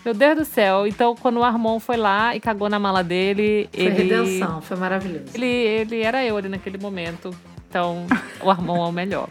Meu 0.06 0.14
Deus 0.14 0.38
do 0.38 0.46
céu. 0.46 0.86
Então, 0.86 1.16
quando 1.16 1.38
o 1.38 1.44
Armon 1.44 1.80
foi 1.80 1.98
lá 1.98 2.36
e 2.36 2.40
cagou 2.40 2.70
na 2.70 2.78
mala 2.78 3.04
dele, 3.04 3.68
Foi 3.74 3.86
ele. 3.86 4.04
redenção, 4.04 4.62
foi 4.62 4.78
maravilhoso. 4.78 5.32
Ele, 5.34 5.48
ele 5.48 6.02
era 6.04 6.24
eu 6.24 6.38
ali 6.38 6.48
naquele 6.48 6.78
momento. 6.78 7.32
Então, 7.68 8.06
o 8.40 8.52
Armon 8.52 8.86
é 8.86 8.88
o 8.88 8.92
melhor. 8.92 9.28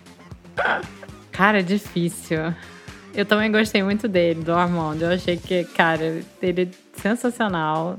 Cara, 1.31 1.61
é 1.61 1.63
difícil. 1.63 2.53
Eu 3.15 3.25
também 3.25 3.51
gostei 3.53 3.83
muito 3.83 4.09
dele, 4.09 4.43
do 4.43 4.53
Armando. 4.53 5.03
Eu 5.03 5.11
achei 5.13 5.37
que, 5.37 5.65
cara, 5.65 6.21
ele 6.43 6.63
é 6.63 7.01
sensacional. 7.01 7.97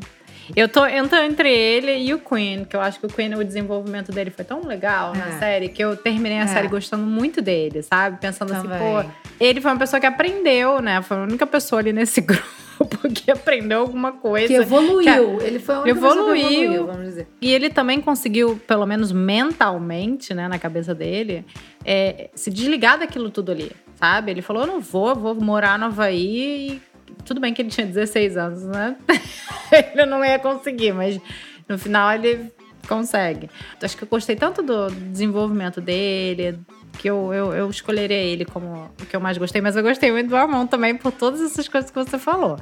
Eu 0.56 0.70
tô, 0.70 0.86
eu 0.86 1.08
tô 1.08 1.16
entre 1.16 1.50
ele 1.52 1.98
e 2.04 2.14
o 2.14 2.20
Queen, 2.20 2.66
que 2.66 2.76
eu 2.76 2.82
acho 2.82 3.00
que 3.00 3.06
o 3.08 3.10
Queen, 3.10 3.34
o 3.34 3.44
desenvolvimento 3.44 4.12
dele 4.12 4.30
foi 4.30 4.46
tão 4.46 4.62
legal 4.64 5.16
na 5.16 5.30
É. 5.30 5.40
série, 5.40 5.70
que 5.70 5.84
eu 5.84 5.96
terminei 5.98 6.38
a 6.38 6.44
É. 6.44 6.48
série 6.48 6.68
gostando 6.68 7.04
muito 7.04 7.42
dele, 7.42 7.82
sabe? 7.82 8.20
Pensando 8.22 8.54
assim, 8.54 8.68
Também. 8.68 8.78
pô, 8.78 9.10
ele 9.40 9.60
foi 9.60 9.72
uma 9.72 9.80
pessoa 9.80 10.00
que 10.00 10.06
aprendeu, 10.06 10.82
né? 10.82 11.02
Foi 11.02 11.18
a 11.18 11.22
única 11.22 11.48
pessoa 11.48 11.80
ali 11.80 11.92
nesse 11.92 12.22
grupo 12.22 13.10
que 13.12 13.32
aprendeu 13.32 13.80
alguma 13.80 14.12
coisa. 14.12 14.48
Que 14.48 14.54
evoluiu. 14.54 15.42
Ele 15.42 15.58
foi 15.58 15.76
única 15.78 15.96
pessoa 15.96 16.14
que 16.14 16.20
Evoluiu. 16.30 16.62
evoluiu, 16.62 16.86
vamos 16.86 17.06
dizer. 17.06 17.28
E 17.42 17.52
ele 17.52 17.70
também 17.72 18.00
conseguiu, 18.00 18.62
pelo 18.68 18.86
menos 18.86 19.12
mentalmente, 19.12 20.32
né, 20.34 20.48
na 20.48 20.60
cabeça 20.60 20.94
dele, 20.94 21.44
é, 21.84 22.30
se 22.36 22.52
desligar 22.52 23.00
daquilo 23.00 23.32
tudo 23.32 23.52
ali, 23.52 23.72
sabe? 23.96 24.32
Ele 24.32 24.42
falou: 24.42 24.64
eu 24.64 24.68
não 24.68 24.82
vou, 24.82 25.16
vou 25.16 25.36
morar 25.36 25.78
no 25.80 25.86
Havaí. 25.86 26.82
Tudo 27.24 27.40
bem 27.40 27.54
que 27.54 27.62
ele 27.62 27.70
tinha 27.70 27.86
16 27.86 28.38
anos, 28.38 28.64
né? 28.64 28.96
ele 29.72 30.06
não 30.06 30.24
ia 30.24 30.40
conseguir, 30.40 30.94
mas 30.94 31.20
no 31.68 31.78
final 31.78 32.12
ele 32.14 32.52
consegue. 32.88 33.50
Acho 33.82 33.98
que 33.98 34.04
eu 34.04 34.08
gostei 34.08 34.36
tanto 34.36 34.62
do 34.62 34.90
desenvolvimento 34.90 35.82
dele. 35.82 36.60
Que 36.98 37.10
eu, 37.10 37.34
eu, 37.34 37.54
eu 37.54 37.70
escolheria 37.70 38.18
ele 38.18 38.46
como 38.46 38.92
o 39.02 39.06
que 39.06 39.16
eu 39.16 39.20
mais 39.20 39.38
gostei, 39.38 39.62
mas 39.62 39.76
eu 39.76 39.84
gostei 39.84 40.12
muito 40.12 40.30
do 40.30 40.36
Armão 40.38 40.66
também 40.66 40.96
por 40.96 41.12
todas 41.12 41.42
essas 41.42 41.68
coisas 41.68 41.92
que 41.92 41.98
você 41.98 42.18
falou. 42.18 42.58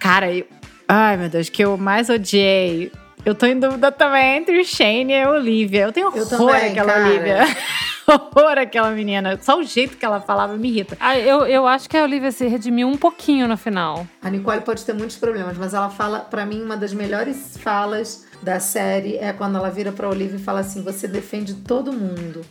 Cara, 0.00 0.32
eu, 0.32 0.46
ai 0.88 1.16
meu 1.16 1.28
Deus, 1.28 1.48
que 1.48 1.64
eu 1.64 1.76
mais 1.76 2.10
odiei. 2.10 2.90
Eu 3.26 3.34
tô 3.34 3.44
em 3.44 3.58
dúvida 3.58 3.90
também 3.90 4.36
entre 4.36 4.60
o 4.60 4.64
Shane 4.64 5.12
e 5.12 5.20
a 5.20 5.28
Olivia. 5.28 5.82
Eu 5.82 5.92
tenho 5.92 6.06
Eu 6.14 6.22
horror 6.22 6.52
também, 6.52 6.72
cara. 6.76 7.08
Olivia. 7.08 7.38
horror 8.06 8.56
aquela 8.56 8.92
menina. 8.92 9.36
Só 9.42 9.58
o 9.58 9.64
jeito 9.64 9.96
que 9.96 10.04
ela 10.04 10.20
falava 10.20 10.56
me 10.56 10.68
irrita. 10.68 10.96
Ah, 11.00 11.18
eu, 11.18 11.44
eu 11.44 11.66
acho 11.66 11.90
que 11.90 11.96
a 11.96 12.04
Olivia 12.04 12.30
se 12.30 12.46
redimiu 12.46 12.86
um 12.86 12.96
pouquinho 12.96 13.48
no 13.48 13.56
final. 13.56 14.06
A 14.22 14.30
Nicole 14.30 14.60
pode 14.60 14.84
ter 14.84 14.92
muitos 14.92 15.16
problemas, 15.16 15.58
mas 15.58 15.74
ela 15.74 15.90
fala, 15.90 16.20
pra 16.20 16.46
mim, 16.46 16.62
uma 16.62 16.76
das 16.76 16.94
melhores 16.94 17.58
falas 17.58 18.24
da 18.40 18.60
série 18.60 19.16
é 19.16 19.32
quando 19.32 19.56
ela 19.56 19.70
vira 19.70 19.90
pra 19.90 20.08
Olivia 20.08 20.36
e 20.36 20.40
fala 20.40 20.60
assim: 20.60 20.84
você 20.84 21.08
defende 21.08 21.52
todo 21.52 21.92
mundo. 21.92 22.42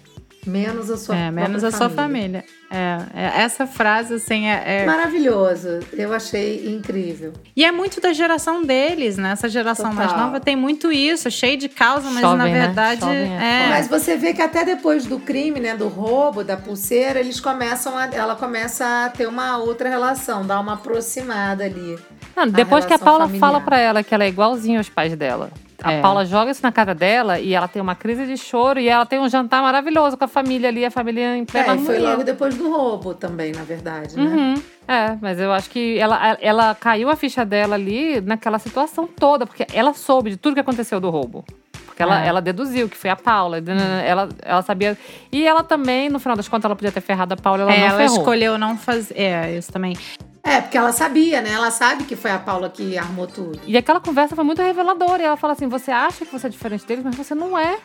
Menos 0.45 0.89
a 0.91 0.97
sua 0.97 1.15
É, 1.15 1.31
menos 1.31 1.63
a 1.63 1.71
sua 1.71 1.89
família. 1.89 2.43
É, 2.69 2.97
é, 3.13 3.41
essa 3.41 3.65
frase, 3.65 4.15
assim, 4.15 4.47
é, 4.47 4.81
é- 4.81 4.85
Maravilhoso. 4.85 5.79
Eu 5.93 6.13
achei 6.13 6.67
incrível. 6.67 7.33
E 7.55 7.63
é 7.63 7.71
muito 7.71 8.01
da 8.01 8.11
geração 8.13 8.63
deles, 8.63 9.17
né? 9.17 9.31
Essa 9.31 9.47
geração 9.49 9.93
mais 9.93 10.09
Total. 10.09 10.25
nova 10.25 10.39
tem 10.39 10.55
muito 10.55 10.91
isso, 10.91 11.29
cheio 11.31 11.57
de 11.57 11.69
causa, 11.69 12.09
mas 12.09 12.21
na 12.21 12.35
né? 12.35 12.51
verdade. 12.51 13.01
Jovem 13.01 13.15
é 13.37 13.65
é. 13.65 13.69
Mas 13.69 13.87
você 13.87 14.17
vê 14.17 14.33
que 14.33 14.41
até 14.41 14.63
depois 14.65 15.05
do 15.05 15.19
crime, 15.19 15.59
né, 15.59 15.75
do 15.75 15.87
roubo, 15.87 16.43
da 16.43 16.57
pulseira, 16.57 17.19
eles 17.19 17.39
começam 17.39 17.97
a, 17.97 18.05
ela 18.07 18.35
começa 18.35 19.05
a 19.05 19.09
ter 19.09 19.27
uma 19.27 19.57
outra 19.57 19.87
relação, 19.89 20.45
dar 20.45 20.59
uma 20.59 20.73
aproximada 20.73 21.63
ali. 21.63 21.97
Não, 22.35 22.47
depois 22.47 22.85
que 22.85 22.93
a 22.93 22.99
Paula 22.99 23.25
familiar. 23.25 23.39
fala 23.39 23.61
pra 23.61 23.77
ela 23.79 24.03
que 24.03 24.13
ela 24.13 24.23
é 24.23 24.27
igualzinha 24.27 24.79
aos 24.79 24.89
pais 24.89 25.15
dela. 25.15 25.51
A 25.84 25.91
É. 25.93 26.01
Paula 26.01 26.26
joga 26.26 26.51
isso 26.51 26.61
na 26.63 26.71
cara 26.71 26.95
dela 26.95 27.39
e 27.39 27.53
ela 27.53 27.67
tem 27.67 27.82
uma 27.82 27.95
crise 27.95 28.26
de 28.26 28.38
choro 28.38 28.80
e 28.80 28.88
ela 28.88 29.05
tem 29.05 29.19
um 29.19 29.28
jantar 29.30 29.61
maravilhoso 29.61 30.17
com 30.17 30.23
a 30.23 30.28
família 30.28 30.69
ali, 30.69 30.86
a 30.86 30.91
família 30.91 31.36
em 31.38 31.45
plena 31.45 31.73
É, 31.73 31.76
e 31.76 31.80
foi 31.80 31.99
logo 31.99 32.23
depois 32.23 32.55
do 32.55 32.69
roubo 32.69 33.13
também, 33.13 33.51
na 33.51 33.63
verdade, 33.63 34.15
né? 34.15 34.23
Uhum. 34.23 34.53
É, 34.88 35.17
mas 35.21 35.39
eu 35.39 35.51
acho 35.51 35.69
que 35.69 35.97
ela, 35.99 36.38
ela 36.39 36.76
caiu 36.76 37.09
a 37.09 37.15
ficha 37.15 37.43
dela 37.43 37.76
ali 37.76 38.21
naquela 38.21 38.57
situação 38.59 39.05
toda, 39.07 39.45
porque 39.45 39.65
ela 39.73 39.93
soube 39.93 40.30
de 40.32 40.38
tudo 40.38 40.53
que 40.53 40.59
aconteceu 40.61 40.99
do 40.99 41.09
roubo. 41.09 41.43
Porque 41.86 42.01
ela, 42.03 42.23
É. 42.23 42.28
ela 42.28 42.41
deduziu 42.41 42.89
que 42.89 42.97
foi 42.97 43.09
a 43.09 43.15
Paula. 43.15 43.57
Ela, 44.05 44.28
ela 44.43 44.61
sabia. 44.61 44.97
E 45.32 45.47
ela 45.47 45.63
também, 45.63 46.09
no 46.09 46.19
final 46.19 46.36
das 46.36 46.47
contas, 46.47 46.65
ela 46.65 46.76
podia 46.76 46.91
ter 46.91 46.99
ferrado 47.01 47.34
a 47.34 47.38
Paula, 47.38 47.61
ela 47.63 47.73
É, 47.73 47.80
não 47.80 47.88
ela 47.88 47.97
ferrou. 47.99 48.17
escolheu 48.17 48.57
não 48.57 48.78
fazer. 48.78 49.17
É, 49.17 49.57
isso 49.57 49.71
também. 49.71 49.97
É, 50.45 50.61
porque 50.61 50.77
ela 50.77 50.91
sabia, 50.93 51.41
né? 51.41 51.51
Ela 51.51 51.71
sabe 51.71 52.03
que 52.03 52.15
foi 52.15 52.29
a 52.31 52.37
Paula 52.37 52.69
que 52.69 52.97
armou 52.97 53.25
tudo. 53.25 53.59
E 53.65 53.75
aquela 53.75 53.99
conversa 53.99 54.35
foi 54.35 54.43
muito 54.45 54.61
reveladora. 54.61 55.21
E 55.21 55.25
ela 55.25 55.35
fala 55.37 55.53
assim: 55.53 55.67
você 55.67 55.91
acha 55.91 56.23
que 56.25 56.31
você 56.31 56.45
é 56.47 56.49
diferente 56.49 56.85
deles, 56.85 57.03
mas 57.03 57.15
você 57.15 57.33
não 57.33 57.57
é. 57.57 57.77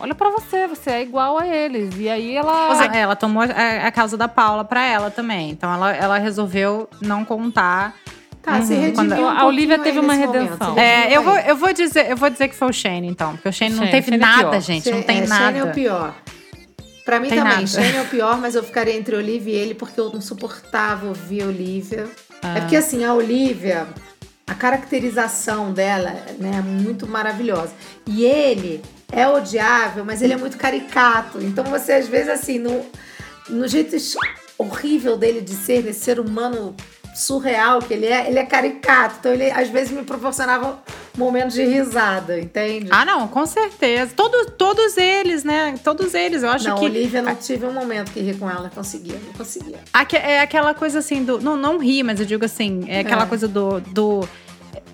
Olha 0.00 0.14
pra 0.14 0.30
você, 0.30 0.66
você 0.66 0.90
é 0.90 1.02
igual 1.02 1.38
a 1.38 1.46
eles. 1.46 1.94
E 1.98 2.08
aí 2.08 2.34
ela. 2.36 2.74
Seja, 2.74 2.90
ela 2.96 3.14
tomou 3.16 3.42
a, 3.42 3.86
a 3.86 3.92
causa 3.92 4.16
da 4.16 4.28
Paula 4.28 4.64
pra 4.64 4.82
ela 4.84 5.10
também. 5.10 5.50
Então 5.50 5.72
ela, 5.72 5.92
ela 5.94 6.18
resolveu 6.18 6.88
não 7.02 7.24
contar. 7.24 7.94
Tá, 8.42 8.62
se 8.62 8.74
redimiu 8.74 8.94
quando- 8.94 9.20
um 9.20 9.28
A 9.28 9.44
Olivia 9.44 9.76
teve 9.78 9.98
uma 9.98 10.14
momento, 10.14 10.32
redenção. 10.32 10.78
É, 10.78 11.14
eu 11.14 11.20
vou, 11.22 11.36
eu, 11.36 11.56
vou 11.56 11.72
dizer, 11.72 12.08
eu 12.10 12.16
vou 12.16 12.30
dizer 12.30 12.46
que 12.46 12.54
foi 12.54 12.68
o 12.68 12.72
Shane, 12.72 13.08
então. 13.08 13.32
Porque 13.32 13.48
o 13.48 13.52
Shane, 13.52 13.72
não 13.72 13.78
Shane, 13.80 13.90
teve 13.90 14.04
Shane 14.10 14.16
é 14.22 14.26
nada, 14.26 14.50
pior. 14.50 14.60
gente. 14.60 14.84
Não 14.86 14.92
Shane- 14.98 15.04
tem 15.06 15.18
é, 15.22 15.26
nada. 15.26 15.44
Shane 15.46 15.58
é 15.58 15.64
o 15.64 15.72
pior. 15.72 16.14
Pra 17.06 17.20
mim 17.20 17.28
Tem 17.28 17.38
também, 17.38 17.54
nada. 17.54 17.66
Shane 17.68 17.96
é 17.96 18.02
o 18.02 18.06
pior, 18.06 18.36
mas 18.36 18.56
eu 18.56 18.64
ficaria 18.64 18.92
entre 18.92 19.14
Olivia 19.14 19.54
e 19.54 19.56
ele 19.56 19.74
porque 19.74 19.98
eu 19.98 20.10
não 20.10 20.20
suportava 20.20 21.06
ouvir 21.06 21.44
Olivia. 21.44 22.08
Ah. 22.42 22.58
É 22.58 22.60
porque 22.60 22.74
assim, 22.74 23.04
a 23.04 23.14
Olivia, 23.14 23.86
a 24.44 24.54
caracterização 24.56 25.72
dela 25.72 26.10
né, 26.40 26.56
é 26.58 26.60
muito 26.60 27.06
maravilhosa. 27.06 27.72
E 28.08 28.24
ele 28.24 28.82
é 29.12 29.26
odiável, 29.28 30.04
mas 30.04 30.20
ele 30.20 30.32
é 30.32 30.36
muito 30.36 30.58
caricato. 30.58 31.40
Então 31.40 31.62
você, 31.62 31.92
às 31.92 32.08
vezes, 32.08 32.28
assim, 32.28 32.58
no, 32.58 32.84
no 33.48 33.68
jeito 33.68 33.96
horrível 34.58 35.16
dele 35.16 35.40
de 35.40 35.54
ser, 35.54 35.82
desse 35.82 36.00
ser 36.00 36.18
humano 36.18 36.74
surreal 37.16 37.80
que 37.80 37.94
ele 37.94 38.06
é, 38.06 38.28
ele 38.28 38.38
é 38.38 38.44
caricato. 38.44 39.16
Então 39.20 39.32
ele, 39.32 39.50
às 39.50 39.68
vezes, 39.68 39.90
me 39.90 40.02
proporcionava 40.04 40.78
momentos 41.16 41.54
de 41.54 41.64
risada, 41.64 42.38
entende? 42.38 42.88
Ah, 42.90 43.04
não, 43.04 43.26
com 43.26 43.46
certeza. 43.46 44.12
Todos, 44.14 44.52
todos 44.58 44.96
eles, 44.98 45.42
né? 45.42 45.74
Todos 45.82 46.12
eles. 46.14 46.42
Eu 46.42 46.50
acho 46.50 46.68
não, 46.68 46.76
que. 46.76 46.84
Olivia 46.84 47.22
não 47.22 47.34
tive 47.34 47.64
um 47.66 47.72
momento 47.72 48.12
que 48.12 48.20
ri 48.20 48.34
com 48.34 48.48
ela, 48.50 48.70
conseguia, 48.74 49.18
não 49.26 49.32
conseguia. 49.32 49.78
Aque- 49.92 50.16
É 50.16 50.40
aquela 50.40 50.74
coisa 50.74 50.98
assim 50.98 51.24
do. 51.24 51.40
Não, 51.40 51.56
não 51.56 51.78
ri, 51.78 52.02
mas 52.02 52.20
eu 52.20 52.26
digo 52.26 52.44
assim, 52.44 52.84
é 52.88 53.00
aquela 53.00 53.22
É. 53.24 53.26
coisa 53.26 53.48
do. 53.48 53.80
do 53.80 54.28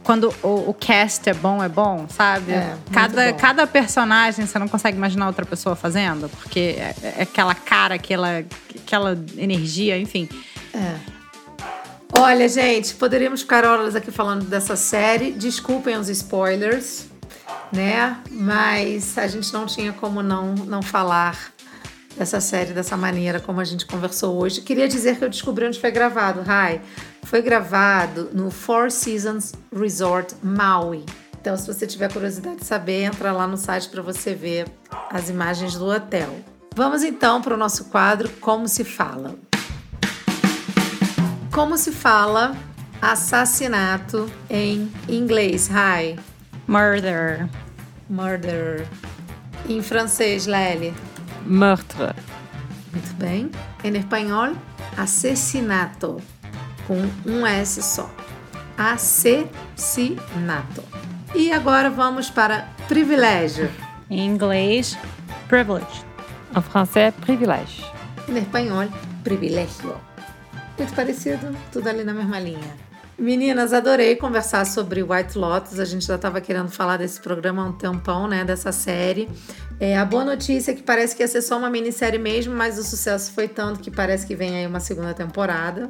quando 0.05 0.35
o, 0.43 0.71
o 0.71 0.75
cast 0.75 1.29
é 1.31 1.35
bom, 1.35 1.63
é 1.63 1.69
bom, 1.69 2.07
sabe? 2.09 2.51
É, 2.53 2.77
cada, 2.93 3.31
bom. 3.33 3.39
cada 3.39 3.67
personagem 3.69 4.45
você 4.47 4.59
não 4.59 4.67
consegue 4.67 4.97
imaginar 4.97 5.29
outra 5.29 5.47
pessoa 5.47 5.77
fazendo, 5.77 6.29
porque 6.29 6.75
é, 6.77 6.95
é 7.19 7.23
aquela 7.23 7.55
cara, 7.55 7.95
aquela, 7.95 8.45
aquela 8.85 9.17
energia, 9.39 9.97
enfim. 9.99 10.29
É. 10.75 11.22
Olha, 12.15 12.47
gente, 12.49 12.95
poderíamos 12.95 13.41
ficar 13.41 13.65
horas 13.65 13.97
aqui 13.97 14.11
falando 14.11 14.45
dessa 14.45 14.77
série. 14.77 15.33
Desculpem 15.33 15.97
os 15.97 16.09
spoilers, 16.09 17.07
né? 17.73 18.19
Mas 18.31 19.17
a 19.17 19.27
gente 19.27 19.53
não 19.53 19.67
tinha 19.67 19.93
como 19.93 20.23
não, 20.23 20.55
não 20.55 20.83
falar 20.83 21.53
dessa 22.17 22.41
série 22.41 22.73
dessa 22.73 22.97
maneira 22.97 23.41
como 23.41 23.61
a 23.61 23.65
gente 23.65 23.87
conversou 23.87 24.39
hoje. 24.39 24.61
Queria 24.61 24.87
dizer 24.87 25.17
que 25.17 25.25
eu 25.25 25.31
descobri 25.31 25.67
onde 25.67 25.81
foi 25.81 25.91
gravado, 25.91 26.43
Rai. 26.43 26.83
Foi 27.25 27.41
gravado 27.41 28.29
no 28.33 28.51
Four 28.51 28.91
Seasons 28.91 29.55
Resort 29.75 30.35
Maui. 30.43 31.05
Então, 31.41 31.57
se 31.57 31.67
você 31.67 31.87
tiver 31.87 32.13
curiosidade 32.13 32.57
de 32.57 32.67
saber, 32.67 33.03
entra 33.03 33.33
lá 33.33 33.47
no 33.47 33.57
site 33.57 33.89
para 33.89 34.03
você 34.03 34.35
ver 34.35 34.67
as 35.11 35.29
imagens 35.29 35.75
do 35.75 35.87
hotel. 35.87 36.29
Vamos 36.75 37.03
então 37.03 37.43
para 37.43 37.55
o 37.55 37.57
nosso 37.57 37.87
quadro 37.87 38.29
Como 38.41 38.69
se 38.69 38.85
fala. 38.85 39.35
Como 41.53 41.77
se 41.77 41.93
fala 41.93 42.57
assassinato 43.03 44.33
em 44.49 44.91
inglês? 45.07 45.69
Hi. 45.69 46.19
Murder. 46.67 47.47
Murder. 48.09 48.89
Em 49.69 49.83
francês, 49.83 50.47
Lely. 50.47 50.95
Meurtre. 51.45 52.15
Muito 52.91 53.15
bem. 53.17 53.51
Em 53.85 53.95
espanhol, 53.99 54.55
assassinato. 54.97 56.23
Com 56.87 57.03
um 57.27 57.47
S 57.47 57.83
só. 57.83 58.11
Assassinato. 58.79 60.23
E 61.35 61.53
agora 61.53 61.91
vamos 61.91 62.31
para 62.31 62.67
privilégio. 62.89 63.71
Em 64.09 64.25
inglês, 64.27 64.97
privilege. 65.49 66.03
En 66.57 66.63
français, 66.63 67.13
privilège. 67.21 67.85
Em 68.27 68.39
espanhol, 68.39 68.89
privilégio. 69.23 70.12
Muito 70.83 70.97
parecido, 70.97 71.57
tudo 71.71 71.89
ali 71.89 72.03
na 72.03 72.13
mesma 72.13 72.41
linha. 72.41 72.77
Meninas, 73.17 73.73
adorei 73.73 74.17
conversar 74.17 74.67
sobre 74.67 75.01
White 75.01 75.39
Lotus. 75.39 75.79
A 75.79 75.85
gente 75.85 76.05
já 76.05 76.17
estava 76.17 76.41
querendo 76.41 76.71
falar 76.73 76.97
desse 76.97 77.21
programa 77.21 77.63
há 77.63 77.67
um 77.67 77.73
tempão, 77.73 78.27
né? 78.27 78.45
Dessa 78.45 78.73
série. 78.73 79.29
É, 79.79 79.97
a 79.97 80.05
boa 80.05 80.25
notícia 80.25 80.73
é 80.73 80.75
que 80.75 80.83
parece 80.83 81.15
que 81.15 81.23
ia 81.23 81.29
ser 81.29 81.41
só 81.41 81.57
uma 81.57 81.71
minissérie 81.71 82.19
mesmo, 82.19 82.53
mas 82.53 82.81
o 82.81 82.83
sucesso 82.83 83.31
foi 83.31 83.47
tanto 83.47 83.79
que 83.79 83.93
parece 83.93 84.27
que 84.27 84.35
vem 84.35 84.57
aí 84.57 84.67
uma 84.67 84.81
segunda 84.81 85.15
temporada. 85.15 85.89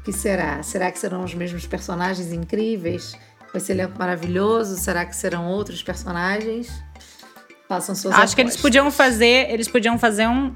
O 0.00 0.02
que 0.02 0.12
será? 0.12 0.60
Será 0.64 0.90
que 0.90 0.98
serão 0.98 1.22
os 1.22 1.32
mesmos 1.32 1.64
personagens 1.64 2.32
incríveis? 2.32 3.16
Com 3.52 3.56
esse 3.56 3.70
elenco 3.70 3.96
maravilhoso? 3.96 4.76
Será 4.78 5.04
que 5.04 5.14
serão 5.14 5.46
outros 5.46 5.80
personagens? 5.80 6.72
Façam 7.68 7.94
suas 7.94 8.16
Acho 8.16 8.34
que 8.34 8.40
eles 8.40 8.54
apostas. 8.54 8.62
podiam 8.62 8.90
fazer, 8.90 9.48
eles 9.48 9.68
podiam 9.68 9.96
fazer 9.96 10.26
um 10.26 10.52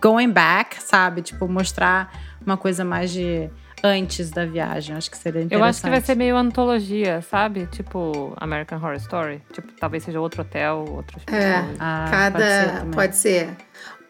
going 0.00 0.30
back, 0.30 0.82
sabe? 0.82 1.22
Tipo, 1.22 1.48
mostrar 1.48 2.12
uma 2.44 2.56
coisa 2.56 2.84
mais 2.84 3.10
de 3.10 3.48
antes 3.82 4.30
da 4.30 4.44
viagem. 4.46 4.96
Acho 4.96 5.10
que 5.10 5.16
seria 5.18 5.40
interessante. 5.42 5.60
Eu 5.60 5.64
acho 5.64 5.82
que 5.82 5.90
vai 5.90 6.00
ser 6.00 6.14
meio 6.16 6.36
antologia, 6.36 7.22
sabe? 7.22 7.66
Tipo 7.66 8.32
American 8.38 8.78
Horror 8.78 8.94
Story. 8.96 9.42
Tipo, 9.52 9.72
talvez 9.78 10.02
seja 10.02 10.20
outro 10.20 10.42
hotel, 10.42 10.84
outros 10.88 11.22
É, 11.26 11.60
pessoas. 11.60 11.76
Ah, 11.78 12.06
cada. 12.10 12.38
pode 12.38 12.46
ser. 12.46 12.90
Pode 12.94 13.16
ser. 13.16 13.56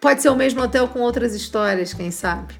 Pode 0.01 0.23
ser 0.23 0.29
o 0.29 0.37
mesmo 0.37 0.63
hotel 0.63 0.87
com 0.89 1.01
outras 1.01 1.35
histórias, 1.35 1.93
quem 1.93 2.11
sabe? 2.11 2.55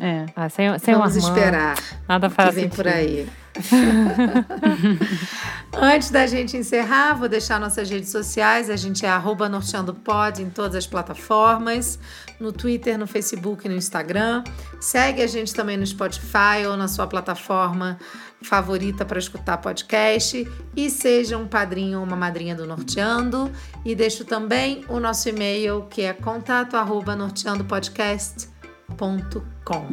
É. 0.00 0.26
Ah, 0.36 0.48
sem, 0.48 0.78
sem 0.78 0.94
Vamos 0.94 1.16
esperar 1.16 1.76
Nada 2.08 2.28
o 2.28 2.30
que 2.30 2.36
faz 2.36 2.54
vem 2.54 2.64
sentido. 2.64 2.76
por 2.76 2.86
aí. 2.86 3.28
Antes 5.72 6.10
da 6.10 6.26
gente 6.26 6.56
encerrar, 6.56 7.14
vou 7.14 7.28
deixar 7.28 7.60
nossas 7.60 7.90
redes 7.90 8.10
sociais. 8.10 8.70
A 8.70 8.76
gente 8.76 9.04
é 9.04 9.08
arroba 9.08 9.48
norteandopod 9.48 10.42
em 10.42 10.50
todas 10.50 10.76
as 10.76 10.86
plataformas, 10.86 11.98
no 12.40 12.52
Twitter, 12.52 12.98
no 12.98 13.06
Facebook 13.06 13.66
e 13.66 13.68
no 13.68 13.76
Instagram. 13.76 14.42
Segue 14.80 15.22
a 15.22 15.26
gente 15.26 15.54
também 15.54 15.76
no 15.76 15.86
Spotify 15.86 16.66
ou 16.68 16.76
na 16.76 16.88
sua 16.88 17.06
plataforma 17.06 17.98
favorita 18.42 19.04
para 19.04 19.18
escutar 19.18 19.58
podcast. 19.58 20.48
E 20.76 20.90
seja 20.90 21.36
um 21.36 21.46
padrinho 21.46 21.98
ou 21.98 22.04
uma 22.04 22.16
madrinha 22.16 22.54
do 22.54 22.66
Norteando. 22.66 23.50
E 23.84 23.94
deixo 23.94 24.24
também 24.24 24.84
o 24.88 24.98
nosso 24.98 25.28
e-mail, 25.28 25.86
que 25.90 26.02
é 26.02 26.12
contato 26.12 26.76
arroba 26.76 27.14
norteandopodcast.com. 27.16 29.88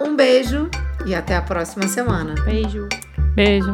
Um 0.00 0.16
beijo 0.16 0.70
e 1.04 1.14
até 1.14 1.36
a 1.36 1.42
próxima 1.42 1.86
semana. 1.86 2.34
Beijo. 2.44 2.88
Beijo. 3.34 3.70